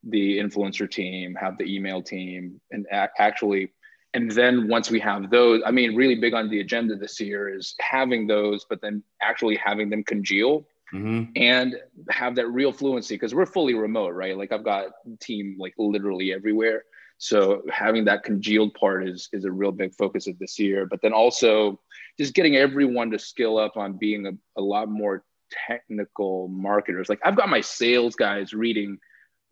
the 0.02 0.38
influencer 0.38 0.90
team, 0.90 1.36
have 1.36 1.56
the 1.56 1.64
email 1.64 2.02
team, 2.02 2.60
and 2.72 2.86
actually, 2.90 3.72
and 4.14 4.30
then 4.32 4.68
once 4.68 4.90
we 4.90 4.98
have 4.98 5.30
those, 5.30 5.62
I 5.64 5.70
mean, 5.70 5.94
really 5.94 6.16
big 6.16 6.34
on 6.34 6.50
the 6.50 6.60
agenda 6.60 6.96
this 6.96 7.20
year 7.20 7.54
is 7.54 7.76
having 7.80 8.26
those, 8.26 8.66
but 8.68 8.80
then 8.80 9.02
actually 9.22 9.56
having 9.56 9.90
them 9.90 10.02
congeal 10.02 10.66
mm-hmm. 10.92 11.30
and 11.36 11.76
have 12.10 12.36
that 12.36 12.48
real 12.48 12.72
fluency 12.72 13.14
because 13.14 13.34
we're 13.34 13.46
fully 13.46 13.74
remote, 13.74 14.10
right? 14.10 14.36
Like 14.36 14.52
I've 14.52 14.64
got 14.64 14.86
team 15.20 15.56
like 15.58 15.74
literally 15.78 16.32
everywhere. 16.32 16.84
So 17.18 17.62
having 17.70 18.04
that 18.06 18.24
congealed 18.24 18.74
part 18.74 19.08
is 19.08 19.28
is 19.32 19.44
a 19.44 19.50
real 19.50 19.72
big 19.72 19.94
focus 19.94 20.26
of 20.26 20.38
this 20.38 20.58
year. 20.58 20.86
But 20.86 21.00
then 21.02 21.12
also 21.12 21.80
just 22.18 22.34
getting 22.34 22.56
everyone 22.56 23.10
to 23.10 23.18
skill 23.18 23.58
up 23.58 23.76
on 23.76 23.96
being 23.98 24.26
a, 24.26 24.32
a 24.60 24.62
lot 24.62 24.88
more 24.88 25.24
technical 25.66 26.48
marketers. 26.48 27.08
Like 27.08 27.20
I've 27.24 27.36
got 27.36 27.48
my 27.48 27.60
sales 27.60 28.14
guys 28.16 28.52
reading 28.52 28.98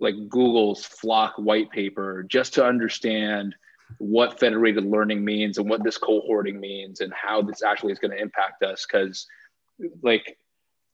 like 0.01 0.15
Google's 0.29 0.87
FLoC 0.87 1.39
white 1.39 1.71
paper 1.71 2.25
just 2.29 2.55
to 2.55 2.65
understand 2.65 3.55
what 3.99 4.41
federated 4.41 4.85
learning 4.85 5.25
means 5.25 5.59
and 5.59 5.69
what 5.69 5.85
this 5.85 5.99
cohorting 5.99 6.59
means 6.59 7.01
and 7.01 7.13
how 7.13 7.43
this 7.43 7.63
actually 7.63 7.93
is 7.93 7.99
going 7.99 8.11
to 8.11 8.21
impact 8.21 8.63
us. 8.63 8.87
Because, 8.87 9.27
like, 10.03 10.37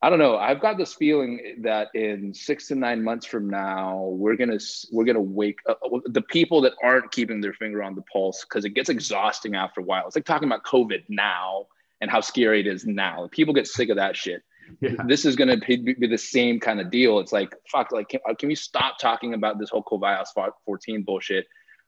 I 0.02 0.08
don't 0.08 0.18
know, 0.18 0.38
I've 0.38 0.60
got 0.60 0.78
this 0.78 0.94
feeling 0.94 1.58
that 1.60 1.88
in 1.94 2.32
six 2.32 2.68
to 2.68 2.74
nine 2.74 3.04
months 3.04 3.26
from 3.26 3.50
now, 3.50 4.06
we're 4.12 4.36
gonna 4.36 4.58
we're 4.90 5.04
gonna 5.04 5.20
wake 5.20 5.58
up 5.68 5.78
the 6.06 6.22
people 6.22 6.62
that 6.62 6.72
aren't 6.82 7.12
keeping 7.12 7.40
their 7.40 7.52
finger 7.52 7.82
on 7.82 7.94
the 7.94 8.02
pulse 8.10 8.44
because 8.44 8.64
it 8.64 8.70
gets 8.70 8.88
exhausting 8.88 9.54
after 9.54 9.82
a 9.82 9.84
while. 9.84 10.06
It's 10.06 10.16
like 10.16 10.24
talking 10.24 10.48
about 10.48 10.64
COVID 10.64 11.04
now 11.08 11.66
and 12.00 12.10
how 12.10 12.22
scary 12.22 12.60
it 12.60 12.66
is 12.66 12.86
now. 12.86 13.28
People 13.30 13.52
get 13.52 13.66
sick 13.66 13.90
of 13.90 13.96
that 13.96 14.16
shit 14.16 14.42
yeah. 14.80 14.90
this 15.06 15.24
is 15.24 15.36
going 15.36 15.48
to 15.48 15.56
be, 15.56 15.94
be, 15.94 16.06
the 16.06 16.18
same 16.18 16.60
kind 16.60 16.80
of 16.80 16.90
deal. 16.90 17.18
It's 17.18 17.32
like, 17.32 17.54
fuck, 17.70 17.92
like, 17.92 18.08
can, 18.08 18.20
can 18.38 18.48
we 18.48 18.54
stop 18.54 18.98
talking 18.98 19.34
about 19.34 19.58
this 19.58 19.70
whole 19.70 19.82
CoVIAS 19.82 20.28
14 20.64 21.02
bullshit? 21.02 21.46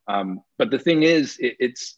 Um, 0.09 0.42
but 0.59 0.70
the 0.70 0.79
thing 0.79 1.03
is, 1.03 1.38
it, 1.38 1.57
it's, 1.61 1.96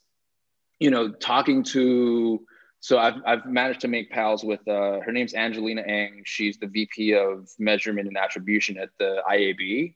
you 0.78 0.90
know, 0.90 1.10
talking 1.10 1.62
to, 1.64 2.44
so 2.84 2.98
I've, 2.98 3.14
I've 3.24 3.46
managed 3.46 3.80
to 3.80 3.88
make 3.88 4.10
pals 4.10 4.44
with, 4.44 4.60
uh, 4.68 5.00
her 5.00 5.10
name's 5.10 5.32
Angelina 5.32 5.80
Eng. 5.80 6.20
She's 6.26 6.58
the 6.58 6.66
VP 6.66 7.14
of 7.14 7.48
measurement 7.58 8.08
and 8.08 8.18
attribution 8.18 8.76
at 8.76 8.90
the 8.98 9.22
IAB. 9.26 9.94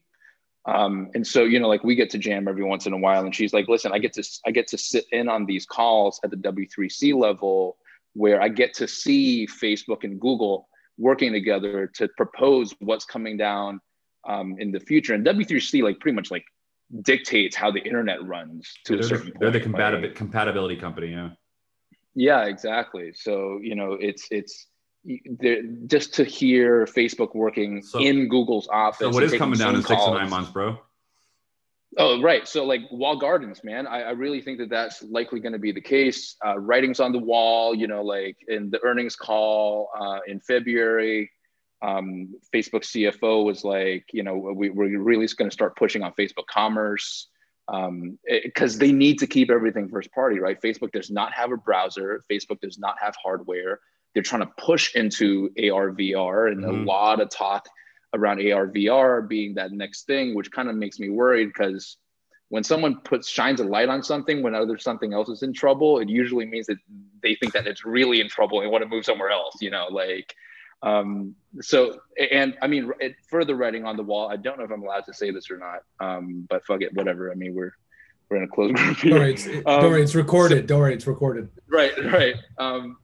Um, 0.65 1.11
and 1.13 1.25
so, 1.25 1.43
you 1.43 1.59
know, 1.59 1.67
like 1.67 1.83
we 1.83 1.93
get 1.93 2.09
to 2.09 2.17
jam 2.17 2.47
every 2.47 2.63
once 2.63 2.87
in 2.87 2.93
a 2.93 2.97
while 2.97 3.25
and 3.25 3.35
she's 3.35 3.53
like, 3.53 3.67
listen, 3.67 3.91
I 3.91 3.99
get 3.99 4.13
to, 4.13 4.23
I 4.43 4.49
get 4.49 4.67
to 4.69 4.77
sit 4.79 5.05
in 5.11 5.29
on 5.29 5.45
these 5.45 5.67
calls 5.67 6.19
at 6.23 6.31
the 6.31 6.37
W3C 6.37 7.13
level 7.13 7.77
where 8.13 8.41
I 8.41 8.47
get 8.47 8.73
to 8.77 8.87
see 8.87 9.45
Facebook 9.45 10.03
and 10.03 10.19
Google 10.19 10.67
working 10.97 11.31
together 11.31 11.91
to 11.93 12.07
propose 12.17 12.73
what's 12.79 13.05
coming 13.05 13.37
down 13.37 13.81
um, 14.27 14.55
in 14.57 14.71
the 14.71 14.79
future. 14.79 15.13
And 15.13 15.23
W3C 15.23 15.83
like 15.83 15.99
pretty 15.99 16.15
much 16.15 16.31
like 16.31 16.45
dictates 17.03 17.55
how 17.55 17.69
the 17.69 17.81
internet 17.81 18.25
runs 18.25 18.73
to 18.85 18.93
they're 18.93 19.05
a 19.05 19.07
certain 19.07 19.27
the, 19.27 19.33
They're 19.39 19.51
the 19.51 19.59
compatibility, 19.59 20.15
compatibility 20.15 20.75
company, 20.75 21.11
yeah. 21.11 21.29
Yeah, 22.15 22.45
exactly. 22.45 23.13
So 23.13 23.59
you 23.61 23.75
know, 23.75 23.93
it's 23.93 24.27
it's 24.31 24.67
just 25.87 26.13
to 26.15 26.23
hear 26.23 26.85
Facebook 26.85 27.33
working 27.33 27.81
so, 27.81 27.99
in 27.99 28.27
Google's 28.27 28.67
office. 28.67 28.99
So 28.99 29.09
what 29.09 29.23
is 29.23 29.33
coming 29.33 29.57
down 29.57 29.75
in 29.75 29.83
six 29.83 30.03
to 30.03 30.11
nine 30.11 30.29
months, 30.29 30.51
bro? 30.51 30.77
Oh, 31.97 32.21
right. 32.21 32.47
So, 32.47 32.65
like 32.65 32.81
wall 32.91 33.17
gardens, 33.17 33.63
man. 33.63 33.87
I, 33.87 34.01
I 34.03 34.09
really 34.11 34.41
think 34.41 34.59
that 34.59 34.69
that's 34.69 35.01
likely 35.01 35.39
going 35.39 35.53
to 35.53 35.59
be 35.59 35.71
the 35.71 35.81
case. 35.81 36.35
Uh, 36.45 36.59
writings 36.59 36.99
on 36.99 37.11
the 37.11 37.19
wall, 37.19 37.73
you 37.73 37.87
know, 37.87 38.03
like 38.03 38.37
in 38.47 38.69
the 38.69 38.79
earnings 38.83 39.15
call 39.15 39.89
uh, 39.99 40.19
in 40.27 40.39
February, 40.39 41.31
um, 41.81 42.35
Facebook 42.53 42.83
CFO 42.83 43.43
was 43.43 43.63
like, 43.63 44.05
you 44.11 44.21
know, 44.21 44.35
we, 44.35 44.69
we're 44.69 44.99
really 44.99 45.27
going 45.37 45.49
to 45.49 45.53
start 45.53 45.75
pushing 45.75 46.03
on 46.03 46.13
Facebook 46.13 46.45
commerce 46.47 47.27
because 48.43 48.73
um, 48.73 48.79
they 48.79 48.91
need 48.91 49.19
to 49.19 49.27
keep 49.27 49.51
everything 49.51 49.89
first 49.89 50.11
party, 50.11 50.39
right? 50.39 50.61
Facebook 50.61 50.91
does 50.91 51.11
not 51.11 51.33
have 51.33 51.51
a 51.51 51.57
browser. 51.57 52.23
Facebook 52.31 52.59
does 52.61 52.79
not 52.79 52.97
have 52.99 53.15
hardware. 53.21 53.79
They're 54.13 54.23
trying 54.23 54.41
to 54.41 54.51
push 54.57 54.95
into 54.95 55.51
AR, 55.57 55.91
VR, 55.91 56.51
and 56.51 56.63
mm-hmm. 56.63 56.81
a 56.81 56.83
lot 56.83 57.21
of 57.21 57.29
talk 57.29 57.67
around 58.15 58.39
AR 58.39 58.67
VR 58.67 59.27
being 59.27 59.55
that 59.55 59.71
next 59.71 60.07
thing, 60.07 60.33
which 60.33 60.51
kind 60.51 60.69
of 60.69 60.75
makes 60.75 60.99
me 60.99 61.09
worried 61.09 61.47
because 61.47 61.97
when 62.49 62.63
someone 62.63 62.99
puts 63.01 63.29
shines 63.29 63.59
a 63.59 63.63
light 63.63 63.89
on 63.89 64.01
something 64.01 64.41
when 64.41 64.55
other 64.55 64.77
something 64.79 65.13
else 65.13 65.29
is 65.29 65.43
in 65.43 65.53
trouble, 65.53 65.99
it 65.99 66.09
usually 66.09 66.45
means 66.45 66.65
that 66.65 66.77
they 67.21 67.35
think 67.35 67.53
that 67.53 67.67
it's 67.67 67.85
really 67.85 68.19
in 68.19 68.27
trouble 68.27 68.61
and 68.61 68.71
want 68.71 68.81
to 68.83 68.89
move 68.89 69.05
somewhere 69.05 69.29
else. 69.29 69.55
You 69.61 69.69
know, 69.69 69.87
like 69.91 70.33
um, 70.81 71.35
so. 71.61 71.99
And 72.31 72.55
I 72.61 72.67
mean, 72.67 72.91
it, 72.99 73.15
further 73.29 73.55
writing 73.55 73.85
on 73.85 73.97
the 73.97 74.03
wall. 74.03 74.29
I 74.29 74.35
don't 74.35 74.57
know 74.57 74.65
if 74.65 74.71
I'm 74.71 74.83
allowed 74.83 75.05
to 75.05 75.13
say 75.13 75.31
this 75.31 75.49
or 75.49 75.57
not, 75.57 75.83
um, 75.99 76.45
but 76.49 76.65
fuck 76.65 76.81
it, 76.81 76.93
whatever. 76.93 77.31
I 77.31 77.35
mean, 77.35 77.53
we're 77.53 77.73
we're 78.29 78.37
in 78.37 78.43
a 78.43 78.47
closed 78.47 78.75
group 78.75 78.97
here. 78.97 79.11
Don't 79.11 79.19
worry, 79.19 79.33
it's, 79.33 79.47
um, 79.47 79.63
don't 79.63 79.91
worry, 79.91 80.03
it's 80.03 80.15
recorded. 80.15 80.63
So, 80.63 80.67
don't 80.67 80.79
worry, 80.79 80.93
it's 80.93 81.07
recorded. 81.07 81.49
Right, 81.67 81.91
right. 82.05 82.35
Um, 82.57 82.97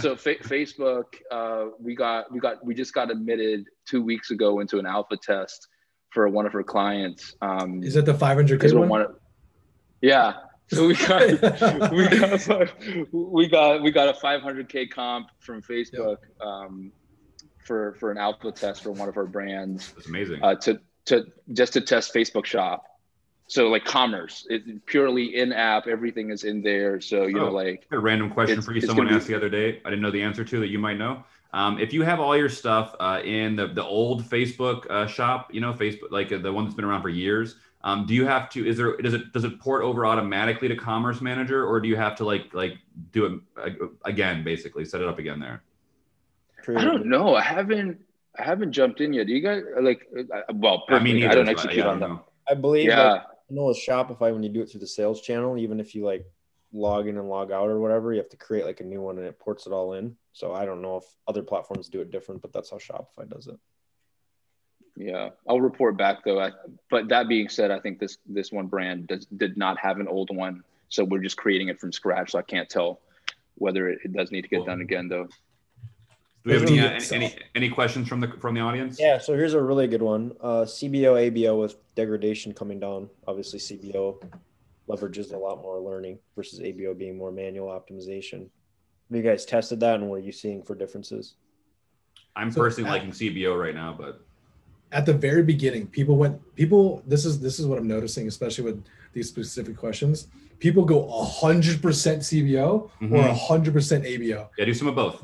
so 0.00 0.16
fa- 0.16 0.36
Facebook, 0.36 1.04
uh, 1.30 1.66
we 1.80 1.94
got 1.94 2.30
we 2.30 2.40
got 2.40 2.64
we 2.64 2.74
just 2.74 2.92
got 2.92 3.10
admitted 3.10 3.66
two 3.86 4.02
weeks 4.02 4.30
ago 4.30 4.60
into 4.60 4.78
an 4.78 4.86
alpha 4.86 5.16
test 5.16 5.68
for 6.10 6.28
one 6.28 6.46
of 6.46 6.54
our 6.54 6.62
clients. 6.62 7.34
Um, 7.40 7.82
Is 7.82 7.96
it 7.96 8.04
the 8.04 8.14
500k 8.14 8.74
one? 8.74 8.88
one? 8.88 9.06
Yeah. 10.00 10.34
So 10.70 10.86
we 10.86 10.94
got 10.94 11.92
we 11.92 12.08
got 12.18 12.68
we 13.12 13.48
got 13.48 13.82
we 13.82 13.90
got 13.90 14.08
a 14.08 14.18
500k 14.18 14.90
comp 14.90 15.28
from 15.40 15.62
Facebook 15.62 16.18
um, 16.40 16.92
for 17.68 17.94
for 18.00 18.10
an 18.10 18.18
alpha 18.18 18.50
test 18.50 18.82
for 18.82 18.90
one 18.90 19.08
of 19.08 19.16
our 19.16 19.26
brands. 19.26 19.92
That's 19.92 20.08
amazing. 20.08 20.42
Uh, 20.42 20.56
to 20.56 20.80
to 21.04 21.26
just 21.52 21.74
to 21.74 21.80
test 21.80 22.12
Facebook 22.12 22.44
Shop 22.44 22.84
so 23.48 23.68
like 23.68 23.84
commerce 23.84 24.46
it 24.50 24.86
purely 24.86 25.36
in 25.36 25.52
app 25.52 25.86
everything 25.86 26.30
is 26.30 26.44
in 26.44 26.62
there 26.62 27.00
so 27.00 27.26
you 27.26 27.38
oh, 27.40 27.46
know 27.46 27.50
like 27.50 27.86
a 27.90 27.98
random 27.98 28.30
question 28.30 28.62
for 28.62 28.72
you 28.72 28.80
someone 28.80 29.08
asked 29.08 29.26
be... 29.26 29.32
the 29.32 29.36
other 29.36 29.48
day 29.48 29.80
i 29.84 29.90
didn't 29.90 30.02
know 30.02 30.10
the 30.10 30.22
answer 30.22 30.44
to 30.44 30.60
that 30.60 30.68
you 30.68 30.78
might 30.78 30.98
know 30.98 31.24
um, 31.54 31.78
if 31.80 31.94
you 31.94 32.02
have 32.02 32.20
all 32.20 32.36
your 32.36 32.50
stuff 32.50 32.94
uh, 33.00 33.22
in 33.24 33.56
the, 33.56 33.66
the 33.68 33.82
old 33.82 34.22
facebook 34.22 34.88
uh, 34.90 35.06
shop 35.06 35.52
you 35.52 35.60
know 35.60 35.72
facebook 35.72 36.10
like 36.10 36.30
uh, 36.30 36.38
the 36.38 36.52
one 36.52 36.64
that's 36.64 36.76
been 36.76 36.84
around 36.84 37.02
for 37.02 37.08
years 37.08 37.56
um, 37.82 38.06
do 38.06 38.14
you 38.14 38.26
have 38.26 38.50
to 38.50 38.66
is 38.66 38.76
there 38.76 38.96
does 38.98 39.14
it 39.14 39.32
does 39.32 39.44
it 39.44 39.58
port 39.58 39.82
over 39.82 40.04
automatically 40.04 40.68
to 40.68 40.76
commerce 40.76 41.20
manager 41.20 41.66
or 41.66 41.80
do 41.80 41.88
you 41.88 41.96
have 41.96 42.14
to 42.14 42.24
like 42.24 42.52
like 42.52 42.76
do 43.12 43.24
it 43.24 43.40
uh, 43.56 43.86
again 44.04 44.44
basically 44.44 44.84
set 44.84 45.00
it 45.00 45.08
up 45.08 45.18
again 45.18 45.40
there 45.40 45.62
i 46.76 46.84
don't 46.84 47.06
know 47.06 47.34
i 47.34 47.42
haven't 47.42 47.98
i 48.38 48.42
haven't 48.42 48.72
jumped 48.72 49.00
in 49.00 49.12
yet 49.12 49.26
do 49.26 49.32
you 49.32 49.40
guys 49.40 49.62
like 49.80 50.06
uh, 50.34 50.40
well 50.54 50.84
I, 50.88 50.98
mean, 50.98 51.24
I 51.24 51.34
don't 51.34 51.48
execute 51.48 51.78
yeah, 51.78 51.88
on 51.88 52.00
them 52.00 52.20
I 52.48 52.54
believe 52.54 52.86
yeah. 52.86 53.12
Like, 53.12 53.22
I 53.22 53.54
know 53.54 53.66
with 53.66 53.78
Shopify, 53.78 54.32
when 54.32 54.42
you 54.42 54.48
do 54.48 54.62
it 54.62 54.70
through 54.70 54.80
the 54.80 54.86
sales 54.86 55.20
channel, 55.20 55.56
even 55.58 55.80
if 55.80 55.94
you 55.94 56.04
like 56.04 56.26
log 56.72 57.06
in 57.06 57.16
and 57.16 57.28
log 57.28 57.50
out 57.50 57.68
or 57.68 57.80
whatever, 57.80 58.12
you 58.12 58.18
have 58.18 58.28
to 58.30 58.36
create 58.36 58.66
like 58.66 58.80
a 58.80 58.84
new 58.84 59.00
one 59.00 59.18
and 59.18 59.26
it 59.26 59.38
ports 59.38 59.66
it 59.66 59.72
all 59.72 59.94
in. 59.94 60.16
So 60.32 60.52
I 60.52 60.64
don't 60.64 60.82
know 60.82 60.98
if 60.98 61.04
other 61.26 61.42
platforms 61.42 61.88
do 61.88 62.00
it 62.00 62.10
different, 62.10 62.42
but 62.42 62.52
that's 62.52 62.70
how 62.70 62.76
Shopify 62.76 63.28
does 63.28 63.46
it. 63.46 63.58
Yeah, 64.96 65.30
I'll 65.48 65.60
report 65.60 65.96
back 65.96 66.24
though. 66.24 66.40
I, 66.40 66.50
but 66.90 67.08
that 67.08 67.28
being 67.28 67.48
said, 67.48 67.70
I 67.70 67.78
think 67.78 68.00
this 68.00 68.18
this 68.26 68.50
one 68.50 68.66
brand 68.66 69.06
does, 69.06 69.26
did 69.26 69.56
not 69.56 69.78
have 69.78 70.00
an 70.00 70.08
old 70.08 70.34
one, 70.34 70.64
so 70.88 71.04
we're 71.04 71.20
just 71.20 71.36
creating 71.36 71.68
it 71.68 71.78
from 71.78 71.92
scratch. 71.92 72.32
So 72.32 72.38
I 72.38 72.42
can't 72.42 72.68
tell 72.68 73.00
whether 73.54 73.88
it, 73.88 74.00
it 74.04 74.12
does 74.12 74.30
need 74.30 74.42
to 74.42 74.48
get 74.48 74.66
done 74.66 74.80
again 74.80 75.08
though. 75.08 75.28
Do 76.48 76.54
we 76.54 76.60
have 76.60 76.70
any, 76.70 76.80
uh, 76.80 77.00
any 77.12 77.36
any 77.54 77.68
questions 77.68 78.08
from 78.08 78.20
the 78.20 78.28
from 78.40 78.54
the 78.54 78.60
audience? 78.60 78.98
Yeah, 78.98 79.18
so 79.18 79.34
here's 79.34 79.52
a 79.52 79.62
really 79.62 79.86
good 79.86 80.00
one. 80.00 80.32
Uh, 80.40 80.62
CBO 80.62 81.30
ABO 81.30 81.60
with 81.60 81.76
degradation 81.94 82.54
coming 82.54 82.80
down. 82.80 83.10
Obviously, 83.26 83.58
CBO 83.58 84.22
leverages 84.88 85.34
a 85.34 85.36
lot 85.36 85.60
more 85.60 85.78
learning 85.78 86.18
versus 86.34 86.60
ABO 86.60 86.96
being 86.96 87.18
more 87.18 87.30
manual 87.30 87.68
optimization. 87.68 88.48
Have 89.10 89.16
you 89.16 89.22
guys 89.22 89.44
tested 89.44 89.80
that, 89.80 89.96
and 89.96 90.08
what 90.08 90.16
are 90.16 90.24
you 90.24 90.32
seeing 90.32 90.62
for 90.62 90.74
differences? 90.74 91.34
I'm 92.34 92.50
so 92.50 92.60
personally 92.60 92.88
at, 92.88 92.92
liking 92.94 93.10
CBO 93.10 93.60
right 93.60 93.74
now, 93.74 93.94
but 93.98 94.22
at 94.90 95.04
the 95.04 95.12
very 95.12 95.42
beginning, 95.42 95.86
people 95.88 96.16
went 96.16 96.40
people. 96.56 97.02
This 97.06 97.26
is 97.26 97.40
this 97.40 97.58
is 97.58 97.66
what 97.66 97.78
I'm 97.78 97.88
noticing, 97.88 98.26
especially 98.26 98.64
with 98.64 98.82
these 99.12 99.28
specific 99.28 99.76
questions. 99.76 100.28
People 100.60 100.84
go 100.84 101.04
100% 101.04 101.80
CBO 101.80 102.90
mm-hmm. 103.00 103.14
or 103.14 103.22
100% 103.22 103.70
ABO. 103.72 104.48
Yeah, 104.58 104.64
do 104.64 104.74
some 104.74 104.88
of 104.88 104.96
both 104.96 105.22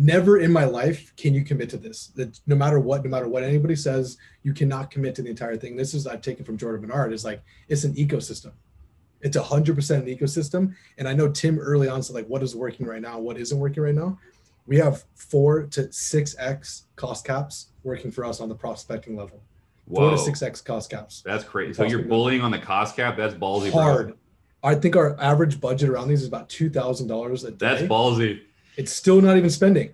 never 0.00 0.38
in 0.38 0.50
my 0.50 0.64
life 0.64 1.14
can 1.16 1.34
you 1.34 1.44
commit 1.44 1.68
to 1.68 1.76
this. 1.76 2.06
That 2.16 2.40
no 2.46 2.56
matter 2.56 2.80
what 2.80 3.04
no 3.04 3.10
matter 3.10 3.28
what 3.28 3.42
anybody 3.42 3.76
says 3.76 4.16
you 4.42 4.54
cannot 4.54 4.90
commit 4.90 5.14
to 5.16 5.22
the 5.22 5.28
entire 5.28 5.56
thing. 5.56 5.76
This 5.76 5.92
is 5.92 6.06
i've 6.06 6.22
taken 6.22 6.44
from 6.44 6.56
jordan 6.56 6.80
bernard 6.80 7.12
is 7.12 7.24
like 7.24 7.42
it's 7.68 7.84
an 7.84 7.94
ecosystem. 7.94 8.52
It's 9.20 9.36
a 9.36 9.42
hundred 9.42 9.76
percent 9.76 10.08
an 10.08 10.16
ecosystem. 10.16 10.74
And 10.96 11.06
i 11.06 11.12
know 11.12 11.28
tim 11.28 11.58
early 11.58 11.88
on 11.88 12.02
said 12.02 12.14
like 12.14 12.26
what 12.26 12.42
is 12.42 12.56
working 12.56 12.86
right 12.86 13.02
now 13.02 13.18
what 13.18 13.36
isn't 13.36 13.58
working 13.58 13.82
right 13.82 13.94
now? 13.94 14.18
We 14.66 14.78
have 14.78 15.04
four 15.14 15.64
to 15.64 15.92
six 15.92 16.34
x 16.38 16.86
cost 16.96 17.26
caps 17.26 17.68
working 17.82 18.10
for 18.10 18.24
us 18.24 18.40
on 18.40 18.48
the 18.48 18.54
prospecting 18.54 19.16
level. 19.16 19.42
Whoa. 19.84 20.08
four 20.08 20.10
to 20.12 20.18
six 20.18 20.40
x 20.40 20.62
cost 20.62 20.88
caps. 20.90 21.22
That's 21.26 21.44
crazy. 21.44 21.74
So 21.74 21.84
you're 21.84 22.04
bullying 22.04 22.40
on 22.40 22.50
the 22.50 22.58
cost 22.58 22.96
cap? 22.96 23.18
That's 23.18 23.34
ballsy 23.34 23.70
hard. 23.70 24.08
Bro. 24.62 24.70
i 24.70 24.74
think 24.74 24.96
our 24.96 25.20
average 25.20 25.60
budget 25.60 25.90
around 25.90 26.08
these 26.08 26.22
is 26.22 26.28
about 26.28 26.48
$2000 26.48 27.44
a 27.44 27.50
day. 27.50 27.56
that's 27.58 27.82
ballsy. 27.82 28.40
It's 28.76 28.92
still 28.92 29.20
not 29.20 29.36
even 29.36 29.50
spending. 29.50 29.92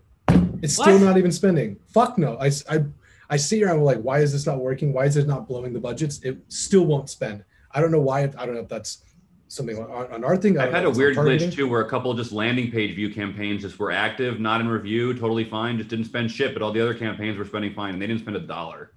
It's 0.62 0.78
what? 0.78 0.84
still 0.84 0.98
not 0.98 1.18
even 1.18 1.32
spending. 1.32 1.76
Fuck 1.88 2.18
no. 2.18 2.36
I, 2.38 2.50
I, 2.70 2.84
I 3.30 3.36
see 3.36 3.56
here. 3.56 3.68
I'm 3.68 3.80
like, 3.82 4.00
why 4.00 4.20
is 4.20 4.32
this 4.32 4.46
not 4.46 4.58
working? 4.58 4.92
Why 4.92 5.04
is 5.06 5.16
it 5.16 5.26
not 5.26 5.48
blowing 5.48 5.72
the 5.72 5.80
budgets? 5.80 6.20
It 6.22 6.38
still 6.48 6.86
won't 6.86 7.10
spend. 7.10 7.44
I 7.72 7.80
don't 7.80 7.90
know 7.90 8.00
why. 8.00 8.22
I 8.22 8.46
don't 8.46 8.54
know 8.54 8.60
if 8.60 8.68
that's 8.68 9.02
something 9.48 9.78
on, 9.78 10.12
on 10.12 10.24
our 10.24 10.36
thing. 10.36 10.58
I've 10.58 10.72
had 10.72 10.84
a 10.84 10.90
weird 10.90 11.16
glitch 11.16 11.52
too, 11.52 11.68
where 11.68 11.80
a 11.80 11.88
couple 11.88 12.12
just 12.14 12.32
landing 12.32 12.70
page 12.70 12.94
view 12.94 13.12
campaigns 13.12 13.62
just 13.62 13.78
were 13.78 13.92
active, 13.92 14.40
not 14.40 14.60
in 14.60 14.68
review, 14.68 15.14
totally 15.14 15.44
fine, 15.44 15.78
just 15.78 15.90
didn't 15.90 16.06
spend 16.06 16.30
shit, 16.30 16.52
but 16.52 16.62
all 16.62 16.72
the 16.72 16.80
other 16.80 16.94
campaigns 16.94 17.38
were 17.38 17.44
spending 17.44 17.74
fine, 17.74 17.94
and 17.94 18.02
they 18.02 18.06
didn't 18.06 18.22
spend 18.22 18.36
a 18.36 18.40
dollar. 18.40 18.92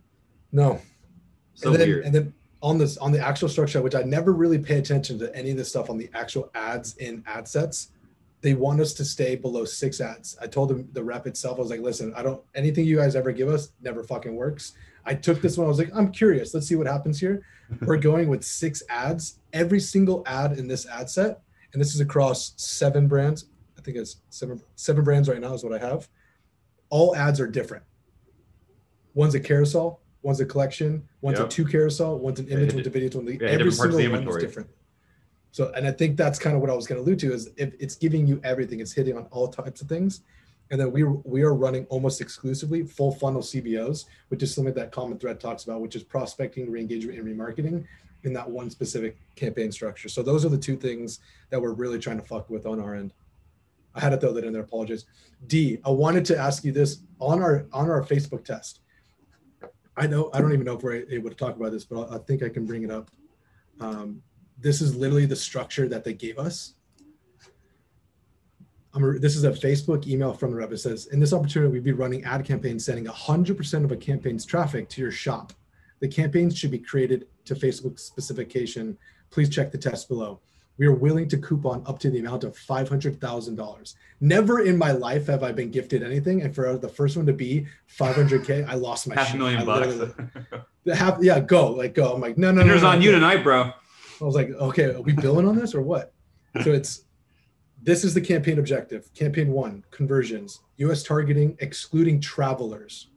No. 0.51 0.81
So 1.53 1.71
and 1.71 1.79
then, 1.79 1.87
weird. 1.87 2.05
And 2.05 2.15
then 2.15 2.33
on 2.61 2.77
this 2.77 2.97
on 2.97 3.11
the 3.11 3.19
actual 3.19 3.49
structure, 3.49 3.81
which 3.81 3.95
I 3.95 4.03
never 4.03 4.33
really 4.33 4.57
pay 4.57 4.77
attention 4.77 5.19
to 5.19 5.35
any 5.35 5.51
of 5.51 5.57
this 5.57 5.69
stuff 5.69 5.89
on 5.89 5.97
the 5.97 6.09
actual 6.13 6.49
ads 6.55 6.95
in 6.97 7.23
ad 7.27 7.47
sets. 7.47 7.91
They 8.41 8.53
want 8.53 8.79
us 8.79 8.93
to 8.93 9.05
stay 9.05 9.35
below 9.35 9.65
six 9.65 9.99
ads. 9.99 10.37
I 10.41 10.47
told 10.47 10.69
them 10.69 10.87
the 10.93 11.03
rep 11.03 11.27
itself, 11.27 11.57
I 11.57 11.61
was 11.61 11.69
like, 11.69 11.81
listen, 11.81 12.13
I 12.15 12.23
don't 12.23 12.41
anything 12.55 12.85
you 12.85 12.97
guys 12.97 13.15
ever 13.15 13.31
give 13.31 13.49
us 13.49 13.71
never 13.81 14.03
fucking 14.03 14.35
works. 14.35 14.73
I 15.05 15.13
took 15.13 15.41
this 15.41 15.57
one, 15.57 15.65
I 15.65 15.69
was 15.69 15.79
like, 15.79 15.91
I'm 15.93 16.11
curious, 16.11 16.53
let's 16.53 16.67
see 16.67 16.75
what 16.75 16.87
happens 16.87 17.19
here. 17.19 17.43
We're 17.81 17.97
going 17.97 18.29
with 18.29 18.43
six 18.43 18.81
ads. 18.89 19.39
Every 19.53 19.79
single 19.79 20.23
ad 20.25 20.53
in 20.57 20.67
this 20.67 20.85
ad 20.87 21.09
set, 21.09 21.41
and 21.73 21.81
this 21.81 21.93
is 21.93 21.99
across 21.99 22.53
seven 22.57 23.07
brands. 23.07 23.45
I 23.77 23.81
think 23.81 23.97
it's 23.97 24.17
seven 24.29 24.61
seven 24.75 25.03
brands 25.03 25.27
right 25.29 25.39
now 25.39 25.53
is 25.53 25.63
what 25.63 25.73
I 25.73 25.85
have. 25.85 26.07
All 26.89 27.15
ads 27.15 27.39
are 27.39 27.47
different. 27.47 27.83
One's 29.13 29.35
a 29.35 29.39
carousel, 29.39 30.01
one's 30.21 30.39
a 30.39 30.45
collection, 30.45 31.07
one's 31.21 31.39
Yep. 31.39 31.47
a 31.47 31.49
two 31.49 31.65
carousel, 31.65 32.17
one's 32.19 32.39
an 32.39 32.47
image, 32.47 32.73
one's 32.73 32.87
a 32.87 32.89
video, 32.89 33.09
one's 33.19 33.29
every 33.29 33.37
different 33.37 33.77
parts 33.77 33.79
of 33.79 33.91
the 33.91 33.97
single 34.03 34.19
one 34.25 34.37
is 34.37 34.43
different. 34.43 34.69
So, 35.59 35.73
and 35.75 35.85
I 35.85 35.91
think 35.91 36.15
that's 36.15 36.39
kind 36.39 36.55
of 36.55 36.61
what 36.61 36.69
I 36.69 36.73
was 36.73 36.87
going 36.87 37.03
to 37.03 37.03
allude 37.03 37.19
to 37.19 37.33
is 37.33 37.49
if 37.57 37.73
it's 37.81 37.93
giving 37.93 38.25
you 38.25 38.39
everything, 38.45 38.79
it's 38.79 38.93
hitting 38.93 39.17
on 39.17 39.25
all 39.25 39.49
types 39.49 39.81
of 39.81 39.89
things. 39.89 40.21
And 40.71 40.79
then 40.79 40.89
we 40.89 41.03
we 41.03 41.41
are 41.41 41.53
running 41.53 41.85
almost 41.87 42.21
exclusively 42.21 42.83
full 42.83 43.11
funnel 43.11 43.41
CBOs, 43.41 44.05
which 44.29 44.41
is 44.41 44.55
something 44.55 44.73
that 44.75 44.93
Common 44.93 45.19
Thread 45.19 45.37
talks 45.37 45.65
about, 45.65 45.81
which 45.81 45.97
is 45.97 46.03
prospecting, 46.03 46.71
re-engagement, 46.71 47.19
and 47.19 47.27
remarketing 47.27 47.85
in 48.23 48.31
that 48.31 48.49
one 48.49 48.69
specific 48.69 49.17
campaign 49.35 49.69
structure. 49.69 50.07
So 50.07 50.23
those 50.23 50.45
are 50.45 50.49
the 50.49 50.57
two 50.57 50.77
things 50.77 51.19
that 51.49 51.61
we're 51.61 51.73
really 51.73 51.99
trying 51.99 52.21
to 52.21 52.25
fuck 52.25 52.49
with 52.49 52.65
on 52.65 52.79
our 52.79 52.95
end. 52.95 53.11
I 53.93 53.99
had 53.99 54.11
to 54.11 54.17
throw 54.17 54.31
that 54.31 54.45
in 54.45 54.53
there. 54.53 54.61
Apologize. 54.61 55.07
D, 55.47 55.79
I 55.83 55.89
wanted 55.89 56.23
to 56.27 56.37
ask 56.37 56.63
you 56.63 56.71
this 56.71 56.99
on 57.19 57.41
our 57.41 57.65
on 57.73 57.89
our 57.89 58.01
Facebook 58.01 58.45
test. 58.45 58.79
I 59.97 60.07
know 60.07 60.29
I 60.33 60.39
don't 60.39 60.53
even 60.53 60.63
know 60.63 60.77
if 60.77 60.83
we're 60.83 61.03
able 61.09 61.29
to 61.29 61.35
talk 61.35 61.57
about 61.57 61.73
this, 61.73 61.83
but 61.83 62.09
I 62.09 62.15
I 62.15 62.17
think 62.19 62.43
I 62.43 62.47
can 62.47 62.65
bring 62.65 62.83
it 62.83 62.91
up. 62.91 63.11
Um, 63.81 64.21
this 64.61 64.81
is 64.81 64.95
literally 64.95 65.25
the 65.25 65.35
structure 65.35 65.87
that 65.87 66.03
they 66.03 66.13
gave 66.13 66.37
us. 66.37 66.73
I'm, 68.93 69.21
this 69.21 69.35
is 69.35 69.43
a 69.43 69.51
Facebook 69.51 70.07
email 70.07 70.33
from 70.33 70.51
the 70.51 70.57
rep. 70.57 70.71
It 70.71 70.79
says, 70.79 71.07
in 71.07 71.19
this 71.19 71.33
opportunity, 71.33 71.71
we'd 71.71 71.83
be 71.83 71.91
running 71.91 72.23
ad 72.25 72.43
campaigns 72.43 72.85
sending 72.85 73.05
100% 73.05 73.83
of 73.83 73.91
a 73.91 73.97
campaign's 73.97 74.45
traffic 74.45 74.89
to 74.89 75.01
your 75.01 75.11
shop. 75.11 75.53
The 75.99 76.07
campaigns 76.07 76.57
should 76.57 76.71
be 76.71 76.79
created 76.79 77.27
to 77.45 77.55
Facebook 77.55 77.99
specification. 77.99 78.97
Please 79.29 79.49
check 79.49 79.71
the 79.71 79.77
test 79.77 80.07
below. 80.07 80.39
We 80.77 80.87
are 80.87 80.93
willing 80.93 81.27
to 81.27 81.37
coupon 81.37 81.83
up 81.85 81.99
to 81.99 82.09
the 82.09 82.19
amount 82.19 82.45
of 82.45 82.53
$500,000. 82.57 83.95
Never 84.21 84.61
in 84.61 84.77
my 84.77 84.93
life 84.93 85.27
have 85.27 85.43
I 85.43 85.51
been 85.51 85.71
gifted 85.71 86.03
anything. 86.03 86.41
And 86.41 86.55
for 86.55 86.77
the 86.77 86.87
first 86.87 87.17
one 87.17 87.25
to 87.25 87.33
be 87.33 87.67
500K, 87.97 88.67
I 88.67 88.75
lost 88.75 89.07
my 89.07 89.15
Half 89.15 89.33
a 89.33 89.37
million 89.37 89.65
bucks. 89.65 89.95
the 90.85 90.95
half, 90.95 91.17
yeah, 91.21 91.41
go, 91.41 91.71
like 91.71 91.93
go. 91.93 92.13
I'm 92.13 92.21
like, 92.21 92.37
no, 92.37 92.51
no, 92.51 92.61
no. 92.61 92.63
Dinner's 92.63 92.83
no, 92.83 92.89
on 92.89 92.99
no. 92.99 93.05
you 93.05 93.11
tonight, 93.11 93.43
bro. 93.43 93.73
I 94.21 94.25
was 94.25 94.35
like, 94.35 94.49
okay, 94.49 94.85
are 94.95 95.01
we 95.01 95.13
billing 95.13 95.47
on 95.47 95.55
this 95.55 95.73
or 95.73 95.81
what? 95.81 96.13
So 96.63 96.71
it's 96.71 97.03
this 97.81 98.03
is 98.03 98.13
the 98.13 98.21
campaign 98.21 98.59
objective. 98.59 99.13
Campaign 99.13 99.49
one, 99.51 99.83
conversions, 99.91 100.59
US 100.77 101.03
targeting, 101.03 101.55
excluding 101.59 102.19
travelers. 102.19 103.09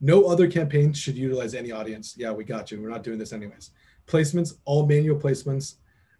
No 0.00 0.24
other 0.26 0.48
campaign 0.50 0.92
should 0.92 1.16
utilize 1.16 1.54
any 1.54 1.70
audience. 1.72 2.14
Yeah, 2.16 2.32
we 2.32 2.44
got 2.44 2.70
you. 2.70 2.80
We're 2.80 2.88
not 2.88 3.02
doing 3.02 3.18
this 3.18 3.32
anyways. 3.32 3.70
Placements, 4.06 4.54
all 4.64 4.86
manual 4.86 5.18
placements, 5.18 5.74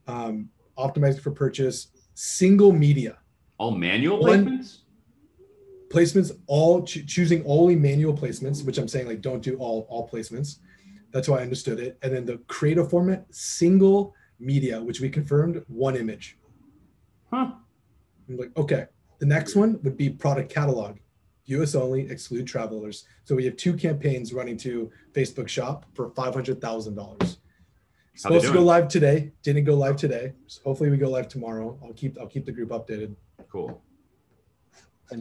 um, 0.06 0.48
optimized 0.76 1.20
for 1.20 1.30
purchase, 1.30 1.88
single 2.14 2.72
media 2.72 3.18
All 3.58 3.70
manual 3.72 4.20
One- 4.20 4.44
placements? 4.60 4.78
placements 5.88 6.32
all 6.46 6.82
choo- 6.82 7.02
choosing 7.04 7.42
only 7.46 7.74
manual 7.74 8.12
placements 8.12 8.62
which 8.66 8.76
i'm 8.76 8.86
saying 8.88 9.06
like 9.06 9.22
don't 9.22 9.42
do 9.42 9.56
all 9.56 9.86
all 9.88 10.06
placements 10.06 10.56
that's 11.12 11.28
how 11.28 11.34
i 11.34 11.42
understood 11.42 11.80
it. 11.80 11.98
And 12.02 12.14
then 12.14 12.24
the 12.26 12.38
creative 12.48 12.90
format 12.90 13.26
single 13.30 14.14
media 14.40 14.80
which 14.80 15.00
we 15.00 15.08
confirmed 15.08 15.64
one 15.68 15.96
image. 15.96 16.38
Huh. 17.32 17.52
I'm 18.28 18.36
like 18.36 18.56
okay 18.56 18.86
the 19.18 19.26
next 19.26 19.56
one 19.56 19.80
would 19.82 19.96
be 19.96 20.10
product 20.10 20.52
catalog. 20.52 20.98
Us 21.48 21.74
only 21.74 22.10
exclude 22.10 22.46
travelers. 22.46 23.06
So 23.24 23.34
we 23.34 23.46
have 23.46 23.56
two 23.56 23.74
campaigns 23.74 24.34
running 24.34 24.58
to 24.58 24.90
facebook 25.14 25.48
shop 25.48 25.86
for 25.94 26.10
$500000 26.10 27.38
supposed 28.18 28.46
to 28.46 28.52
go 28.52 28.62
live 28.62 28.88
today 28.88 29.30
didn't 29.42 29.64
go 29.64 29.74
live 29.74 29.96
today. 29.96 30.32
So 30.46 30.60
hopefully 30.64 30.90
we 30.90 30.96
go 30.96 31.08
live 31.08 31.28
tomorrow. 31.28 31.78
I'll 31.82 31.92
keep 31.92 32.18
i'll 32.18 32.26
keep 32.26 32.44
the 32.44 32.52
group 32.52 32.70
updated. 32.70 33.14
Cool. 33.50 33.80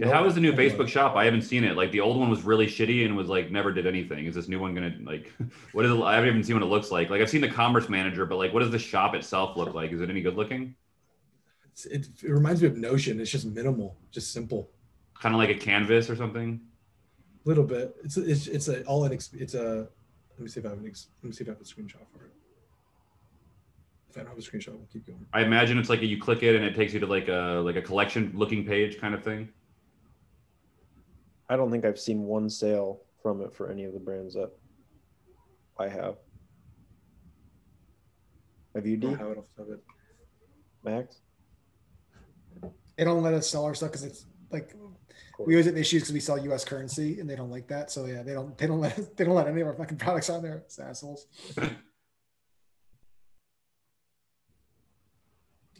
How 0.03 0.25
is 0.25 0.35
the 0.35 0.41
new. 0.41 0.51
Facebook 0.51 0.89
shop? 0.89 1.15
I 1.15 1.23
haven't 1.23 1.43
seen 1.43 1.63
it. 1.63 1.77
Like 1.77 1.91
the 1.91 2.01
old 2.01 2.17
one 2.17 2.29
was 2.29 2.43
really 2.43 2.67
shitty 2.67 3.05
and 3.05 3.15
was 3.15 3.29
like 3.29 3.51
never 3.51 3.71
did 3.71 3.87
anything. 3.87 4.25
Is 4.25 4.35
this 4.35 4.47
new 4.47 4.59
one 4.59 4.75
gonna 4.75 4.95
like? 5.01 5.31
What 5.71 5.85
is 5.85 5.91
it? 5.91 6.01
I 6.01 6.15
haven't 6.15 6.29
even 6.29 6.43
seen 6.43 6.55
what 6.55 6.63
it 6.63 6.67
looks 6.67 6.91
like. 6.91 7.09
Like 7.09 7.21
I've 7.21 7.29
seen 7.29 7.41
the 7.41 7.49
commerce 7.49 7.87
manager, 7.87 8.25
but 8.25 8.37
like, 8.37 8.53
what 8.53 8.61
does 8.61 8.71
the 8.71 8.79
shop 8.79 9.15
itself 9.15 9.55
look 9.55 9.73
like? 9.73 9.91
Is 9.91 10.01
it 10.01 10.09
any 10.09 10.21
good 10.21 10.35
looking? 10.35 10.75
It's, 11.71 11.85
it, 11.85 12.07
it 12.23 12.29
reminds 12.29 12.61
me 12.61 12.67
of 12.67 12.75
notion 12.75 13.19
it's 13.21 13.31
just 13.31 13.45
minimal 13.45 13.97
just 14.11 14.33
simple 14.33 14.71
Kind 15.19 15.33
of 15.33 15.39
like 15.39 15.49
a 15.49 15.55
canvas 15.55 16.09
or 16.09 16.15
something. 16.15 16.59
A 17.45 17.49
little 17.49 17.63
bit. 17.63 17.95
It's 18.03 18.17
it's 18.17 18.47
it's 18.47 18.67
a 18.67 18.83
all 18.83 19.05
in. 19.05 19.13
It's 19.13 19.53
a. 19.53 19.87
Let 20.31 20.39
me 20.39 20.47
see 20.47 20.59
if 20.59 20.65
I 20.65 20.69
have 20.69 20.77
an. 20.77 20.85
Ex, 20.85 21.07
let 21.23 21.29
me 21.29 21.35
see 21.35 21.43
if 21.43 21.49
I 21.49 21.53
have 21.53 21.61
a 21.61 21.63
screenshot 21.63 22.05
for 22.11 22.25
it. 22.25 22.31
If 24.09 24.17
I 24.17 24.19
don't 24.21 24.29
have 24.29 24.37
a 24.37 24.41
screenshot, 24.41 24.73
we'll 24.73 24.87
keep 24.91 25.07
going. 25.07 25.25
I 25.33 25.41
imagine 25.41 25.79
it's 25.79 25.89
like 25.89 26.01
you 26.01 26.19
click 26.21 26.43
it 26.43 26.55
and 26.55 26.63
it 26.63 26.75
takes 26.75 26.93
you 26.93 26.99
to 26.99 27.07
like 27.07 27.29
a 27.29 27.61
like 27.65 27.77
a 27.77 27.81
collection 27.81 28.31
looking 28.35 28.63
page 28.65 28.99
kind 28.99 29.15
of 29.15 29.23
thing. 29.23 29.49
I 31.49 31.55
don't 31.55 31.71
think 31.71 31.85
I've 31.85 31.99
seen 31.99 32.23
one 32.23 32.49
sale 32.49 33.01
from 33.21 33.41
it 33.41 33.53
for 33.55 33.69
any 33.71 33.85
of 33.85 33.93
the 33.93 33.99
brands 33.99 34.33
that 34.35 34.51
I 35.79 35.87
have. 35.87 36.15
Have 38.75 38.85
you, 38.85 38.93
I 38.93 38.99
D? 38.99 39.07
don't 39.07 39.17
have 39.17 39.27
it 39.31 39.37
off 39.37 39.45
the 39.55 39.63
top 39.63 39.67
of 39.67 39.73
it. 39.73 39.83
Max? 40.83 41.21
They 42.97 43.03
don't 43.03 43.23
let 43.23 43.33
us 43.33 43.49
sell 43.49 43.65
our 43.65 43.75
stuff 43.75 43.91
because 43.91 44.03
it's 44.03 44.25
like 44.51 44.73
we 45.39 45.53
always 45.53 45.65
have 45.67 45.77
issues 45.77 46.01
because 46.03 46.13
we 46.13 46.19
sell 46.19 46.37
U.S. 46.45 46.65
currency 46.65 47.19
and 47.19 47.29
they 47.29 47.35
don't 47.35 47.51
like 47.51 47.67
that. 47.67 47.91
So 47.91 48.05
yeah, 48.05 48.23
they 48.23 48.33
don't 48.33 48.57
they 48.57 48.67
don't 48.67 48.79
let 48.81 48.97
us, 48.97 49.07
they 49.15 49.23
don't 49.23 49.35
let 49.35 49.47
any 49.47 49.61
of 49.61 49.67
our 49.67 49.73
fucking 49.73 49.97
products 49.97 50.29
on 50.29 50.41
there. 50.41 50.57
It's 50.65 50.79
assholes. 50.79 51.27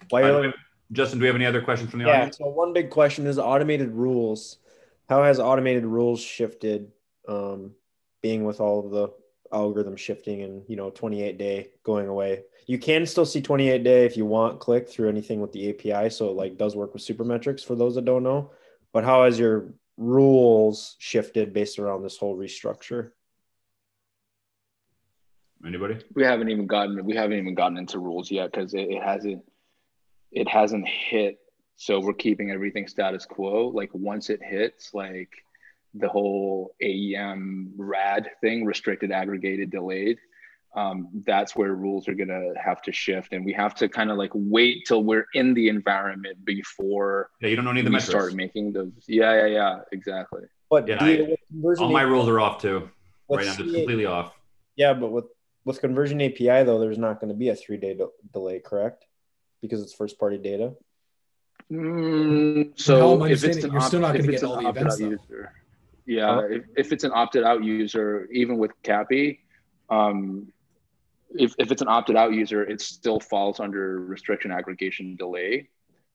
Why 0.10 0.22
By 0.22 0.28
the 0.28 0.38
are- 0.38 0.42
way, 0.42 0.54
Justin, 0.92 1.20
do 1.20 1.24
we 1.24 1.28
have 1.28 1.36
any 1.36 1.46
other 1.46 1.62
questions 1.62 1.90
from 1.90 2.00
the 2.00 2.06
yeah. 2.06 2.18
audience? 2.18 2.38
So 2.38 2.48
one 2.48 2.72
big 2.72 2.90
question 2.90 3.28
is 3.28 3.38
automated 3.38 3.92
rules. 3.92 4.58
How 5.10 5.24
has 5.24 5.40
automated 5.40 5.86
rules 5.86 6.22
shifted? 6.22 6.92
Um, 7.28 7.72
being 8.22 8.44
with 8.44 8.60
all 8.60 8.86
of 8.86 8.92
the 8.92 9.10
algorithm 9.54 9.96
shifting 9.96 10.42
and 10.42 10.64
you 10.68 10.76
know 10.76 10.90
28 10.90 11.38
day 11.38 11.70
going 11.84 12.08
away. 12.08 12.44
You 12.66 12.78
can 12.78 13.06
still 13.06 13.26
see 13.26 13.42
28 13.42 13.84
day 13.84 14.06
if 14.06 14.18
you 14.18 14.26
want 14.26 14.60
click 14.60 14.90
through 14.90 15.10
anything 15.10 15.40
with 15.40 15.54
the 15.54 15.70
API. 15.70 16.10
So 16.10 16.30
it 16.30 16.36
like 16.36 16.58
does 16.58 16.76
work 16.76 16.94
with 16.94 17.04
supermetrics 17.04 17.64
for 17.64 17.76
those 17.76 17.96
that 17.96 18.06
don't 18.06 18.24
know. 18.24 18.52
But 18.92 19.04
how 19.04 19.24
has 19.24 19.40
your 19.40 19.74
rules 19.96 20.96
shifted 21.00 21.54
based 21.54 21.80
around 21.80 22.04
this 22.04 22.18
whole 22.18 22.38
restructure? 22.38 23.12
Anybody? 25.66 25.98
we 26.14 26.24
haven't 26.24 26.50
even 26.50 26.68
gotten 26.68 27.04
we 27.06 27.16
haven't 27.16 27.38
even 27.38 27.56
gotten 27.56 27.78
into 27.78 28.00
rules 28.00 28.30
yet 28.30 28.52
because 28.52 28.74
it, 28.74 28.90
it 28.90 29.02
hasn't 29.02 29.44
it 30.32 30.48
hasn't 30.48 30.88
hit 30.88 31.40
so 31.78 32.00
we're 32.00 32.14
keeping 32.14 32.52
everything 32.52 32.88
status 32.88 33.26
quo 33.26 33.68
like 33.70 33.90
once 33.94 34.30
it 34.30 34.42
hits 34.44 34.94
like 34.94 35.30
the 35.94 36.08
whole 36.10 36.74
aem 36.82 37.72
rad 37.78 38.30
thing 38.42 38.66
restricted 38.66 39.12
aggregated 39.12 39.70
delayed 39.72 40.18
um, 40.76 41.08
that's 41.26 41.56
where 41.56 41.74
rules 41.74 42.08
are 42.08 42.14
going 42.14 42.28
to 42.28 42.54
have 42.64 42.82
to 42.84 42.92
shift 42.92 43.34
and 43.34 43.44
we 43.46 43.54
have 43.54 43.74
to 43.76 43.88
kind 43.90 44.12
of 44.12 44.18
like 44.18 44.30
wait 44.34 44.86
till 44.86 45.04
we're 45.04 45.26
in 45.34 45.54
the 45.56 45.70
environment 45.70 46.44
before 46.46 47.30
Yeah, 47.42 47.50
you 47.50 47.56
don't 47.56 47.66
know 47.66 47.72
any 47.72 47.80
of 47.80 47.86
the 47.86 47.90
we 47.90 47.94
metrics. 47.96 48.10
start 48.12 48.34
making 48.36 48.74
those 48.74 48.92
yeah 49.08 49.34
yeah 49.38 49.46
yeah 49.46 49.80
exactly 49.92 50.42
But 50.70 50.88
Yeah, 50.88 51.00
do 51.00 51.06
you- 51.12 51.26
with 51.32 51.40
conversion 51.50 51.84
All 51.86 51.92
my 51.92 52.02
rules 52.04 52.28
are 52.28 52.40
off 52.40 52.62
too. 52.62 52.90
Right 53.30 53.46
now, 53.46 53.54
just 53.56 53.58
CA 53.58 53.64
completely 53.76 54.06
off. 54.06 54.34
Yeah, 54.76 54.94
but 54.94 55.12
with 55.12 55.26
with 55.66 55.82
conversion 55.82 56.22
API 56.22 56.64
though, 56.64 56.80
there's 56.80 56.98
not 56.98 57.20
going 57.20 57.30
to 57.30 57.36
be 57.36 57.50
a 57.50 57.56
three 57.56 57.78
day 57.78 57.94
de- 57.94 58.08
delay, 58.32 58.60
correct? 58.60 59.06
Because 59.62 59.82
it's 59.82 59.94
first 59.94 60.18
party 60.20 60.38
data. 60.38 60.74
Mm, 61.72 62.80
so 62.80 63.24
if 63.26 63.44
it's 63.44 63.64
an 63.64 63.72
You're 63.74 63.82
still 63.82 64.06
opt- 64.06 64.16
not 64.16 64.22
gonna 64.22 64.32
get 64.32 64.42
an 64.42 64.48
all 64.50 64.62
the 64.62 64.68
opted 64.68 64.82
events, 64.82 65.02
out 65.02 65.10
user, 65.12 65.54
yeah, 66.06 66.36
Huh? 66.36 66.42
if, 66.50 66.64
if 66.78 66.92
it's 66.94 67.04
an 67.04 67.12
opted 67.14 67.44
out 67.44 67.64
user, 67.64 68.28
even 68.32 68.58
with 68.58 68.72
CAPI, 68.84 69.40
um, 69.90 70.52
if, 71.32 71.54
if 71.58 71.72
it's 71.72 71.82
an 71.82 71.90
opted 71.90 72.16
out 72.16 72.32
user, 72.32 72.64
it 72.64 72.80
still 72.80 73.20
falls 73.20 73.60
under 73.60 74.00
restriction 74.00 74.50
aggregation 74.52 75.18
delay. 75.18 75.68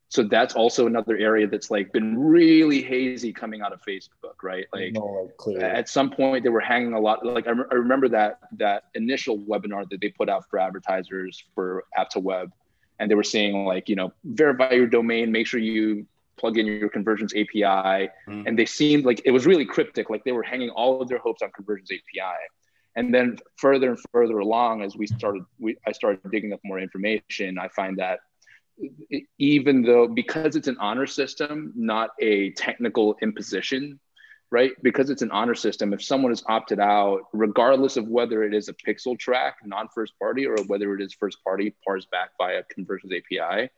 So 0.08 0.22
that's 0.22 0.54
also 0.54 0.86
another 0.86 1.16
area 1.16 1.46
that's 1.46 1.70
like 1.70 1.90
been 1.92 2.18
really 2.18 2.82
hazy 2.82 3.32
coming 3.32 3.62
out 3.62 3.72
of 3.72 3.80
Facebook, 3.82 4.42
right? 4.42 4.66
Like 4.72 4.92
no, 4.92 5.30
like 5.46 5.62
at 5.62 5.88
some 5.88 6.10
point 6.10 6.44
they 6.44 6.50
were 6.50 6.60
hanging 6.60 6.92
a 6.92 7.00
lot 7.00 7.24
like 7.24 7.46
I, 7.46 7.52
rem- 7.52 7.68
I 7.70 7.74
remember 7.76 8.10
that 8.10 8.38
that 8.58 8.84
initial 8.94 9.38
webinar 9.38 9.88
that 9.88 10.00
they 10.02 10.10
put 10.10 10.28
out 10.28 10.48
for 10.50 10.58
advertisers 10.58 11.42
for 11.54 11.84
app 11.96 12.10
to 12.10 12.20
web 12.20 12.52
and 12.98 13.10
they 13.10 13.14
were 13.14 13.22
saying 13.22 13.64
like, 13.64 13.88
you 13.88 13.96
know, 13.96 14.12
verify 14.24 14.72
your 14.72 14.86
domain, 14.86 15.32
make 15.32 15.46
sure 15.46 15.60
you 15.60 16.06
plug 16.36 16.58
in 16.58 16.66
your 16.66 16.88
conversions 16.88 17.32
API. 17.34 18.10
Mm. 18.28 18.46
And 18.46 18.58
they 18.58 18.66
seemed 18.66 19.04
like 19.04 19.22
it 19.24 19.30
was 19.30 19.46
really 19.46 19.64
cryptic, 19.64 20.10
like 20.10 20.24
they 20.24 20.32
were 20.32 20.42
hanging 20.42 20.70
all 20.70 21.00
of 21.00 21.08
their 21.08 21.18
hopes 21.18 21.42
on 21.42 21.50
conversions 21.52 21.90
API. 21.90 22.36
And 22.94 23.14
then 23.14 23.38
further 23.56 23.90
and 23.90 23.98
further 24.12 24.38
along, 24.38 24.82
as 24.82 24.96
we 24.96 25.06
started, 25.06 25.44
we, 25.58 25.76
I 25.86 25.92
started 25.92 26.20
digging 26.30 26.52
up 26.52 26.60
more 26.64 26.78
information. 26.78 27.58
I 27.58 27.68
find 27.68 27.96
that 27.98 28.20
even 29.38 29.82
though 29.82 30.08
because 30.08 30.56
it's 30.56 30.68
an 30.68 30.76
honor 30.80 31.06
system, 31.06 31.72
not 31.76 32.10
a 32.20 32.50
technical 32.52 33.16
imposition, 33.22 33.98
right? 34.52 34.72
Because 34.82 35.08
it's 35.08 35.22
an 35.22 35.30
honor 35.30 35.54
system, 35.54 35.94
if 35.94 36.04
someone 36.04 36.30
is 36.30 36.44
opted 36.46 36.78
out, 36.78 37.22
regardless 37.32 37.96
of 37.96 38.06
whether 38.06 38.44
it 38.44 38.52
is 38.52 38.68
a 38.68 38.74
pixel 38.74 39.18
track, 39.18 39.56
non-first 39.64 40.12
party, 40.18 40.46
or 40.46 40.56
whether 40.66 40.94
it 40.94 41.00
is 41.00 41.14
first 41.14 41.42
party 41.42 41.74
parsed 41.82 42.10
back 42.10 42.32
via 42.36 42.62
conversions 42.64 43.12
API, 43.12 43.70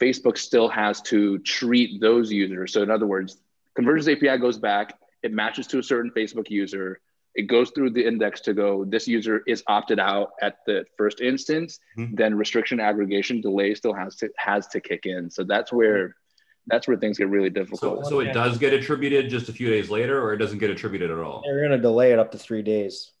Facebook 0.00 0.36
still 0.36 0.68
has 0.68 1.00
to 1.02 1.38
treat 1.38 2.00
those 2.00 2.32
users. 2.32 2.72
So 2.72 2.82
in 2.82 2.90
other 2.90 3.06
words, 3.06 3.38
conversions 3.76 4.08
API 4.08 4.36
goes 4.38 4.58
back, 4.58 4.98
it 5.22 5.32
matches 5.32 5.68
to 5.68 5.78
a 5.78 5.82
certain 5.82 6.10
Facebook 6.10 6.50
user, 6.50 7.00
it 7.36 7.42
goes 7.42 7.70
through 7.70 7.90
the 7.90 8.04
index 8.04 8.40
to 8.40 8.52
go, 8.52 8.84
this 8.84 9.06
user 9.06 9.44
is 9.46 9.62
opted 9.68 10.00
out 10.00 10.30
at 10.42 10.56
the 10.66 10.84
first 10.96 11.20
instance, 11.20 11.78
mm-hmm. 11.96 12.16
then 12.16 12.34
restriction 12.34 12.80
aggregation 12.80 13.40
delay 13.40 13.76
still 13.76 13.94
has 13.94 14.16
to 14.16 14.28
has 14.36 14.66
to 14.68 14.80
kick 14.80 15.06
in. 15.06 15.30
So 15.30 15.44
that's 15.44 15.72
where 15.72 16.16
that's 16.66 16.86
where 16.86 16.96
things 16.96 17.18
get 17.18 17.28
really 17.28 17.50
difficult. 17.50 18.04
So, 18.04 18.10
so 18.10 18.20
it 18.20 18.32
does 18.32 18.58
get 18.58 18.72
attributed 18.72 19.30
just 19.30 19.48
a 19.48 19.52
few 19.52 19.68
days 19.68 19.90
later, 19.90 20.22
or 20.22 20.32
it 20.32 20.38
doesn't 20.38 20.58
get 20.58 20.70
attributed 20.70 21.10
at 21.10 21.18
all. 21.18 21.42
They're 21.44 21.60
going 21.60 21.72
to 21.72 21.78
delay 21.78 22.12
it 22.12 22.18
up 22.18 22.32
to 22.32 22.38
three 22.38 22.62
days. 22.62 23.12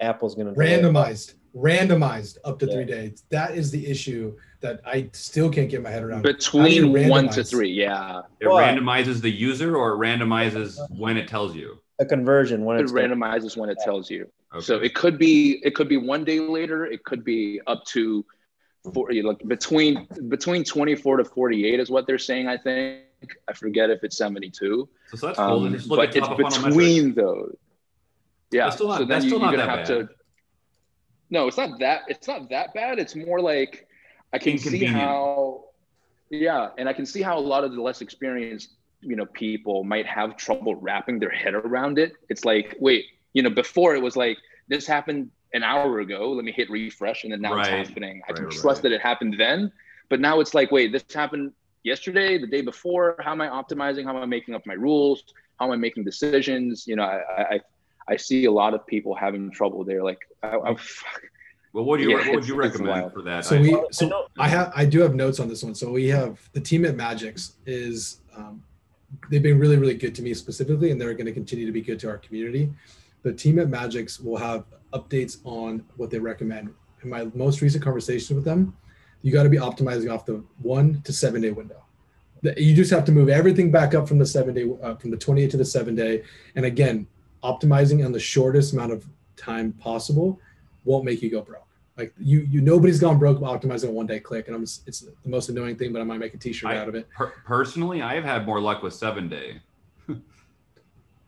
Apple's 0.00 0.34
going 0.34 0.52
to 0.52 0.58
randomized, 0.58 1.34
randomized 1.54 2.38
up 2.44 2.58
to 2.58 2.66
yeah. 2.66 2.72
three 2.72 2.84
days. 2.84 3.24
That 3.30 3.56
is 3.56 3.70
the 3.70 3.86
issue 3.86 4.36
that 4.60 4.80
I 4.84 5.10
still 5.12 5.50
can't 5.50 5.68
get 5.68 5.82
my 5.82 5.90
head 5.90 6.02
around. 6.02 6.22
Between 6.22 7.08
one 7.08 7.28
to 7.30 7.44
three, 7.44 7.70
yeah. 7.70 8.22
It 8.40 8.46
randomizes 8.46 9.20
the 9.20 9.30
user, 9.30 9.76
or 9.76 9.92
it 9.92 9.98
randomizes 9.98 10.78
when 10.90 11.16
it 11.16 11.28
tells 11.28 11.54
you. 11.54 11.78
A 12.00 12.04
conversion 12.04 12.64
when 12.64 12.78
it 12.78 12.86
randomizes 12.86 13.56
when 13.56 13.68
it 13.68 13.78
tells 13.84 14.10
you. 14.10 14.26
Okay. 14.52 14.64
So 14.64 14.76
it 14.78 14.94
could 14.94 15.16
be 15.18 15.60
it 15.64 15.74
could 15.74 15.88
be 15.88 15.96
one 15.96 16.24
day 16.24 16.40
later. 16.40 16.86
It 16.86 17.04
could 17.04 17.24
be 17.24 17.60
up 17.66 17.84
to 17.86 18.24
for 18.92 19.10
you 19.12 19.22
look 19.22 19.46
between 19.46 20.06
between 20.28 20.62
24 20.64 21.18
to 21.18 21.24
48 21.24 21.80
is 21.80 21.90
what 21.90 22.06
they're 22.06 22.18
saying 22.18 22.48
i 22.48 22.56
think. 22.56 23.00
I 23.48 23.54
forget 23.54 23.88
if 23.88 24.04
it's 24.04 24.18
72 24.18 24.86
so 25.14 25.26
that's 25.26 25.38
cool. 25.38 25.66
Um, 25.66 25.80
but 25.88 26.14
it's 26.14 26.28
between 26.28 27.14
those. 27.14 27.56
Yeah. 28.50 28.64
That's 28.64 28.76
still 28.76 28.88
not, 28.88 28.98
so 28.98 29.04
then 29.06 29.24
you, 29.24 29.36
are 29.36 29.50
gonna 29.50 29.64
have 29.64 29.78
bad. 29.78 29.86
to 29.86 30.08
no 31.30 31.48
it's 31.48 31.56
not 31.56 31.78
that 31.78 32.02
it's 32.08 32.28
not 32.28 32.50
that 32.50 32.74
bad. 32.74 32.98
It's 32.98 33.16
more 33.16 33.40
like 33.40 33.88
i 34.34 34.38
can 34.38 34.58
see 34.58 34.84
how 34.84 35.64
yeah 36.28 36.68
and 36.76 36.86
i 36.86 36.92
can 36.92 37.06
see 37.06 37.22
how 37.22 37.38
a 37.38 37.40
lot 37.40 37.64
of 37.64 37.72
the 37.72 37.80
less 37.80 38.02
experienced 38.02 38.74
you 39.00 39.16
know 39.16 39.24
people 39.24 39.84
might 39.84 40.06
have 40.06 40.36
trouble 40.36 40.74
wrapping 40.74 41.18
their 41.18 41.30
head 41.30 41.54
around 41.54 41.98
it. 41.98 42.12
It's 42.28 42.44
like 42.44 42.76
wait 42.78 43.06
you 43.32 43.42
know 43.42 43.50
before 43.50 43.94
it 43.94 44.02
was 44.02 44.16
like 44.16 44.36
this 44.68 44.86
happened 44.86 45.30
an 45.54 45.62
hour 45.62 46.00
ago. 46.00 46.32
Let 46.32 46.44
me 46.44 46.52
hit 46.52 46.68
refresh, 46.68 47.24
and 47.24 47.32
then 47.32 47.40
now 47.40 47.54
right. 47.54 47.72
it's 47.72 47.88
happening. 47.88 48.20
I 48.28 48.32
can 48.32 48.44
right, 48.44 48.52
trust 48.52 48.64
right. 48.78 48.82
that 48.82 48.92
it 48.92 49.00
happened 49.00 49.36
then, 49.38 49.72
but 50.10 50.20
now 50.20 50.40
it's 50.40 50.52
like, 50.52 50.70
wait, 50.70 50.92
this 50.92 51.04
happened 51.14 51.52
yesterday, 51.84 52.36
the 52.38 52.46
day 52.46 52.60
before. 52.60 53.16
How 53.20 53.32
am 53.32 53.40
I 53.40 53.48
optimizing? 53.48 54.04
How 54.04 54.10
am 54.10 54.22
I 54.22 54.26
making 54.26 54.54
up 54.54 54.66
my 54.66 54.74
rules? 54.74 55.24
How 55.58 55.66
am 55.66 55.72
I 55.72 55.76
making 55.76 56.04
decisions? 56.04 56.86
You 56.86 56.96
know, 56.96 57.04
I 57.04 57.54
I, 57.54 57.60
I 58.08 58.16
see 58.16 58.44
a 58.44 58.52
lot 58.52 58.74
of 58.74 58.86
people 58.86 59.14
having 59.14 59.50
trouble 59.50 59.84
there. 59.84 60.02
Like, 60.02 60.18
I, 60.42 60.56
I, 60.56 60.76
well, 61.72 61.84
what 61.84 61.98
do 61.98 62.04
you 62.04 62.10
yeah, 62.10 62.26
what 62.26 62.34
would 62.36 62.48
you 62.48 62.56
recommend 62.56 63.12
for 63.12 63.22
that? 63.22 63.44
So 63.44 63.56
I, 63.56 63.60
we 63.60 63.86
so 63.90 64.26
I 64.38 64.48
have 64.48 64.72
I 64.76 64.84
do 64.84 65.00
have 65.00 65.14
notes 65.14 65.40
on 65.40 65.48
this 65.48 65.62
one. 65.62 65.74
So 65.74 65.90
we 65.90 66.08
have 66.08 66.38
the 66.52 66.60
team 66.60 66.84
at 66.84 66.96
Magix 66.96 67.52
is 67.66 68.20
um, 68.36 68.62
they've 69.30 69.42
been 69.42 69.58
really 69.58 69.76
really 69.76 69.94
good 69.94 70.14
to 70.16 70.22
me 70.22 70.34
specifically, 70.34 70.90
and 70.90 71.00
they're 71.00 71.14
going 71.14 71.26
to 71.26 71.32
continue 71.32 71.66
to 71.66 71.72
be 71.72 71.80
good 71.80 71.98
to 72.00 72.08
our 72.08 72.18
community. 72.18 72.70
The 73.24 73.32
team 73.32 73.58
at 73.58 73.68
Magix 73.68 74.22
will 74.22 74.36
have 74.36 74.66
updates 74.92 75.38
on 75.44 75.82
what 75.96 76.10
they 76.10 76.18
recommend. 76.18 76.72
In 77.02 77.10
my 77.10 77.24
most 77.34 77.62
recent 77.62 77.82
conversation 77.82 78.36
with 78.36 78.44
them, 78.44 78.76
you 79.22 79.32
got 79.32 79.44
to 79.44 79.48
be 79.48 79.56
optimizing 79.56 80.12
off 80.12 80.26
the 80.26 80.44
one 80.60 81.00
to 81.02 81.12
seven 81.12 81.40
day 81.40 81.50
window. 81.50 81.82
You 82.58 82.76
just 82.76 82.90
have 82.90 83.06
to 83.06 83.12
move 83.12 83.30
everything 83.30 83.70
back 83.70 83.94
up 83.94 84.06
from 84.06 84.18
the 84.18 84.26
seven 84.26 84.54
day, 84.54 84.70
uh, 84.82 84.96
from 84.96 85.10
the 85.10 85.16
28 85.16 85.50
to 85.52 85.56
the 85.56 85.64
seven 85.64 85.94
day. 85.94 86.22
And 86.54 86.66
again, 86.66 87.06
optimizing 87.42 88.04
on 88.04 88.12
the 88.12 88.20
shortest 88.20 88.74
amount 88.74 88.92
of 88.92 89.06
time 89.36 89.72
possible 89.72 90.38
won't 90.84 91.06
make 91.06 91.22
you 91.22 91.30
go 91.30 91.40
broke. 91.40 91.66
Like 91.96 92.12
you, 92.18 92.40
you 92.50 92.60
nobody's 92.60 93.00
gone 93.00 93.18
broke 93.18 93.38
optimizing 93.38 93.88
a 93.88 93.92
one 93.92 94.06
day 94.06 94.20
click, 94.20 94.48
and 94.48 94.56
I'm 94.56 94.62
it's 94.62 95.00
the 95.00 95.14
most 95.24 95.48
annoying 95.48 95.76
thing, 95.76 95.94
but 95.94 96.02
I 96.02 96.04
might 96.04 96.18
make 96.18 96.34
a 96.34 96.38
T-shirt 96.38 96.70
I, 96.70 96.76
out 96.76 96.88
of 96.88 96.94
it. 96.94 97.08
Per- 97.16 97.32
personally, 97.46 98.02
I've 98.02 98.24
had 98.24 98.44
more 98.44 98.60
luck 98.60 98.82
with 98.82 98.92
seven 98.92 99.30
day. 99.30 99.62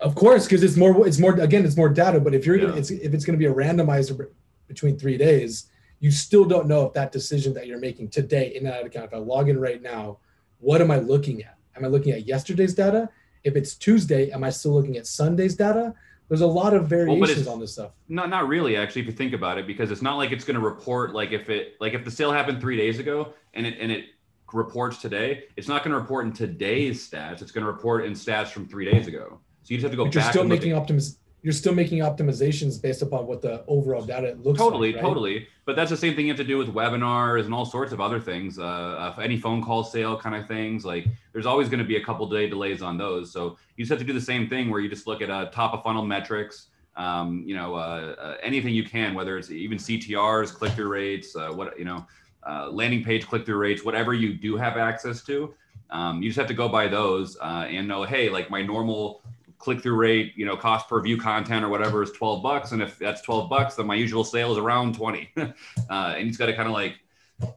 Of 0.06 0.14
course, 0.14 0.44
because 0.44 0.62
it's 0.62 0.76
more. 0.76 1.06
It's 1.06 1.18
more. 1.18 1.34
Again, 1.40 1.64
it's 1.64 1.76
more 1.76 1.88
data. 1.88 2.20
But 2.20 2.32
if 2.32 2.46
you're, 2.46 2.56
yeah. 2.56 2.66
gonna, 2.66 2.76
it's, 2.76 2.90
if 2.90 3.12
it's 3.12 3.24
going 3.24 3.36
to 3.36 3.44
be 3.44 3.50
a 3.50 3.52
randomizer 3.52 4.28
between 4.68 4.96
three 4.96 5.18
days, 5.18 5.66
you 5.98 6.12
still 6.12 6.44
don't 6.44 6.68
know 6.68 6.86
if 6.86 6.92
that 6.92 7.10
decision 7.10 7.52
that 7.54 7.66
you're 7.66 7.80
making 7.80 8.10
today 8.10 8.54
in 8.54 8.62
that 8.64 8.84
account. 8.84 9.06
If 9.06 9.14
I 9.14 9.18
log 9.18 9.48
in 9.48 9.58
right 9.58 9.82
now, 9.82 10.18
what 10.60 10.80
am 10.80 10.92
I 10.92 10.98
looking 10.98 11.42
at? 11.42 11.58
Am 11.76 11.84
I 11.84 11.88
looking 11.88 12.12
at 12.12 12.24
yesterday's 12.24 12.72
data? 12.72 13.08
If 13.42 13.56
it's 13.56 13.74
Tuesday, 13.74 14.30
am 14.30 14.44
I 14.44 14.50
still 14.50 14.74
looking 14.74 14.96
at 14.96 15.08
Sunday's 15.08 15.56
data? 15.56 15.92
There's 16.28 16.40
a 16.40 16.46
lot 16.46 16.72
of 16.72 16.86
variations 16.86 17.46
well, 17.46 17.54
on 17.54 17.60
this 17.60 17.72
stuff. 17.72 17.90
Not 18.08 18.30
not 18.30 18.46
really 18.46 18.76
actually 18.76 19.02
if 19.02 19.06
you 19.06 19.12
think 19.12 19.32
about 19.32 19.58
it 19.58 19.66
because 19.66 19.90
it's 19.90 20.02
not 20.02 20.16
like 20.16 20.30
it's 20.30 20.44
going 20.44 20.58
to 20.58 20.64
report 20.64 21.14
like 21.14 21.32
if 21.32 21.50
it 21.50 21.74
like 21.80 21.94
if 21.94 22.04
the 22.04 22.10
sale 22.10 22.32
happened 22.32 22.60
3 22.60 22.76
days 22.76 22.98
ago 23.00 23.32
and 23.54 23.66
it 23.66 23.76
and 23.80 23.90
it 23.90 24.06
reports 24.52 24.98
today, 24.98 25.44
it's 25.56 25.66
not 25.66 25.82
going 25.82 25.92
to 25.92 26.00
report 26.00 26.26
in 26.26 26.32
today's 26.32 27.08
stats. 27.08 27.42
It's 27.42 27.50
going 27.50 27.64
to 27.64 27.70
report 27.70 28.04
in 28.04 28.12
stats 28.12 28.48
from 28.48 28.66
3 28.68 28.84
days 28.90 29.08
ago. 29.08 29.40
So 29.66 29.74
you 29.74 29.78
just 29.78 29.82
have 29.82 29.90
to 29.90 29.96
go. 29.96 30.04
But 30.04 30.14
you're 30.14 30.22
still 30.22 30.44
making 30.44 30.72
optimiz- 30.74 31.16
You're 31.42 31.52
still 31.52 31.74
making 31.74 31.98
optimizations 31.98 32.80
based 32.80 33.02
upon 33.02 33.26
what 33.26 33.42
the 33.42 33.64
overall 33.66 34.00
data 34.00 34.36
looks 34.40 34.60
totally, 34.60 34.92
like. 34.92 35.02
Totally, 35.02 35.34
right? 35.34 35.40
totally. 35.40 35.48
But 35.64 35.74
that's 35.74 35.90
the 35.90 35.96
same 35.96 36.14
thing 36.14 36.26
you 36.26 36.30
have 36.30 36.38
to 36.38 36.44
do 36.44 36.56
with 36.56 36.72
webinars 36.72 37.46
and 37.46 37.52
all 37.52 37.64
sorts 37.64 37.92
of 37.92 38.00
other 38.00 38.20
things. 38.20 38.60
Uh, 38.60 38.62
uh, 38.64 39.20
any 39.20 39.36
phone 39.36 39.64
call 39.64 39.82
sale 39.82 40.16
kind 40.16 40.36
of 40.36 40.46
things. 40.46 40.84
Like 40.84 41.08
there's 41.32 41.46
always 41.46 41.68
going 41.68 41.80
to 41.80 41.84
be 41.84 41.96
a 41.96 42.04
couple 42.04 42.28
day 42.28 42.48
delays 42.48 42.80
on 42.80 42.96
those. 42.96 43.32
So 43.32 43.58
you 43.76 43.84
just 43.84 43.90
have 43.90 43.98
to 43.98 44.04
do 44.04 44.12
the 44.12 44.20
same 44.20 44.48
thing 44.48 44.70
where 44.70 44.78
you 44.78 44.88
just 44.88 45.08
look 45.08 45.20
at 45.20 45.30
uh, 45.30 45.46
top 45.46 45.74
of 45.74 45.82
funnel 45.82 46.04
metrics. 46.04 46.68
Um, 46.94 47.42
you 47.44 47.56
know, 47.56 47.74
uh, 47.74 48.14
uh, 48.18 48.36
anything 48.44 48.72
you 48.72 48.84
can, 48.84 49.14
whether 49.14 49.36
it's 49.36 49.50
even 49.50 49.78
CTRs, 49.78 50.54
click 50.54 50.74
through 50.74 50.88
rates, 50.88 51.34
uh, 51.34 51.48
what 51.48 51.76
you 51.76 51.84
know, 51.84 52.06
uh, 52.48 52.70
landing 52.70 53.02
page 53.02 53.26
click 53.26 53.44
through 53.44 53.58
rates, 53.58 53.84
whatever 53.84 54.14
you 54.14 54.32
do 54.32 54.56
have 54.56 54.76
access 54.76 55.24
to. 55.24 55.52
Um, 55.90 56.22
you 56.22 56.28
just 56.28 56.38
have 56.38 56.48
to 56.48 56.54
go 56.54 56.68
by 56.68 56.86
those 56.86 57.36
uh, 57.38 57.66
and 57.68 57.86
know, 57.88 58.04
hey, 58.04 58.28
like 58.28 58.48
my 58.48 58.62
normal 58.62 59.22
click 59.58 59.80
through 59.82 59.96
rate, 59.96 60.32
you 60.36 60.46
know, 60.46 60.56
cost 60.56 60.88
per 60.88 61.00
view 61.00 61.16
content 61.16 61.64
or 61.64 61.68
whatever 61.68 62.02
is 62.02 62.12
12 62.12 62.42
bucks. 62.42 62.72
And 62.72 62.82
if 62.82 62.98
that's 62.98 63.22
12 63.22 63.48
bucks, 63.48 63.74
then 63.74 63.86
my 63.86 63.94
usual 63.94 64.24
sale 64.24 64.52
is 64.52 64.58
around 64.58 64.94
20. 64.94 65.30
uh, 65.36 65.52
and 65.90 66.26
he's 66.26 66.36
got 66.36 66.46
to 66.46 66.54
kind 66.54 66.68
of 66.68 66.74
like 66.74 66.96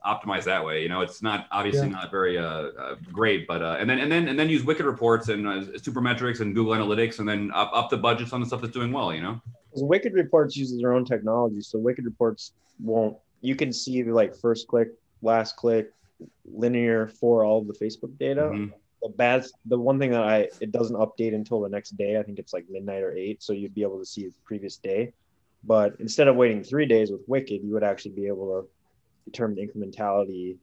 optimize 0.06 0.43
that 0.45 0.64
way. 0.64 0.82
You 0.82 0.89
know, 0.89 1.02
it's 1.02 1.22
not 1.22 1.47
obviously 1.52 1.88
yeah. 1.88 1.93
not 1.93 2.12
very 2.12 2.38
uh, 2.38 2.43
uh, 2.43 2.95
great, 3.12 3.47
but 3.47 3.62
uh, 3.62 3.78
and 3.80 3.89
then 3.89 4.00
and 4.00 4.12
then 4.12 4.28
and 4.28 4.38
then 4.38 4.50
use 4.50 4.64
Wicked 4.64 4.86
reports 4.86 5.30
and 5.30 5.47
uh, 5.47 5.62
Supermetrics 5.78 6.41
and 6.41 6.54
Google 6.54 6.74
Analytics, 6.74 7.20
and 7.20 7.28
then 7.28 7.52
up, 7.54 7.72
up 7.74 7.89
the 7.89 7.97
budgets 7.97 8.34
on 8.34 8.41
the 8.41 8.45
stuff 8.45 8.62
that's 8.62 8.74
doing 8.74 8.91
well. 8.91 9.14
You 9.14 9.22
know, 9.22 9.41
Wicked 9.76 10.14
reports 10.14 10.58
uses 10.58 10.82
their 10.82 10.93
own 10.93 11.06
technology, 11.06 11.62
so 11.62 11.80
Wicked 11.80 12.06
reports 12.06 12.54
won't. 12.80 13.18
You 13.41 13.56
can 13.56 13.72
see 13.72 14.04
like 14.04 14.36
first 14.36 14.68
click, 14.68 14.89
last 15.22 15.56
click, 15.56 15.93
linear 16.45 17.08
for 17.08 17.45
all 17.45 17.60
of 17.60 17.68
the 17.68 17.74
Facebook 17.74 18.18
data. 18.18 18.43
Mm-hmm 18.43 18.76
the 19.02 19.10
bad 19.10 19.45
the 19.66 19.80
one 19.80 20.00
thing 20.00 20.12
that 20.12 20.24
I 20.24 20.50
it 20.60 20.72
doesn't 20.72 20.95
update 20.95 21.34
until 21.34 21.62
the 21.62 21.70
next 21.70 21.91
day. 21.91 22.18
I 22.18 22.24
think 22.24 22.39
it's 22.39 22.54
like 22.54 22.66
midnight 22.70 23.04
or 23.04 23.14
eight, 23.16 23.41
so 23.41 23.54
you'd 23.54 23.76
be 23.76 23.84
able 23.84 24.00
to 24.00 24.06
see 24.06 24.26
the 24.28 24.34
previous 24.45 24.78
day. 24.78 25.14
But 25.64 25.95
instead 26.00 26.28
of 26.28 26.36
waiting 26.36 26.64
three 26.64 26.86
days 26.86 27.12
with 27.12 27.22
Wicked, 27.28 27.64
you 27.64 27.74
would 27.74 27.84
actually 27.84 28.12
be 28.12 28.28
able 28.28 28.62
to 28.62 28.70
determine 29.30 29.58
incrementality 29.58 30.58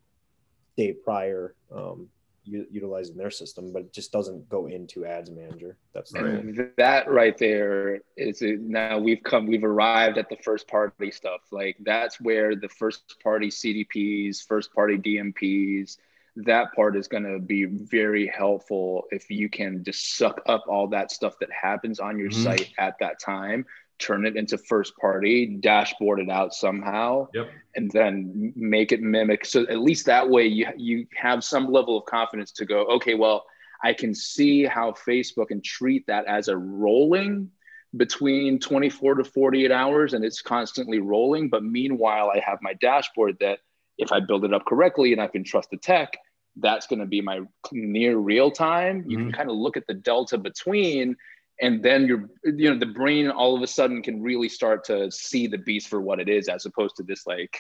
day 0.76 0.93
prior, 0.93 1.55
um, 1.74 2.09
u- 2.45 2.66
utilizing 2.70 3.16
their 3.16 3.30
system. 3.30 3.72
But 3.72 3.82
it 3.82 3.93
just 3.93 4.11
doesn't 4.11 4.49
go 4.49 4.66
into 4.66 5.05
Ads 5.05 5.30
Manager. 5.30 5.76
That's 5.93 6.12
right. 6.14 6.76
that 6.76 7.11
right 7.11 7.37
there 7.37 8.01
is 8.16 8.41
it, 8.43 8.61
now 8.61 8.99
we've 8.99 9.22
come 9.22 9.47
we've 9.47 9.64
arrived 9.64 10.18
at 10.18 10.28
the 10.28 10.37
first 10.37 10.66
party 10.66 11.11
stuff. 11.11 11.41
Like 11.51 11.76
that's 11.80 12.20
where 12.20 12.57
the 12.57 12.68
first 12.68 13.16
party 13.22 13.49
CDPs, 13.49 14.47
first 14.47 14.72
party 14.74 14.97
DMPs 14.97 15.99
that 16.37 16.72
part 16.74 16.97
is 16.97 17.09
going 17.09 17.24
to 17.24 17.39
be 17.39 17.64
very 17.64 18.26
helpful 18.26 19.05
if 19.11 19.30
you 19.30 19.49
can 19.49 19.82
just 19.82 20.16
suck 20.16 20.43
up 20.47 20.64
all 20.68 20.87
that 20.87 21.11
stuff 21.11 21.34
that 21.41 21.49
happens 21.51 21.99
on 21.99 22.18
your 22.18 22.30
mm-hmm. 22.30 22.43
site 22.43 22.72
at 22.78 22.99
that 23.01 23.18
time 23.18 23.64
turn 23.99 24.26
it 24.26 24.37
into 24.37 24.59
first 24.59 24.95
party 24.99 25.47
dashboard 25.47 26.20
it 26.20 26.28
out 26.28 26.53
somehow 26.53 27.26
yep. 27.32 27.49
and 27.74 27.91
then 27.93 28.53
make 28.55 28.93
it 28.93 29.01
mimic 29.01 29.47
so 29.47 29.62
at 29.68 29.78
least 29.78 30.05
that 30.05 30.28
way 30.28 30.47
you 30.47 30.66
you 30.76 31.07
have 31.16 31.43
some 31.43 31.72
level 31.72 31.97
of 31.97 32.05
confidence 32.05 32.53
to 32.53 32.66
go 32.66 32.84
okay 32.84 33.14
well 33.14 33.47
i 33.82 33.95
can 33.95 34.14
see 34.14 34.64
how 34.64 34.93
facebook 34.93 35.49
can 35.49 35.62
treat 35.62 36.07
that 36.07 36.26
as 36.26 36.49
a 36.49 36.57
rolling 36.57 37.51
between 37.97 38.59
24 38.59 39.14
to 39.14 39.24
48 39.24 39.72
hours 39.72 40.12
and 40.12 40.22
it's 40.22 40.43
constantly 40.43 40.99
rolling 40.99 41.49
but 41.49 41.64
meanwhile 41.64 42.30
i 42.34 42.39
have 42.41 42.59
my 42.61 42.74
dashboard 42.74 43.39
that 43.41 43.61
if 43.99 44.12
I 44.12 44.20
build 44.20 44.45
it 44.45 44.53
up 44.53 44.64
correctly 44.66 45.12
and 45.12 45.20
I 45.20 45.26
can 45.26 45.45
trust 45.45 45.70
the 45.70 45.76
tech, 45.76 46.16
that's 46.57 46.87
going 46.87 47.01
to 47.01 47.07
be 47.07 47.21
my 47.21 47.41
near 47.73 48.17
real 48.17 48.51
time. 48.51 49.05
You 49.07 49.19
mm-hmm. 49.19 49.27
can 49.27 49.33
kind 49.33 49.51
of 49.51 49.57
look 49.57 49.77
at 49.77 49.87
the 49.87 49.95
delta 49.95 50.39
between, 50.39 51.17
and 51.61 51.83
then 51.83 52.07
your 52.07 52.29
you 52.45 52.71
know 52.71 52.79
the 52.79 52.87
brain 52.87 53.31
all 53.31 53.57
of 53.57 53.63
a 53.63 53.67
sudden 53.67 54.03
can 54.03 54.23
really 54.23 54.49
start 54.49 54.85
to 54.85 55.11
see 55.11 55.47
the 55.47 55.59
beast 55.59 55.89
for 55.89 56.01
what 56.01 56.21
it 56.21 56.29
is, 56.29 56.49
as 56.49 56.67
opposed 56.67 56.97
to 56.97 57.03
this 57.03 57.27
like, 57.27 57.59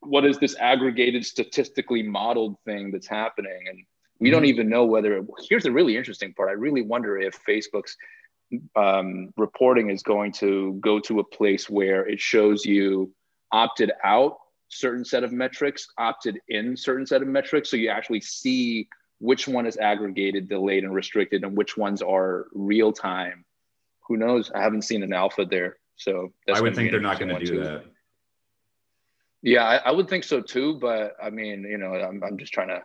what 0.00 0.24
is 0.24 0.38
this 0.38 0.56
aggregated 0.58 1.24
statistically 1.24 2.02
modeled 2.02 2.56
thing 2.64 2.90
that's 2.90 3.08
happening, 3.08 3.64
and 3.68 3.78
we 4.20 4.30
don't 4.30 4.42
mm-hmm. 4.42 4.50
even 4.50 4.68
know 4.68 4.84
whether. 4.84 5.18
It, 5.18 5.26
here's 5.48 5.64
the 5.64 5.72
really 5.72 5.96
interesting 5.96 6.34
part. 6.34 6.48
I 6.50 6.52
really 6.52 6.82
wonder 6.82 7.18
if 7.18 7.38
Facebook's 7.48 7.96
um, 8.76 9.32
reporting 9.36 9.90
is 9.90 10.02
going 10.02 10.32
to 10.32 10.78
go 10.80 11.00
to 11.00 11.20
a 11.20 11.24
place 11.24 11.68
where 11.68 12.06
it 12.06 12.20
shows 12.20 12.64
you 12.64 13.12
opted 13.52 13.92
out 14.04 14.36
certain 14.74 15.04
set 15.04 15.24
of 15.24 15.32
metrics, 15.32 15.86
opted 15.98 16.38
in 16.48 16.76
certain 16.76 17.06
set 17.06 17.22
of 17.22 17.28
metrics. 17.28 17.70
So 17.70 17.76
you 17.76 17.88
actually 17.88 18.20
see 18.20 18.88
which 19.18 19.48
one 19.48 19.66
is 19.66 19.76
aggregated, 19.76 20.48
delayed, 20.48 20.84
and 20.84 20.94
restricted, 20.94 21.44
and 21.44 21.56
which 21.56 21.76
ones 21.76 22.02
are 22.02 22.46
real 22.52 22.92
time. 22.92 23.44
Who 24.08 24.16
knows? 24.16 24.50
I 24.54 24.60
haven't 24.60 24.82
seen 24.82 25.02
an 25.02 25.12
alpha 25.12 25.44
there. 25.44 25.76
So 25.96 26.32
I 26.52 26.60
would 26.60 26.74
think 26.74 26.90
they're 26.90 27.00
not 27.00 27.18
going 27.18 27.34
to 27.34 27.38
do 27.38 27.52
too. 27.52 27.60
that. 27.60 27.84
Yeah, 29.42 29.64
I, 29.64 29.76
I, 29.76 29.90
would 29.92 30.08
think 30.08 30.24
so 30.24 30.40
too. 30.40 30.78
But 30.78 31.16
I 31.22 31.30
mean, 31.30 31.62
you 31.62 31.78
know, 31.78 31.94
I'm, 31.94 32.22
I'm 32.24 32.38
just 32.38 32.52
trying 32.52 32.68
to 32.68 32.82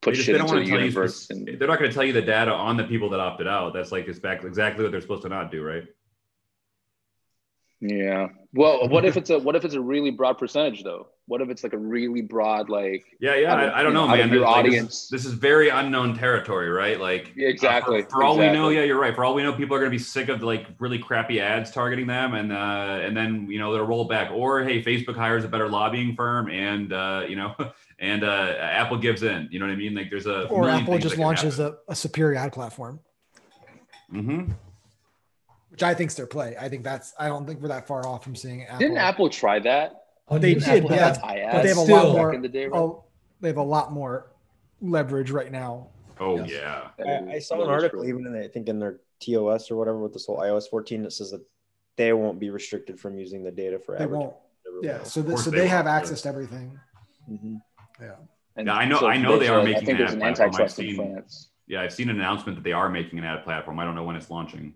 put 0.00 0.14
they 0.14 0.22
shit 0.22 0.36
into 0.36 0.54
the 0.54 0.64
universe. 0.64 1.28
You, 1.30 1.36
and, 1.36 1.60
they're 1.60 1.68
not 1.68 1.78
going 1.78 1.90
to 1.90 1.94
tell 1.94 2.04
you 2.04 2.12
the 2.12 2.22
data 2.22 2.52
on 2.52 2.76
the 2.76 2.84
people 2.84 3.10
that 3.10 3.20
opted 3.20 3.46
out. 3.46 3.74
That's 3.74 3.92
like 3.92 4.08
exactly 4.08 4.82
what 4.82 4.92
they're 4.92 5.00
supposed 5.00 5.22
to 5.22 5.28
not 5.28 5.50
do, 5.50 5.62
right? 5.62 5.84
Yeah. 7.80 8.28
Well, 8.54 8.88
what 8.88 9.04
if 9.04 9.16
it's 9.16 9.30
a 9.30 9.38
what 9.38 9.56
if 9.56 9.64
it's 9.64 9.74
a 9.74 9.80
really 9.80 10.10
broad 10.10 10.38
percentage 10.38 10.82
though? 10.82 11.08
What 11.26 11.40
if 11.40 11.50
it's 11.50 11.64
like 11.64 11.72
a 11.72 11.78
really 11.78 12.22
broad 12.22 12.70
like? 12.70 13.04
Yeah, 13.20 13.34
yeah. 13.34 13.54
I, 13.54 13.80
I 13.80 13.82
don't 13.82 13.92
know, 13.92 14.06
man. 14.06 14.30
Your 14.30 14.42
like, 14.42 14.56
audience. 14.56 15.08
This, 15.08 15.24
this, 15.24 15.32
is 15.32 15.32
very 15.32 15.70
unknown 15.70 16.16
territory, 16.16 16.68
right? 16.70 17.00
Like 17.00 17.32
yeah, 17.34 17.48
exactly. 17.48 18.02
Uh, 18.02 18.04
for, 18.04 18.10
for 18.10 18.22
all 18.22 18.38
we 18.38 18.48
know, 18.50 18.68
yeah, 18.68 18.84
you're 18.84 19.00
right. 19.00 19.14
For 19.14 19.24
all 19.24 19.34
we 19.34 19.42
know, 19.42 19.52
people 19.52 19.74
are 19.74 19.80
going 19.80 19.90
to 19.90 19.96
be 19.96 20.02
sick 20.02 20.28
of 20.28 20.42
like 20.42 20.66
really 20.78 20.98
crappy 20.98 21.40
ads 21.40 21.72
targeting 21.72 22.06
them, 22.06 22.34
and 22.34 22.52
uh, 22.52 23.00
and 23.02 23.16
then 23.16 23.50
you 23.50 23.58
know 23.58 23.72
they'll 23.72 23.84
roll 23.84 24.04
back. 24.04 24.30
Or 24.30 24.62
hey, 24.62 24.82
Facebook 24.82 25.16
hires 25.16 25.44
a 25.44 25.48
better 25.48 25.68
lobbying 25.68 26.14
firm, 26.14 26.48
and 26.48 26.92
uh, 26.92 27.24
you 27.28 27.34
know, 27.34 27.56
and 27.98 28.22
uh, 28.22 28.54
Apple 28.60 28.98
gives 28.98 29.24
in. 29.24 29.48
You 29.50 29.58
know 29.58 29.66
what 29.66 29.72
I 29.72 29.76
mean? 29.76 29.94
Like 29.94 30.10
there's 30.10 30.26
a 30.26 30.46
or 30.46 30.68
Apple 30.68 30.96
just 30.98 31.18
launches 31.18 31.58
a, 31.58 31.76
a 31.88 31.96
superior 31.96 32.38
ad 32.38 32.52
platform. 32.52 33.00
Mm-hmm 34.12 34.52
which 35.76 35.82
I 35.82 35.92
think's 35.92 36.14
their 36.14 36.26
play. 36.26 36.56
I 36.58 36.70
think 36.70 36.84
that's. 36.84 37.12
I 37.18 37.28
don't 37.28 37.46
think 37.46 37.60
we're 37.60 37.68
that 37.68 37.86
far 37.86 38.06
off 38.06 38.24
from 38.24 38.34
seeing. 38.34 38.64
Apple. 38.64 38.78
Didn't 38.78 38.96
Apple 38.96 39.28
try 39.28 39.58
that? 39.58 40.04
Oh, 40.26 40.38
they 40.38 40.54
did, 40.54 40.62
Apple 40.62 40.90
yeah. 40.90 41.52
But 41.52 41.62
they 41.64 41.68
have 41.68 41.76
a 41.76 41.82
lot 41.82 42.12
more. 42.12 42.38
The 42.38 42.48
day, 42.48 42.66
right? 42.66 42.78
oh, 42.78 43.04
they 43.42 43.48
have 43.48 43.58
a 43.58 43.62
lot 43.62 43.92
more 43.92 44.32
leverage 44.80 45.30
right 45.30 45.52
now. 45.52 45.88
Oh 46.18 46.38
yes. 46.38 46.50
yeah. 46.98 47.28
I, 47.28 47.34
I, 47.34 47.38
saw 47.40 47.62
an 47.62 47.68
article 47.68 48.00
true. 48.00 48.08
even 48.08 48.26
in 48.26 48.42
I 48.42 48.48
think 48.48 48.70
in 48.70 48.78
their 48.78 49.00
TOS 49.20 49.70
or 49.70 49.76
whatever 49.76 49.98
with 49.98 50.14
this 50.14 50.24
whole 50.24 50.38
iOS 50.38 50.64
14 50.70 51.02
that 51.02 51.12
says 51.12 51.32
that 51.32 51.44
they 51.96 52.14
won't 52.14 52.40
be 52.40 52.48
restricted 52.48 52.98
from 52.98 53.18
using 53.18 53.44
the 53.44 53.50
data 53.50 53.78
for. 53.78 53.98
They 53.98 54.06
won't. 54.06 54.32
Yeah. 54.80 55.02
So, 55.02 55.20
the, 55.20 55.36
so 55.36 55.50
they, 55.50 55.58
they 55.58 55.68
have 55.68 55.86
access 55.86 56.22
to 56.22 56.30
everything. 56.30 56.80
Mm-hmm. 57.30 57.56
Yeah. 58.00 58.12
And 58.56 58.68
yeah, 58.68 58.74
I 58.74 58.86
know. 58.86 59.00
So 59.00 59.08
I 59.08 59.18
know 59.18 59.38
they 59.38 59.48
are 59.48 59.62
making. 59.62 59.82
I 59.82 59.84
think 59.84 59.98
there's 59.98 60.14
an 60.14 60.22
antitrust 60.22 60.78
in 60.78 60.96
France. 60.96 61.50
Yeah, 61.66 61.82
I've 61.82 61.92
seen 61.92 62.08
an 62.08 62.16
announcement 62.16 62.56
that 62.56 62.64
they 62.64 62.72
are 62.72 62.88
making 62.88 63.18
an 63.18 63.26
ad 63.26 63.44
platform. 63.44 63.78
I 63.78 63.84
don't 63.84 63.94
know 63.94 64.04
when 64.04 64.16
it's 64.16 64.30
launching. 64.30 64.72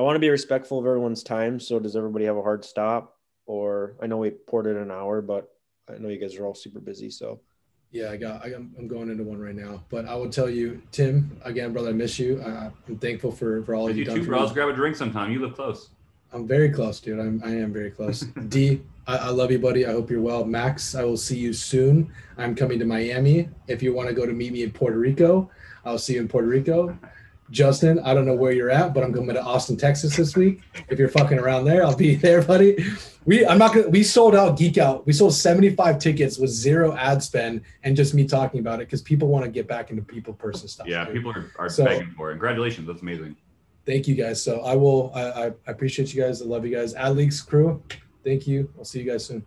I 0.00 0.02
want 0.02 0.16
to 0.16 0.20
be 0.20 0.30
respectful 0.30 0.78
of 0.78 0.86
everyone's 0.86 1.22
time. 1.22 1.60
So 1.60 1.78
does 1.78 1.94
everybody 1.94 2.24
have 2.24 2.38
a 2.38 2.42
hard 2.42 2.64
stop? 2.64 3.18
Or 3.44 3.96
I 4.00 4.06
know 4.06 4.16
we 4.16 4.30
ported 4.30 4.78
an 4.78 4.90
hour, 4.90 5.20
but 5.20 5.52
I 5.90 5.98
know 5.98 6.08
you 6.08 6.18
guys 6.18 6.36
are 6.36 6.46
all 6.46 6.54
super 6.54 6.80
busy. 6.80 7.10
So 7.10 7.42
yeah, 7.90 8.10
I 8.10 8.16
got. 8.16 8.42
I, 8.42 8.54
am 8.54 8.88
going 8.88 9.10
into 9.10 9.24
one 9.24 9.38
right 9.38 9.54
now, 9.54 9.84
but 9.90 10.06
I 10.06 10.14
will 10.14 10.30
tell 10.30 10.48
you, 10.48 10.80
Tim. 10.90 11.38
Again, 11.44 11.74
brother, 11.74 11.90
I 11.90 11.92
miss 11.92 12.18
you. 12.18 12.40
Uh, 12.42 12.70
I'm 12.88 12.96
thankful 12.96 13.30
for 13.30 13.62
for 13.64 13.74
all 13.74 13.90
you, 13.90 13.96
you 13.96 14.04
done. 14.06 14.16
Too, 14.16 14.24
bro. 14.24 14.40
Let's 14.40 14.52
grab 14.52 14.70
a 14.70 14.72
drink 14.72 14.96
sometime. 14.96 15.32
You 15.32 15.40
live 15.40 15.54
close. 15.54 15.90
I'm 16.32 16.48
very 16.48 16.70
close, 16.70 16.98
dude. 16.98 17.18
I'm. 17.18 17.42
I 17.44 17.50
am 17.50 17.70
very 17.70 17.90
close. 17.90 18.20
D, 18.48 18.80
I, 19.06 19.16
I 19.18 19.28
love 19.28 19.50
you, 19.50 19.58
buddy. 19.58 19.84
I 19.84 19.92
hope 19.92 20.08
you're 20.08 20.22
well. 20.22 20.46
Max, 20.46 20.94
I 20.94 21.04
will 21.04 21.18
see 21.18 21.36
you 21.36 21.52
soon. 21.52 22.10
I'm 22.38 22.54
coming 22.54 22.78
to 22.78 22.86
Miami. 22.86 23.50
If 23.68 23.82
you 23.82 23.92
want 23.92 24.08
to 24.08 24.14
go 24.14 24.24
to 24.24 24.32
meet 24.32 24.54
me 24.54 24.62
in 24.62 24.70
Puerto 24.70 24.98
Rico, 24.98 25.50
I'll 25.84 25.98
see 25.98 26.14
you 26.14 26.20
in 26.20 26.28
Puerto 26.28 26.48
Rico. 26.48 26.98
Justin, 27.50 27.98
I 28.00 28.14
don't 28.14 28.26
know 28.26 28.34
where 28.34 28.52
you're 28.52 28.70
at, 28.70 28.94
but 28.94 29.02
I'm 29.02 29.12
coming 29.12 29.34
to 29.34 29.42
Austin, 29.42 29.76
Texas 29.76 30.16
this 30.16 30.36
week. 30.36 30.60
If 30.88 30.98
you're 30.98 31.08
fucking 31.08 31.38
around 31.38 31.64
there, 31.64 31.84
I'll 31.84 31.96
be 31.96 32.14
there, 32.16 32.42
buddy. 32.42 32.84
We 33.26 33.46
I'm 33.46 33.58
not 33.58 33.74
gonna 33.74 33.88
we 33.88 34.02
sold 34.02 34.34
out 34.34 34.56
Geek 34.56 34.78
Out. 34.78 35.06
We 35.06 35.12
sold 35.12 35.34
75 35.34 35.98
tickets 35.98 36.38
with 36.38 36.50
zero 36.50 36.96
ad 36.96 37.22
spend 37.22 37.62
and 37.82 37.94
just 37.96 38.14
me 38.14 38.26
talking 38.26 38.60
about 38.60 38.80
it 38.80 38.86
because 38.86 39.02
people 39.02 39.28
want 39.28 39.44
to 39.44 39.50
get 39.50 39.68
back 39.68 39.90
into 39.90 40.02
people 40.02 40.32
person 40.32 40.68
stuff. 40.68 40.86
Yeah, 40.86 41.04
dude. 41.04 41.14
people 41.14 41.32
are, 41.32 41.52
are 41.58 41.68
so, 41.68 41.84
begging 41.84 42.14
for 42.16 42.30
it. 42.30 42.34
Congratulations, 42.34 42.86
that's 42.86 43.02
amazing. 43.02 43.36
Thank 43.84 44.08
you 44.08 44.14
guys. 44.14 44.42
So 44.42 44.60
I 44.60 44.74
will 44.74 45.12
I, 45.14 45.46
I 45.46 45.52
appreciate 45.66 46.14
you 46.14 46.22
guys. 46.22 46.40
I 46.40 46.46
love 46.46 46.64
you 46.64 46.74
guys. 46.74 46.94
AdLeaks 46.94 47.46
crew, 47.46 47.82
thank 48.24 48.46
you. 48.46 48.72
I'll 48.78 48.84
see 48.84 49.00
you 49.00 49.10
guys 49.10 49.26
soon. 49.26 49.44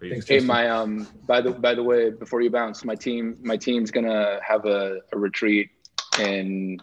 Thanks, 0.00 0.26
hey, 0.26 0.40
my 0.40 0.68
um 0.68 1.06
by 1.26 1.40
the 1.40 1.52
by 1.52 1.74
the 1.74 1.82
way, 1.82 2.10
before 2.10 2.40
you 2.40 2.50
bounce, 2.50 2.84
my 2.84 2.96
team 2.96 3.36
my 3.40 3.56
team's 3.56 3.92
gonna 3.92 4.40
have 4.42 4.66
a, 4.66 4.98
a 5.12 5.18
retreat 5.18 5.70
in 6.18 6.80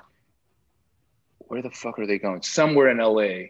where 1.50 1.62
the 1.62 1.70
fuck 1.72 2.00
are 2.00 2.08
they 2.08 2.18
going? 2.18 2.41
Somewhere 2.41 2.89
in 2.89 2.97
LA. 2.97 3.50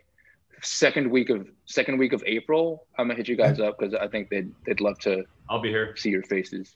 Second 0.62 1.10
week 1.10 1.30
of 1.30 1.48
second 1.66 1.98
week 1.98 2.12
of 2.12 2.24
April. 2.26 2.86
I'm 2.98 3.08
gonna 3.08 3.16
hit 3.16 3.28
you 3.28 3.38
guys 3.38 3.60
up 3.60 3.78
because 3.78 3.94
I 3.94 4.08
think 4.08 4.30
they'd 4.30 4.52
they'd 4.66 4.82
love 4.82 4.98
to. 5.00 5.24
I'll 5.50 5.62
be 5.62 5.70
here. 5.70 5.96
See 5.96 6.10
your 6.10 6.24
faces. 6.24 6.76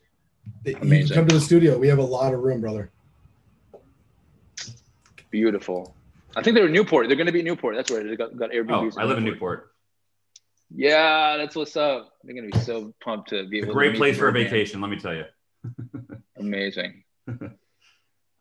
Amazing. 0.81 1.15
Come 1.15 1.27
to 1.27 1.35
the 1.35 1.41
studio. 1.41 1.77
We 1.77 1.87
have 1.87 1.99
a 1.99 2.03
lot 2.03 2.33
of 2.33 2.41
room, 2.41 2.61
brother. 2.61 2.91
Beautiful. 5.31 5.95
I 6.35 6.41
think 6.41 6.55
they're 6.55 6.65
in 6.65 6.73
Newport. 6.73 7.07
They're 7.07 7.15
going 7.15 7.27
to 7.27 7.33
be 7.33 7.39
in 7.39 7.45
Newport. 7.45 7.75
That's 7.75 7.91
where 7.91 8.03
they 8.03 8.15
got, 8.15 8.35
got 8.37 8.51
Airbnb. 8.51 8.93
Oh, 8.95 9.01
I 9.01 9.05
live 9.05 9.17
in 9.17 9.23
Newport. 9.23 9.71
Yeah, 10.75 11.37
that's 11.37 11.55
what's 11.55 11.77
up. 11.77 12.13
They're 12.23 12.35
going 12.35 12.49
to 12.51 12.57
be 12.57 12.63
so 12.63 12.93
pumped 13.03 13.29
to 13.29 13.47
be 13.47 13.59
able. 13.59 13.71
A 13.71 13.73
great 13.73 13.95
place 13.95 14.17
for 14.17 14.27
a 14.27 14.31
vacation, 14.31 14.81
let 14.81 14.89
me 14.89 14.99
tell 14.99 15.13
you. 15.13 15.25
Amazing. 16.37 17.03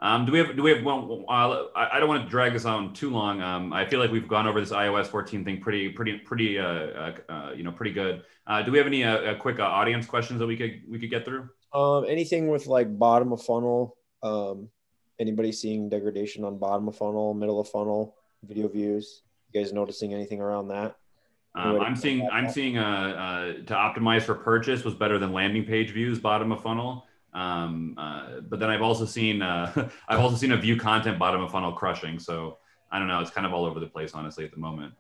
Um, 0.03 0.27
do 0.27 0.33
we 0.33 0.39
have 0.39 0.57
do 0.57 0.65
we 0.65 0.73
have 0.73 0.83
one? 0.83 1.25
Uh, 1.29 1.67
I 1.77 2.01
don't 2.01 2.09
want 2.09 2.25
to 2.25 2.29
drag 2.29 2.55
this 2.55 2.65
on 2.65 2.93
too 2.93 3.09
long. 3.09 3.41
Um, 3.41 3.73
I 3.73 3.87
feel 3.87 4.01
like 4.01 4.11
we've 4.11 4.27
gone 4.27 4.49
over 4.49 4.59
this 4.59 4.73
iOS 4.73 5.07
14 5.07 5.45
thing 5.45 5.61
pretty 5.61 5.91
pretty 5.91 6.19
pretty 6.19 6.59
uh, 6.59 6.65
uh, 6.65 7.15
uh 7.29 7.53
you 7.57 7.63
know 7.63 7.71
pretty 7.71 7.93
good. 7.93 8.25
Uh, 8.49 8.63
do 8.63 8.73
we 8.73 8.79
have 8.79 8.89
any 8.89 9.05
uh, 9.05 9.37
quick 9.37 9.61
audience 9.61 10.05
questions 10.07 10.41
that 10.41 10.47
we 10.49 10.57
could 10.57 10.83
we 10.91 10.99
could 10.99 11.09
get 11.09 11.25
through? 11.25 11.49
Um, 11.73 12.05
anything 12.09 12.49
with 12.49 12.67
like 12.67 12.99
bottom 12.99 13.33
of 13.33 13.43
funnel. 13.43 13.97
Um, 14.25 14.71
anybody 15.21 15.53
seeing 15.53 15.89
degradation 15.89 16.43
on 16.43 16.59
bottom 16.59 16.89
of 16.89 16.97
funnel, 16.97 17.33
middle 17.33 17.61
of 17.61 17.69
funnel, 17.69 18.17
video 18.43 18.67
views? 18.67 19.23
You 19.53 19.61
guys 19.61 19.73
noticing 19.73 20.13
anything 20.13 20.41
around 20.41 20.67
that? 20.69 20.97
Um, 21.55 21.81
I'm 21.81 21.95
seeing 21.95 22.29
I'm 22.29 22.51
seeing 22.51 22.77
uh, 22.77 23.53
to 23.67 23.75
optimize 23.75 24.23
for 24.23 24.35
purchase 24.35 24.83
was 24.83 24.95
better 24.95 25.21
than 25.21 25.33
landing 25.33 25.65
page 25.65 25.93
views 25.93 26.19
bottom 26.19 26.51
of 26.51 26.61
funnel. 26.61 27.07
Um, 27.33 27.95
uh, 27.97 28.41
but 28.49 28.61
then 28.61 28.69
I've 28.71 28.83
also 28.83 29.05
seen 29.05 29.43
uh, 29.43 29.91
I've 30.09 30.21
also 30.21 30.37
seen 30.37 30.53
a 30.53 30.57
view 30.57 30.77
content 30.77 31.19
bottom 31.19 31.43
of 31.43 31.51
funnel 31.51 31.73
crushing. 31.73 32.19
So 32.19 32.59
I 32.91 32.99
don't 32.99 33.09
know. 33.09 33.21
It's 33.21 33.31
kind 33.31 33.47
of 33.47 33.53
all 33.53 33.65
over 33.65 33.81
the 33.81 33.87
place, 33.87 34.13
honestly, 34.15 34.45
at 34.45 34.53
the 34.53 34.59
moment. 34.59 34.93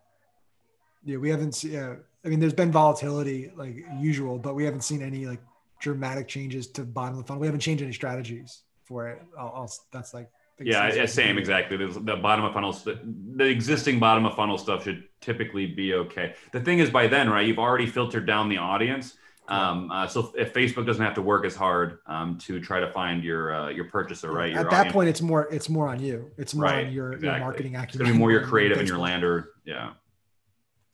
Yeah, 1.04 1.18
we 1.18 1.30
haven't 1.30 1.52
seen. 1.52 1.72
Yeah, 1.72 1.94
I 2.24 2.28
mean, 2.28 2.40
there's 2.40 2.54
been 2.54 2.72
volatility 2.72 3.50
like 3.56 3.84
usual, 3.98 4.38
but 4.38 4.54
we 4.54 4.64
haven't 4.64 4.82
seen 4.82 5.02
any 5.02 5.26
like 5.26 5.40
dramatic 5.80 6.28
changes 6.28 6.68
to 6.68 6.84
bottom 6.84 7.18
of 7.18 7.24
the 7.24 7.28
funnel. 7.28 7.40
We 7.40 7.46
haven't 7.46 7.60
changed 7.60 7.82
any 7.82 7.92
strategies 7.92 8.62
for 8.84 9.08
it. 9.08 9.22
I'll, 9.38 9.52
I'll, 9.54 9.72
that's 9.90 10.14
like 10.14 10.30
yeah, 10.60 10.92
yeah, 10.94 11.06
same 11.06 11.38
exactly. 11.38 11.76
The, 11.76 11.88
the 11.88 12.16
bottom 12.16 12.44
of 12.44 12.52
funnel, 12.52 12.72
the, 12.72 13.00
the 13.36 13.46
existing 13.46 13.98
bottom 13.98 14.24
of 14.24 14.36
funnel 14.36 14.58
stuff 14.58 14.84
should 14.84 15.04
typically 15.20 15.66
be 15.66 15.94
okay. 15.94 16.34
The 16.52 16.60
thing 16.60 16.78
is, 16.78 16.90
by 16.90 17.06
then, 17.06 17.30
right, 17.30 17.46
you've 17.46 17.58
already 17.58 17.86
filtered 17.86 18.26
down 18.26 18.48
the 18.48 18.58
audience. 18.58 19.16
Um, 19.48 19.90
uh, 19.90 20.06
so 20.06 20.32
if 20.36 20.54
Facebook 20.54 20.86
doesn't 20.86 21.04
have 21.04 21.14
to 21.14 21.22
work 21.22 21.44
as 21.44 21.54
hard 21.54 21.98
um, 22.06 22.38
to 22.38 22.60
try 22.60 22.80
to 22.80 22.90
find 22.92 23.24
your 23.24 23.54
uh, 23.54 23.68
your 23.70 23.86
purchaser, 23.86 24.30
right? 24.30 24.52
Your 24.52 24.60
At 24.60 24.70
that 24.70 24.80
audience. 24.80 24.92
point, 24.92 25.08
it's 25.08 25.20
more 25.20 25.48
it's 25.52 25.68
more 25.68 25.88
on 25.88 26.00
you. 26.00 26.30
It's 26.38 26.54
more 26.54 26.64
right, 26.64 26.86
on 26.86 26.92
your, 26.92 27.14
exactly. 27.14 27.28
your 27.28 27.38
marketing 27.40 27.74
acumen. 27.74 27.88
It's 27.88 27.96
gonna 27.96 28.12
be 28.12 28.18
more 28.18 28.30
your 28.30 28.46
creative 28.46 28.78
and 28.78 28.88
your 28.88 28.98
lander. 28.98 29.50
Yeah, 29.64 29.90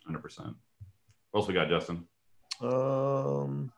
hundred 0.06 0.22
percent. 0.22 0.56
What 1.30 1.40
else 1.40 1.48
we 1.48 1.54
got, 1.54 1.68
Justin? 1.68 2.06
Um, 2.62 3.70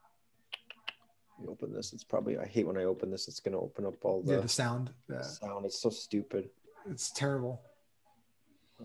you 1.42 1.50
open 1.50 1.72
this. 1.72 1.92
It's 1.92 2.04
probably 2.04 2.38
I 2.38 2.46
hate 2.46 2.66
when 2.66 2.78
I 2.78 2.84
open 2.84 3.10
this. 3.10 3.26
It's 3.26 3.40
gonna 3.40 3.58
open 3.58 3.84
up 3.84 4.04
all 4.04 4.22
the 4.22 4.34
yeah 4.34 4.40
the 4.40 4.48
sound. 4.48 4.90
Yeah. 5.10 5.22
Sound. 5.22 5.66
It's 5.66 5.80
so 5.80 5.90
stupid. 5.90 6.48
It's 6.88 7.10
terrible. 7.10 7.60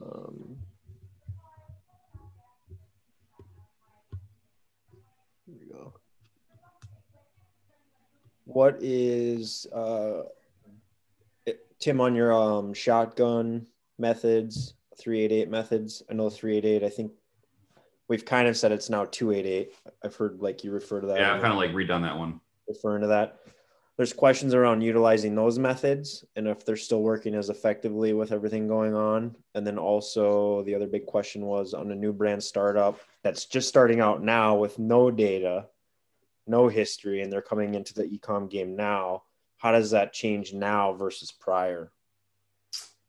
Um, 0.01 0.57
what 8.45 8.77
is 8.79 9.67
uh, 9.73 10.23
Tim 11.79 11.99
on 11.99 12.15
your 12.15 12.33
um, 12.33 12.73
shotgun 12.73 13.67
methods, 13.99 14.75
388 14.97 15.49
methods? 15.49 16.03
I 16.09 16.13
know 16.13 16.29
388. 16.29 16.85
I 16.85 16.89
think 16.89 17.11
we've 18.07 18.25
kind 18.25 18.47
of 18.47 18.55
said 18.55 18.71
it's 18.71 18.89
now 18.89 19.05
288. 19.05 19.73
I've 20.03 20.15
heard 20.15 20.41
like 20.41 20.63
you 20.63 20.71
refer 20.71 21.01
to 21.01 21.07
that. 21.07 21.19
Yeah, 21.19 21.33
I've 21.35 21.41
kind 21.41 21.53
of 21.53 21.59
like 21.59 21.71
redone 21.71 22.03
that 22.03 22.17
one. 22.17 22.39
Referring 22.67 23.01
to 23.01 23.07
that. 23.07 23.39
There's 23.97 24.13
questions 24.13 24.53
around 24.53 24.81
utilizing 24.81 25.35
those 25.35 25.57
methods 25.57 26.25
and 26.35 26.47
if 26.47 26.65
they're 26.65 26.75
still 26.75 27.01
working 27.01 27.33
as 27.33 27.49
effectively 27.49 28.11
with 28.11 28.33
everything 28.33 28.67
going 28.67 28.93
on. 28.93 29.35
And 29.53 29.65
then 29.65 29.77
also 29.77 30.63
the 30.63 30.75
other 30.75 30.87
big 30.87 31.05
question 31.05 31.45
was 31.45 31.73
on 31.73 31.91
a 31.91 31.95
new 31.95 32.11
brand 32.11 32.43
startup 32.43 32.99
that's 33.23 33.45
just 33.45 33.69
starting 33.69 34.01
out 34.01 34.21
now 34.21 34.55
with 34.55 34.77
no 34.79 35.09
data, 35.09 35.67
no 36.47 36.67
history, 36.67 37.21
and 37.21 37.31
they're 37.31 37.41
coming 37.41 37.75
into 37.75 37.93
the 37.93 38.03
ecom 38.03 38.49
game 38.49 38.75
now. 38.75 39.23
How 39.57 39.71
does 39.71 39.91
that 39.91 40.13
change 40.13 40.53
now 40.53 40.93
versus 40.93 41.31
prior? 41.31 41.91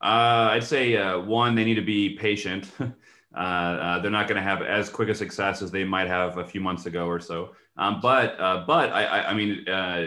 Uh, 0.00 0.50
I'd 0.52 0.64
say 0.64 0.96
uh, 0.96 1.20
one, 1.20 1.54
they 1.54 1.64
need 1.64 1.74
to 1.74 1.82
be 1.82 2.16
patient. 2.16 2.70
Uh, 3.36 3.38
uh, 3.38 3.98
they're 3.98 4.10
not 4.10 4.26
going 4.28 4.36
to 4.36 4.42
have 4.42 4.62
as 4.62 4.88
quick 4.88 5.10
a 5.10 5.14
success 5.14 5.60
as 5.60 5.70
they 5.70 5.84
might 5.84 6.06
have 6.06 6.38
a 6.38 6.44
few 6.46 6.60
months 6.60 6.86
ago 6.86 7.06
or 7.06 7.20
so. 7.20 7.50
Um, 7.76 8.00
but 8.00 8.40
uh, 8.40 8.64
but 8.66 8.90
I, 8.92 9.04
I, 9.04 9.30
I 9.30 9.34
mean, 9.34 9.68
uh, 9.68 10.06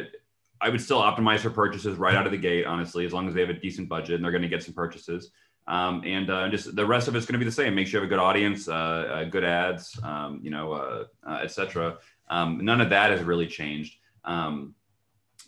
I 0.59 0.69
would 0.69 0.81
still 0.81 0.99
optimize 0.99 1.41
for 1.41 1.51
purchases 1.51 1.97
right 1.97 2.15
out 2.15 2.25
of 2.25 2.31
the 2.31 2.39
gate, 2.39 2.65
honestly, 2.65 3.05
as 3.05 3.13
long 3.13 3.27
as 3.27 3.35
they 3.35 3.41
have 3.41 3.51
a 3.51 3.53
decent 3.53 3.87
budget 3.87 4.15
and 4.15 4.23
they're 4.23 4.31
going 4.31 4.41
to 4.41 4.49
get 4.49 4.63
some 4.63 4.73
purchases. 4.73 5.29
Um, 5.67 6.01
and 6.03 6.31
uh, 6.31 6.49
just 6.49 6.75
the 6.75 6.85
rest 6.85 7.07
of 7.07 7.15
it's 7.15 7.27
going 7.27 7.33
to 7.33 7.39
be 7.39 7.45
the 7.45 7.51
same. 7.51 7.75
Make 7.75 7.85
sure 7.85 7.99
you 7.99 8.01
have 8.01 8.09
a 8.11 8.15
good 8.15 8.21
audience, 8.21 8.67
uh, 8.67 9.27
good 9.29 9.43
ads, 9.43 9.99
um, 10.01 10.39
you 10.41 10.49
know, 10.49 11.05
etc. 11.27 11.99
Um, 12.29 12.63
none 12.63 12.81
of 12.81 12.89
that 12.89 13.11
has 13.11 13.21
really 13.21 13.47
changed. 13.47 13.97
Um, 14.25 14.75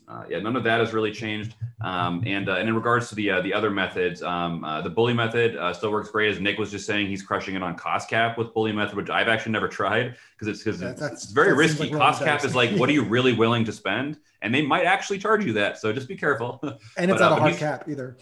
uh, 0.07 0.25
yeah, 0.29 0.39
none 0.39 0.57
of 0.57 0.63
that 0.65 0.81
has 0.81 0.91
really 0.91 1.11
changed. 1.11 1.55
Um, 1.79 2.21
and, 2.25 2.49
uh, 2.49 2.55
and 2.55 2.67
in 2.67 2.75
regards 2.75 3.07
to 3.09 3.15
the 3.15 3.31
uh, 3.31 3.41
the 3.41 3.53
other 3.53 3.69
methods, 3.69 4.21
um, 4.21 4.63
uh, 4.63 4.81
the 4.81 4.89
bully 4.89 5.13
method 5.13 5.55
uh, 5.55 5.71
still 5.71 5.91
works 5.91 6.09
great. 6.09 6.31
As 6.31 6.39
Nick 6.39 6.57
was 6.57 6.69
just 6.69 6.85
saying, 6.85 7.07
he's 7.07 7.23
crushing 7.23 7.55
it 7.55 7.63
on 7.63 7.75
cost 7.75 8.09
cap 8.09 8.37
with 8.37 8.53
bully 8.53 8.73
method, 8.73 8.97
which 8.97 9.09
I've 9.09 9.29
actually 9.29 9.53
never 9.53 9.69
tried 9.69 10.17
because 10.33 10.49
it's 10.49 10.63
because 10.63 10.81
it's, 10.81 11.01
it's, 11.01 11.25
very 11.31 11.53
risky. 11.53 11.89
Like 11.89 11.93
cost 11.93 12.23
cap 12.23 12.43
is 12.43 12.53
like, 12.53 12.71
what 12.71 12.89
are 12.89 12.93
you 12.93 13.03
really 13.05 13.33
willing 13.33 13.63
to 13.65 13.71
spend? 13.71 14.19
And 14.41 14.53
they 14.53 14.61
might 14.61 14.85
actually 14.85 15.19
charge 15.19 15.45
you 15.45 15.53
that. 15.53 15.77
So 15.77 15.93
just 15.93 16.09
be 16.09 16.17
careful. 16.17 16.59
And 16.61 16.71
it's 17.09 17.19
but, 17.19 17.29
not 17.29 17.31
uh, 17.31 17.35
a 17.35 17.39
hard 17.39 17.55
cap 17.57 17.87
either. 17.87 18.17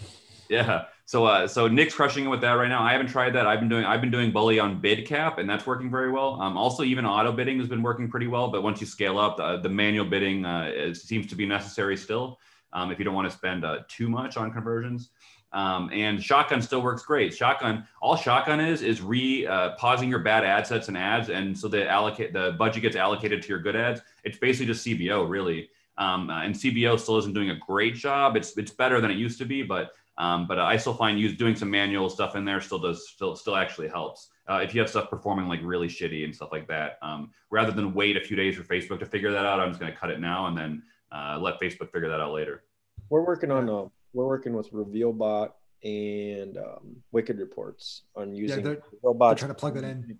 Yeah. 0.49 0.85
So 1.05 1.25
uh, 1.25 1.47
so 1.47 1.67
Nick's 1.67 1.93
crushing 1.93 2.25
it 2.25 2.27
with 2.27 2.41
that 2.41 2.53
right 2.53 2.67
now. 2.67 2.83
I 2.83 2.91
haven't 2.91 3.07
tried 3.07 3.33
that. 3.33 3.47
I've 3.47 3.59
been 3.59 3.69
doing 3.69 3.85
I've 3.85 4.01
been 4.01 4.11
doing 4.11 4.31
bully 4.31 4.59
on 4.59 4.81
bid 4.81 5.07
cap, 5.07 5.37
and 5.37 5.49
that's 5.49 5.65
working 5.65 5.89
very 5.89 6.11
well. 6.11 6.41
Um, 6.41 6.57
also 6.57 6.83
even 6.83 7.05
auto 7.05 7.31
bidding 7.31 7.59
has 7.59 7.67
been 7.67 7.83
working 7.83 8.09
pretty 8.09 8.27
well. 8.27 8.49
But 8.49 8.63
once 8.63 8.81
you 8.81 8.87
scale 8.87 9.17
up, 9.17 9.37
the, 9.37 9.57
the 9.57 9.69
manual 9.69 10.05
bidding 10.05 10.45
uh, 10.45 10.93
seems 10.93 11.27
to 11.27 11.35
be 11.35 11.45
necessary 11.45 11.95
still. 11.95 12.39
Um, 12.73 12.91
if 12.91 12.99
you 12.99 13.05
don't 13.05 13.15
want 13.15 13.29
to 13.29 13.35
spend 13.35 13.65
uh, 13.65 13.79
too 13.87 14.09
much 14.09 14.37
on 14.37 14.51
conversions. 14.51 15.09
Um, 15.51 15.89
and 15.91 16.23
shotgun 16.23 16.61
still 16.61 16.81
works 16.81 17.03
great. 17.03 17.33
Shotgun, 17.33 17.87
all 18.01 18.15
shotgun 18.15 18.59
is 18.59 18.83
is 18.83 19.01
re 19.01 19.47
uh, 19.47 19.71
pausing 19.77 20.09
your 20.09 20.19
bad 20.19 20.43
ad 20.43 20.67
sets 20.67 20.87
and 20.89 20.97
ads, 20.97 21.29
and 21.29 21.57
so 21.57 21.67
the 21.67 21.89
allocate 21.89 22.33
the 22.33 22.55
budget 22.59 22.83
gets 22.83 22.95
allocated 22.95 23.41
to 23.41 23.49
your 23.49 23.59
good 23.59 23.75
ads. 23.75 24.01
It's 24.23 24.37
basically 24.37 24.67
just 24.67 24.85
CBO 24.85 25.27
really, 25.27 25.69
um, 25.97 26.29
uh, 26.29 26.43
and 26.43 26.53
CBO 26.53 26.99
still 26.99 27.17
isn't 27.17 27.33
doing 27.33 27.49
a 27.49 27.55
great 27.55 27.95
job. 27.95 28.35
It's 28.35 28.55
it's 28.57 28.71
better 28.71 29.01
than 29.01 29.09
it 29.09 29.17
used 29.17 29.39
to 29.39 29.45
be, 29.45 29.63
but 29.63 29.93
um, 30.19 30.47
but 30.47 30.59
I 30.59 30.75
still 30.75 30.93
find 30.93 31.17
use 31.17 31.35
doing 31.37 31.55
some 31.55 31.71
manual 31.71 32.09
stuff 32.09 32.35
in 32.35 32.43
there 32.43 32.59
still 32.59 32.77
does 32.77 33.07
still 33.09 33.35
still 33.35 33.55
actually 33.55 33.87
helps. 33.87 34.29
Uh, 34.49 34.57
if 34.57 34.75
you 34.75 34.81
have 34.81 34.89
stuff 34.89 35.09
performing 35.09 35.47
like 35.47 35.61
really 35.63 35.87
shitty 35.87 36.25
and 36.25 36.35
stuff 36.35 36.49
like 36.51 36.67
that, 36.67 36.97
um, 37.01 37.31
rather 37.49 37.71
than 37.71 37.93
wait 37.93 38.17
a 38.17 38.19
few 38.19 38.35
days 38.35 38.55
for 38.55 38.63
Facebook 38.63 38.99
to 38.99 39.05
figure 39.05 39.31
that 39.31 39.45
out, 39.45 39.59
I'm 39.59 39.69
just 39.69 39.79
going 39.79 39.91
to 39.91 39.97
cut 39.97 40.09
it 40.11 40.19
now 40.19 40.47
and 40.47 40.57
then 40.57 40.83
uh, 41.11 41.39
let 41.39 41.59
Facebook 41.59 41.91
figure 41.91 42.09
that 42.09 42.19
out 42.19 42.33
later. 42.33 42.63
We're 43.09 43.25
working 43.25 43.49
on 43.49 43.69
uh, 43.69 43.85
we're 44.13 44.27
working 44.27 44.53
with 44.53 44.71
RevealBot 44.73 45.51
and 45.83 46.57
um, 46.57 46.97
Wicked 47.13 47.39
Reports 47.39 48.01
on 48.13 48.35
using 48.35 48.65
yeah, 48.65 48.75
RevealBot. 49.03 49.37
Trying 49.37 49.51
to 49.51 49.55
plug 49.55 49.75
that 49.75 49.85
in. 49.85 50.17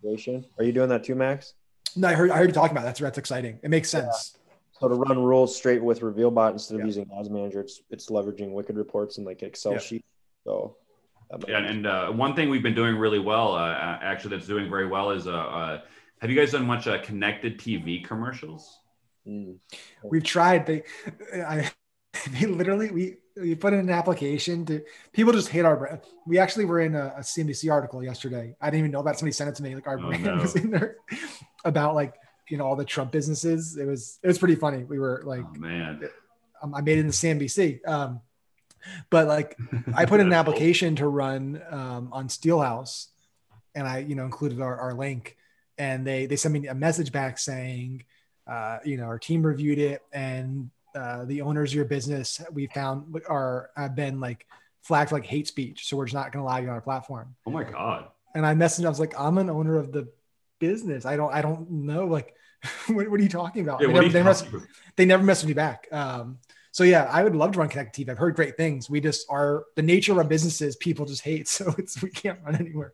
Are 0.58 0.64
you 0.64 0.72
doing 0.72 0.90
that 0.90 1.04
too, 1.04 1.16
Max? 1.16 1.56
No, 1.98 2.08
I 2.08 2.14
heard 2.14 2.32
I 2.32 2.38
heard 2.38 2.50
you 2.50 2.54
talking 2.54 2.72
about 2.72 2.82
that. 2.82 2.96
That's 2.96 3.00
that's 3.02 3.18
exciting. 3.18 3.60
It 3.64 3.70
makes 3.70 3.90
sense. 3.90 4.38
So 4.80 4.88
to 4.88 4.96
run 4.96 5.22
rules 5.22 5.56
straight 5.56 5.84
with 5.84 6.00
RevealBot 6.02 6.54
instead 6.54 6.76
of 6.76 6.82
yeah. 6.82 6.86
using 6.86 7.10
Ads 7.18 7.30
Manager, 7.30 7.62
it's 7.62 7.82
it's 7.90 8.10
leveraging 8.10 8.52
Wicked 8.52 8.78
reports 8.78 9.18
and 9.18 9.26
like 9.26 9.44
Excel 9.44 9.74
yeah. 9.74 9.80
sheet. 9.80 10.06
So 10.46 10.78
yeah, 11.48 11.60
and 11.60 11.86
uh, 11.86 12.12
one 12.12 12.36
thing 12.36 12.50
we've 12.50 12.64
been 12.64 12.76
doing 12.76 12.96
really 12.96 13.20
well, 13.20 13.54
uh, 13.54 14.00
actually, 14.02 14.36
that's 14.36 14.48
doing 14.48 14.70
very 14.70 14.88
well 14.88 15.12
is 15.12 15.28
uh, 15.28 15.32
uh 15.32 15.82
have 16.22 16.30
you 16.30 16.36
guys 16.36 16.52
done 16.52 16.66
much 16.66 16.88
uh, 16.88 17.02
connected 17.02 17.58
TV 17.58 18.04
commercials? 18.04 18.80
Mm. 19.28 19.58
We've 20.04 20.24
tried. 20.24 20.66
They, 20.66 20.84
I, 21.34 21.70
they 22.32 22.46
literally 22.46 22.92
we 22.92 23.18
we 23.40 23.56
put 23.56 23.74
in 23.74 23.80
an 23.80 23.90
application 23.90 24.66
to 24.66 24.82
people 25.14 25.34
just 25.34 25.50
hate 25.50 25.66
our 25.66 25.78
brand. 25.78 26.02
We 26.26 26.40
actually 26.40 26.66
were 26.66 26.82
in 26.82 26.96
a, 26.96 27.14
a 27.18 27.22
CNBC 27.22 27.72
article 27.72 28.04
yesterday. 28.04 28.56
I 28.60 28.68
didn't 28.68 28.80
even 28.80 28.92
know 28.92 29.00
about. 29.00 29.20
Somebody 29.20 29.34
sent 29.34 29.50
it 29.50 29.56
to 29.56 29.64
me. 29.64 29.76
Like 29.76 29.88
our 29.88 30.00
oh, 30.00 30.08
brand 30.08 30.24
no. 30.26 30.36
was 30.38 30.56
in 30.56 30.72
there 30.72 30.98
about 31.64 31.96
like 31.96 32.16
you 32.50 32.58
know 32.58 32.66
all 32.66 32.76
the 32.76 32.86
Trump 32.86 33.12
businesses. 33.12 33.78
It 33.78 33.86
was 33.86 34.20
it 34.24 34.28
was 34.28 34.38
pretty 34.38 34.56
funny. 34.56 34.84
We 34.84 35.00
were 35.00 35.22
like, 35.26 35.46
oh, 35.46 35.60
man, 35.60 36.10
um, 36.62 36.74
I 36.74 36.82
made 36.82 36.98
it 36.98 37.02
in 37.02 37.08
the 37.08 37.14
CNBC. 37.14 37.88
Um, 37.88 38.22
but 39.10 39.28
like 39.28 39.58
I 39.94 40.06
put 40.06 40.20
in 40.20 40.28
an 40.28 40.34
application 40.42 40.96
to 40.98 41.08
run 41.08 41.62
um, 41.70 42.10
on 42.12 42.28
Steelhouse, 42.28 43.08
and 43.76 43.88
I 43.88 44.00
you 44.00 44.16
know 44.16 44.26
included 44.26 44.62
our, 44.62 44.80
our 44.80 44.94
link, 44.94 45.38
and 45.78 46.06
they 46.06 46.26
they 46.26 46.36
sent 46.36 46.54
me 46.54 46.68
a 46.68 46.76
message 46.76 47.12
back 47.12 47.38
saying, 47.38 48.04
uh, 48.48 48.80
you 48.84 48.98
know, 48.98 49.06
our 49.06 49.20
team 49.20 49.46
reviewed 49.46 49.80
it, 49.80 50.02
and 50.12 50.70
uh, 50.96 51.26
the 51.26 51.42
owners 51.42 51.72
of 51.72 51.76
your 51.76 51.86
business 51.86 52.42
we 52.52 52.68
found 52.68 53.22
are 53.28 53.70
have 53.76 53.96
been 53.96 54.20
like 54.20 54.46
flagged 54.82 55.12
like 55.12 55.26
hate 55.26 55.48
speech, 55.48 55.88
so 55.88 55.98
we're 55.98 56.06
just 56.06 56.16
not 56.16 56.32
going 56.32 56.44
to 56.44 56.48
allow 56.48 56.58
you 56.58 56.68
on 56.68 56.74
our 56.74 56.82
platform. 56.82 57.36
Oh 57.46 57.52
my 57.52 57.64
god! 57.64 58.08
And 58.36 58.46
I 58.46 58.54
messaged, 58.54 58.86
I 58.86 58.90
was 58.90 59.00
like, 59.00 59.20
I'm 59.20 59.38
an 59.38 59.50
owner 59.50 59.78
of 59.78 59.92
the 59.92 60.08
business. 60.60 61.06
I 61.06 61.16
don't 61.16 61.34
I 61.34 61.42
don't 61.42 61.70
know 61.70 62.06
like 62.06 62.36
what, 62.88 63.10
what, 63.10 63.20
are 63.20 63.24
you 63.24 63.30
talking 63.30 63.64
about? 63.64 63.82
Yeah, 63.82 63.88
they, 63.88 63.94
never, 63.94 64.10
they, 64.10 64.24
mess, 64.24 64.44
they, 64.98 65.06
never 65.06 65.24
messaged 65.24 65.46
me 65.46 65.54
back. 65.54 65.88
Um, 65.92 66.40
so 66.72 66.84
yeah, 66.84 67.06
I 67.06 67.24
would 67.24 67.36
love 67.36 67.54
to 67.54 67.60
run 67.60 67.70
Connected 67.70 68.06
TV. 68.06 68.12
I've 68.12 68.18
heard 68.18 68.36
great 68.36 68.58
things. 68.58 68.90
We 68.90 69.00
just 69.00 69.26
are 69.30 69.66
the 69.76 69.82
nature 69.82 70.12
of 70.12 70.18
our 70.18 70.24
businesses. 70.24 70.76
People 70.76 71.06
just 71.06 71.22
hate, 71.22 71.48
so 71.48 71.74
it's 71.78 72.02
we 72.02 72.10
can't 72.10 72.40
run 72.46 72.56
anywhere. 72.56 72.94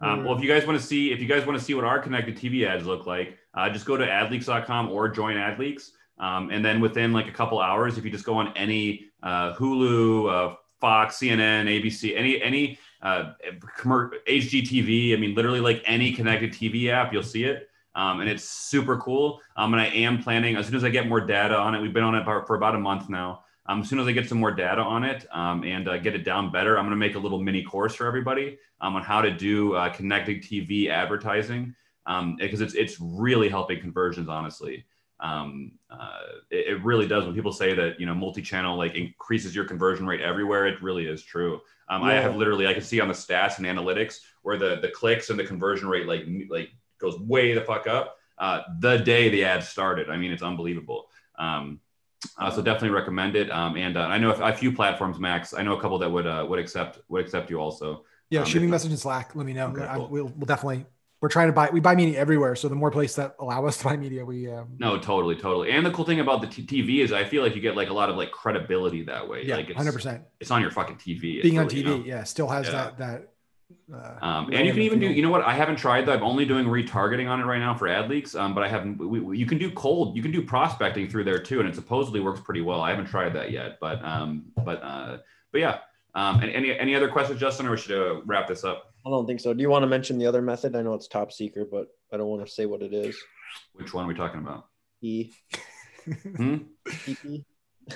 Um, 0.00 0.24
well, 0.24 0.36
if 0.36 0.42
you 0.42 0.48
guys 0.48 0.64
want 0.66 0.80
to 0.80 0.84
see, 0.84 1.12
if 1.12 1.20
you 1.20 1.26
guys 1.26 1.44
want 1.44 1.58
to 1.58 1.64
see 1.64 1.74
what 1.74 1.84
our 1.84 1.98
connected 1.98 2.36
TV 2.36 2.66
ads 2.66 2.86
look 2.86 3.06
like, 3.06 3.36
uh, 3.54 3.68
just 3.68 3.84
go 3.84 3.96
to 3.96 4.06
adleaks.com 4.06 4.90
or 4.90 5.08
join 5.08 5.36
adleaks. 5.36 5.90
Um, 6.20 6.50
and 6.50 6.64
then 6.64 6.80
within 6.80 7.12
like 7.12 7.28
a 7.28 7.32
couple 7.32 7.60
hours, 7.60 7.98
if 7.98 8.04
you 8.04 8.10
just 8.10 8.24
go 8.24 8.34
on 8.34 8.56
any 8.56 9.06
uh, 9.22 9.54
Hulu, 9.54 10.52
uh, 10.52 10.56
Fox, 10.80 11.18
CNN, 11.18 11.66
ABC, 11.66 12.16
any 12.16 12.40
any 12.40 12.78
uh, 13.02 13.32
HGTV, 13.42 15.14
I 15.14 15.16
mean, 15.16 15.34
literally 15.34 15.60
like 15.60 15.82
any 15.86 16.12
connected 16.12 16.52
TV 16.52 16.88
app, 16.88 17.12
you'll 17.12 17.22
see 17.22 17.44
it 17.44 17.68
um, 17.98 18.20
and 18.20 18.30
it's 18.30 18.44
super 18.44 18.96
cool. 18.98 19.40
Um, 19.56 19.74
and 19.74 19.82
I 19.82 19.86
am 19.86 20.22
planning 20.22 20.54
as 20.54 20.66
soon 20.66 20.76
as 20.76 20.84
I 20.84 20.88
get 20.88 21.08
more 21.08 21.20
data 21.20 21.56
on 21.56 21.74
it. 21.74 21.80
We've 21.80 21.92
been 21.92 22.04
on 22.04 22.14
it 22.14 22.24
for, 22.24 22.54
about 22.54 22.76
a 22.76 22.78
month 22.78 23.08
now. 23.08 23.42
Um, 23.66 23.82
as 23.82 23.88
soon 23.88 23.98
as 23.98 24.06
I 24.06 24.12
get 24.12 24.28
some 24.28 24.38
more 24.38 24.52
data 24.52 24.80
on 24.80 25.02
it 25.02 25.26
um, 25.32 25.64
and 25.64 25.88
uh, 25.88 25.98
get 25.98 26.14
it 26.14 26.24
down 26.24 26.52
better, 26.52 26.78
I'm 26.78 26.84
going 26.84 26.92
to 26.92 26.96
make 26.96 27.16
a 27.16 27.18
little 27.18 27.40
mini 27.40 27.64
course 27.64 27.96
for 27.96 28.06
everybody 28.06 28.56
um, 28.80 28.94
on 28.94 29.02
how 29.02 29.20
to 29.20 29.32
do 29.32 29.74
uh, 29.74 29.88
connected 29.90 30.44
TV 30.44 30.88
advertising 30.88 31.74
um, 32.06 32.36
because 32.36 32.60
it's 32.60 32.74
it's 32.74 32.98
really 33.00 33.48
helping 33.48 33.80
conversions. 33.80 34.28
Honestly, 34.28 34.86
um, 35.20 35.72
uh, 35.90 36.20
it, 36.50 36.68
it, 36.68 36.84
really 36.84 37.08
does. 37.08 37.24
When 37.24 37.34
people 37.34 37.52
say 37.52 37.74
that 37.74 37.98
you 37.98 38.06
know 38.06 38.14
multi-channel 38.14 38.76
like 38.76 38.94
increases 38.94 39.54
your 39.54 39.64
conversion 39.64 40.06
rate 40.06 40.20
everywhere, 40.20 40.66
it 40.66 40.80
really 40.82 41.06
is 41.06 41.22
true. 41.22 41.60
Um, 41.88 42.02
yeah. 42.02 42.08
I 42.08 42.12
have 42.14 42.36
literally 42.36 42.66
I 42.66 42.72
can 42.72 42.82
see 42.82 43.00
on 43.00 43.08
the 43.08 43.14
stats 43.14 43.58
and 43.58 43.66
analytics 43.66 44.20
where 44.42 44.56
the 44.56 44.76
the 44.80 44.88
clicks 44.88 45.30
and 45.30 45.38
the 45.38 45.44
conversion 45.44 45.88
rate 45.88 46.06
like 46.06 46.26
like 46.48 46.70
goes 46.98 47.18
way 47.20 47.52
the 47.52 47.62
fuck 47.62 47.86
up 47.86 48.18
uh, 48.38 48.62
the 48.80 48.98
day 48.98 49.28
the 49.28 49.44
ad 49.44 49.62
started. 49.62 50.08
I 50.10 50.16
mean, 50.16 50.32
it's 50.32 50.42
unbelievable. 50.42 51.08
Um, 51.38 51.80
uh, 52.36 52.50
so 52.50 52.62
definitely 52.62 52.90
recommend 52.90 53.36
it. 53.36 53.50
Um, 53.50 53.76
and 53.76 53.96
uh, 53.96 54.02
I 54.02 54.18
know 54.18 54.32
a, 54.32 54.52
few 54.52 54.72
platforms, 54.72 55.18
Max. 55.18 55.54
I 55.54 55.62
know 55.62 55.76
a 55.76 55.80
couple 55.80 55.98
that 55.98 56.10
would 56.10 56.26
uh, 56.26 56.46
would 56.48 56.58
accept 56.58 57.00
would 57.08 57.24
accept 57.24 57.50
you 57.50 57.60
also. 57.60 58.04
Yeah, 58.30 58.40
um, 58.40 58.46
shoot 58.46 58.60
me 58.60 58.68
message 58.68 58.90
in 58.90 58.96
Slack. 58.96 59.34
Let 59.34 59.46
me 59.46 59.52
know. 59.52 59.68
Okay, 59.68 59.88
cool. 59.94 60.08
we'll, 60.08 60.26
we'll 60.36 60.46
definitely. 60.46 60.84
We're 61.20 61.28
trying 61.28 61.48
to 61.48 61.52
buy. 61.52 61.70
We 61.70 61.80
buy 61.80 61.96
media 61.96 62.18
everywhere, 62.18 62.54
so 62.54 62.68
the 62.68 62.76
more 62.76 62.90
places 62.90 63.16
that 63.16 63.34
allow 63.40 63.66
us 63.66 63.78
to 63.78 63.84
buy 63.84 63.96
media, 63.96 64.24
we. 64.24 64.50
Um, 64.50 64.68
no, 64.78 64.98
totally, 64.98 65.34
totally. 65.34 65.72
And 65.72 65.84
the 65.84 65.90
cool 65.90 66.04
thing 66.04 66.20
about 66.20 66.40
the 66.40 66.46
t- 66.46 66.64
TV 66.64 67.02
is, 67.02 67.12
I 67.12 67.24
feel 67.24 67.42
like 67.42 67.56
you 67.56 67.60
get 67.60 67.76
like 67.76 67.90
a 67.90 67.92
lot 67.92 68.08
of 68.08 68.16
like 68.16 68.30
credibility 68.30 69.02
that 69.04 69.28
way. 69.28 69.44
Yeah, 69.44 69.56
like 69.56 69.72
hundred 69.72 69.92
percent. 69.92 70.22
It's 70.38 70.50
on 70.50 70.62
your 70.62 70.70
fucking 70.70 70.96
TV. 70.96 71.42
Being 71.42 71.56
really, 71.56 71.58
on 71.58 71.68
TV, 71.68 71.76
you 71.76 71.84
know? 71.84 72.04
yeah, 72.04 72.24
still 72.24 72.48
has 72.48 72.66
yeah. 72.66 72.72
that 72.72 72.98
that 72.98 73.28
uh, 73.92 74.14
um, 74.22 74.50
and 74.52 74.66
you 74.66 74.72
can 74.72 74.82
even 74.82 74.98
do, 74.98 75.06
you 75.06 75.22
know 75.22 75.30
what? 75.30 75.42
I 75.42 75.52
haven't 75.52 75.76
tried 75.76 76.06
that. 76.06 76.18
I'm 76.18 76.22
only 76.22 76.44
doing 76.44 76.66
retargeting 76.66 77.28
on 77.28 77.40
it 77.40 77.44
right 77.44 77.58
now 77.58 77.74
for 77.74 77.86
AdLeaks. 77.86 78.38
Um, 78.38 78.54
but 78.54 78.64
I 78.64 78.68
haven't, 78.68 78.98
we, 78.98 79.20
we, 79.20 79.38
you 79.38 79.46
can 79.46 79.58
do 79.58 79.70
cold, 79.70 80.16
you 80.16 80.22
can 80.22 80.30
do 80.30 80.42
prospecting 80.42 81.08
through 81.08 81.24
there 81.24 81.38
too. 81.38 81.60
And 81.60 81.68
it 81.68 81.74
supposedly 81.74 82.20
works 82.20 82.40
pretty 82.40 82.60
well. 82.60 82.80
I 82.80 82.90
haven't 82.90 83.06
tried 83.06 83.34
that 83.34 83.50
yet, 83.50 83.78
but, 83.80 84.02
um, 84.04 84.46
but, 84.64 84.82
uh, 84.82 85.18
but 85.52 85.60
yeah. 85.60 85.78
Um, 86.18 86.40
and 86.40 86.50
any, 86.50 86.76
any 86.76 86.96
other 86.96 87.06
questions, 87.06 87.38
Justin, 87.38 87.68
or 87.68 87.70
we 87.70 87.76
should 87.76 87.96
uh, 87.96 88.20
wrap 88.22 88.48
this 88.48 88.64
up? 88.64 88.92
I 89.06 89.10
don't 89.10 89.24
think 89.24 89.38
so. 89.38 89.54
Do 89.54 89.60
you 89.60 89.70
want 89.70 89.84
to 89.84 89.86
mention 89.86 90.18
the 90.18 90.26
other 90.26 90.42
method? 90.42 90.74
I 90.74 90.82
know 90.82 90.94
it's 90.94 91.06
top 91.06 91.30
secret, 91.30 91.70
but 91.70 91.86
I 92.12 92.16
don't 92.16 92.26
want 92.26 92.44
to 92.44 92.52
say 92.52 92.66
what 92.66 92.82
it 92.82 92.92
is. 92.92 93.16
Which 93.74 93.94
one 93.94 94.04
are 94.04 94.08
we 94.08 94.14
talking 94.14 94.40
about? 94.40 94.66
E. 95.00 95.30
hmm? 96.36 96.56
E-P. 97.06 97.44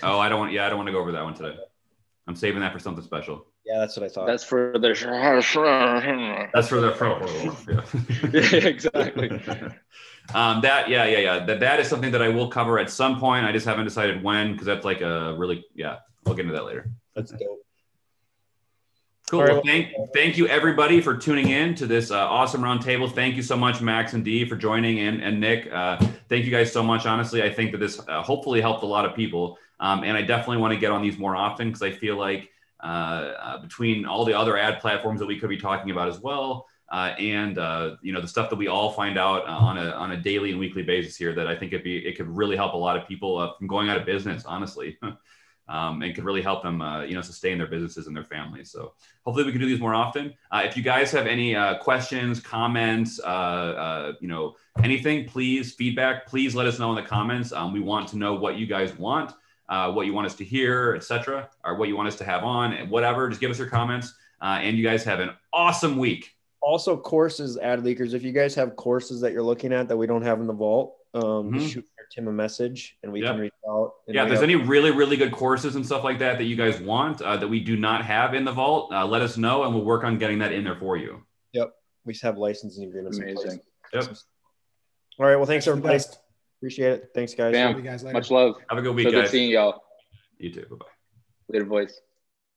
Oh, 0.05 0.21
I 0.21 0.29
don't 0.29 0.39
want, 0.39 0.53
yeah, 0.53 0.65
I 0.65 0.69
don't 0.69 0.79
want 0.79 0.87
to 0.87 0.93
go 0.93 1.01
over 1.01 1.11
that 1.11 1.25
one 1.25 1.35
today. 1.35 1.57
I'm 2.29 2.37
saving 2.37 2.61
that 2.61 2.73
for 2.73 2.79
something 2.79 3.03
special. 3.03 3.45
Yeah, 3.67 3.81
that's 3.81 3.97
what 3.97 4.07
I 4.07 4.09
thought. 4.09 4.29
That's 4.29 4.45
for 4.45 4.73
the. 4.79 4.79
That's 6.55 6.69
for 6.69 6.81
the. 6.81 6.93
Front. 6.93 7.29
Yeah, 8.33 8.69
exactly. 8.69 9.31
um, 10.33 10.61
that 10.61 10.89
yeah 10.89 11.07
yeah 11.07 11.19
yeah 11.19 11.45
that 11.45 11.61
that 11.61 11.81
is 11.81 11.89
something 11.89 12.13
that 12.13 12.23
I 12.23 12.29
will 12.29 12.49
cover 12.49 12.79
at 12.79 12.91
some 12.91 13.19
point. 13.19 13.47
I 13.47 13.53
just 13.53 13.67
haven't 13.67 13.85
decided 13.85 14.23
when 14.23 14.53
because 14.53 14.67
that's 14.67 14.85
like 14.85 15.01
a 15.01 15.35
really 15.37 15.65
yeah. 15.75 15.97
I'll 16.27 16.35
get 16.35 16.43
into 16.43 16.55
that 16.55 16.65
later. 16.65 16.91
That's 17.15 17.33
dope. 17.33 17.63
Cool. 19.33 19.45
Right. 19.45 19.53
Well, 19.55 19.63
thank 19.65 19.95
thank 20.13 20.37
you 20.37 20.47
everybody 20.47 21.01
for 21.01 21.17
tuning 21.17 21.49
in 21.49 21.75
to 21.77 21.87
this 21.87 22.11
uh, 22.11 22.19
awesome 22.19 22.61
roundtable. 22.61 23.11
Thank 23.11 23.35
you 23.35 23.43
so 23.43 23.57
much, 23.57 23.81
Max 23.81 24.13
and 24.13 24.23
Dee, 24.23 24.45
for 24.45 24.57
joining, 24.57 24.99
and 24.99 25.23
and 25.23 25.41
Nick. 25.41 25.73
Uh, 25.73 25.97
thank 26.29 26.45
you 26.45 26.51
guys 26.51 26.71
so 26.71 26.83
much. 26.83 27.07
Honestly, 27.07 27.43
I 27.43 27.51
think 27.51 27.73
that 27.73 27.79
this 27.79 27.99
uh, 28.09 28.23
hopefully 28.23 28.61
helped 28.61 28.83
a 28.83 28.87
lot 28.87 29.07
of 29.07 29.17
people, 29.17 29.57
um, 29.81 30.05
and 30.05 30.19
I 30.19 30.21
definitely 30.21 30.59
want 30.59 30.75
to 30.75 30.79
get 30.79 30.91
on 30.91 31.01
these 31.01 31.17
more 31.17 31.35
often 31.35 31.69
because 31.69 31.81
I 31.81 31.93
feel 31.93 32.19
like 32.19 32.51
uh, 32.85 32.87
uh, 32.87 33.63
between 33.63 34.05
all 34.05 34.27
the 34.27 34.39
other 34.39 34.59
ad 34.59 34.81
platforms 34.81 35.19
that 35.21 35.27
we 35.27 35.39
could 35.39 35.49
be 35.49 35.57
talking 35.57 35.91
about 35.91 36.09
as 36.09 36.21
well, 36.21 36.67
uh, 36.91 37.15
and 37.19 37.57
you 38.03 38.13
know 38.13 38.21
the 38.21 38.29
stuff 38.29 38.51
that 38.51 38.57
we 38.57 38.69
all 38.69 38.93
find 38.93 39.19
out 39.19 39.47
on 39.47 39.79
a 39.79 39.93
on 39.93 40.13
a 40.13 40.17
daily 40.19 40.51
and 40.51 40.61
weekly 40.61 40.83
basis 40.83 41.17
here, 41.17 41.33
that 41.33 41.47
I 41.47 41.57
think 41.57 41.73
it 41.73 41.83
be 41.83 42.07
it 42.07 42.19
could 42.19 42.29
really 42.29 42.57
help 42.57 42.75
a 42.75 42.77
lot 42.77 42.99
of 42.99 43.09
people 43.09 43.55
from 43.57 43.67
going 43.67 43.89
out 43.89 43.97
of 43.97 44.05
business. 44.05 44.45
Honestly. 44.45 44.99
Um, 45.69 46.03
and 46.03 46.15
could 46.15 46.25
really 46.25 46.43
help 46.43 46.63
them, 46.63 46.83
uh, 46.83 47.03
you 47.05 47.15
know, 47.15 47.21
sustain 47.23 47.57
their 47.57 47.69
businesses 47.69 48.07
and 48.09 48.15
their 48.17 48.25
families. 48.25 48.71
So 48.71 48.93
hopefully 49.25 49.47
we 49.47 49.53
can 49.53 49.61
do 49.61 49.67
these 49.67 49.81
more 49.81 49.95
often. 49.95 50.35
Uh, 50.51 50.63
if 50.67 50.77
you 50.77 50.83
guys 50.83 51.11
have 51.13 51.27
any 51.27 51.55
uh, 51.55 51.79
questions, 51.79 52.41
comments, 52.41 53.21
uh, 53.21 53.27
uh, 53.27 54.13
you 54.21 54.27
know, 54.29 54.57
anything, 54.83 55.25
please 55.25 55.73
feedback. 55.75 56.27
Please 56.27 56.55
let 56.55 56.67
us 56.67 56.79
know 56.81 56.91
in 56.91 56.97
the 56.97 57.09
comments. 57.09 57.53
Um, 57.53 57.73
we 57.73 57.81
want 57.81 58.09
to 58.09 58.19
know 58.19 58.35
what 58.35 58.57
you 58.57 58.67
guys 58.67 58.99
want, 58.99 59.33
uh, 59.69 59.91
what 59.93 60.05
you 60.07 60.13
want 60.13 60.27
us 60.27 60.35
to 60.35 60.45
hear, 60.45 60.95
etc., 60.97 61.49
or 61.65 61.77
what 61.77 61.89
you 61.89 61.97
want 61.97 62.09
us 62.09 62.17
to 62.17 62.25
have 62.25 62.43
on, 62.43 62.73
and 62.73 62.91
whatever. 62.91 63.29
Just 63.29 63.41
give 63.41 63.51
us 63.51 63.59
your 63.59 63.69
comments. 63.69 64.13
and 64.43 64.77
you 64.77 64.83
guys 64.83 65.05
have 65.05 65.21
an 65.21 65.31
awesome 65.53 65.97
week. 65.97 66.35
Also, 66.61 66.97
courses, 66.97 67.57
ad 67.59 67.83
leakers. 67.85 68.13
If 68.15 68.25
you 68.25 68.33
guys 68.33 68.55
have 68.57 68.75
courses 68.77 69.21
that 69.21 69.33
you're 69.33 69.43
looking 69.43 69.73
at 69.73 69.87
that 69.89 69.97
we 69.97 70.07
don't 70.09 70.23
have 70.23 70.41
in 70.41 70.47
the 70.49 70.53
vault, 70.53 70.97
um, 71.15 71.53
Mhm. 71.53 71.69
shoot 71.73 71.87
Tim 72.13 72.29
a 72.29 72.33
message 72.33 72.99
and 73.03 73.11
we 73.13 73.23
Yeah. 73.23 73.33
can 73.33 73.41
reach 73.41 73.53
out. 73.69 73.95
And 74.07 74.15
Yeah, 74.15 74.23
if 74.23 74.29
there's 74.29 74.41
have- 74.41 74.49
any 74.51 74.57
really, 74.57 74.91
really 74.91 75.17
good 75.17 75.33
courses 75.33 75.77
and 75.77 75.85
stuff 75.87 76.05
like 76.05 76.19
that 76.19 76.37
that 76.39 76.45
you 76.45 76.57
guys 76.57 76.79
want 76.81 77.23
uh, 77.23 77.37
that 77.39 77.49
we 77.49 77.59
do 77.61 77.77
not 77.77 78.05
have 78.05 78.35
in 78.35 78.45
the 78.45 78.53
vault, 78.53 78.93
uh, 78.93 79.07
let 79.07 79.23
us 79.23 79.39
know 79.39 79.65
and 79.65 79.75
we'll 79.75 79.85
work 79.85 80.05
on 80.05 80.19
getting 80.19 80.39
that 80.41 80.53
in 80.53 80.65
there 80.65 80.77
for 80.77 80.97
you. 80.97 81.25
Yep. 81.53 81.75
We 82.05 82.15
have 82.23 82.37
licensing 82.37 82.85
agreements. 82.89 83.19
Amazing. 83.19 83.61
Yep. 83.95 84.05
All 85.19 85.27
right. 85.27 85.37
Well, 85.37 85.47
thanks 85.47 85.67
everybody. 85.67 85.99
Appreciate 86.59 86.93
it. 86.93 87.11
Thanks, 87.15 87.35
guys. 87.35 87.53
Bam. 87.53 87.73
Love 87.73 87.85
you 87.85 87.91
guys 87.91 88.03
later. 88.05 88.13
Much 88.15 88.31
love. 88.31 88.57
Have 88.69 88.79
a 88.79 88.83
good 88.83 88.91
So 88.91 88.95
week, 88.95 89.11
good 89.11 89.29
seeing 89.29 89.51
y'all. 89.51 89.83
You 90.39 90.53
too. 90.53 90.67
Bye 90.71 90.77
bye. 90.77 90.87
Later, 91.49 91.65
boys. 91.65 92.01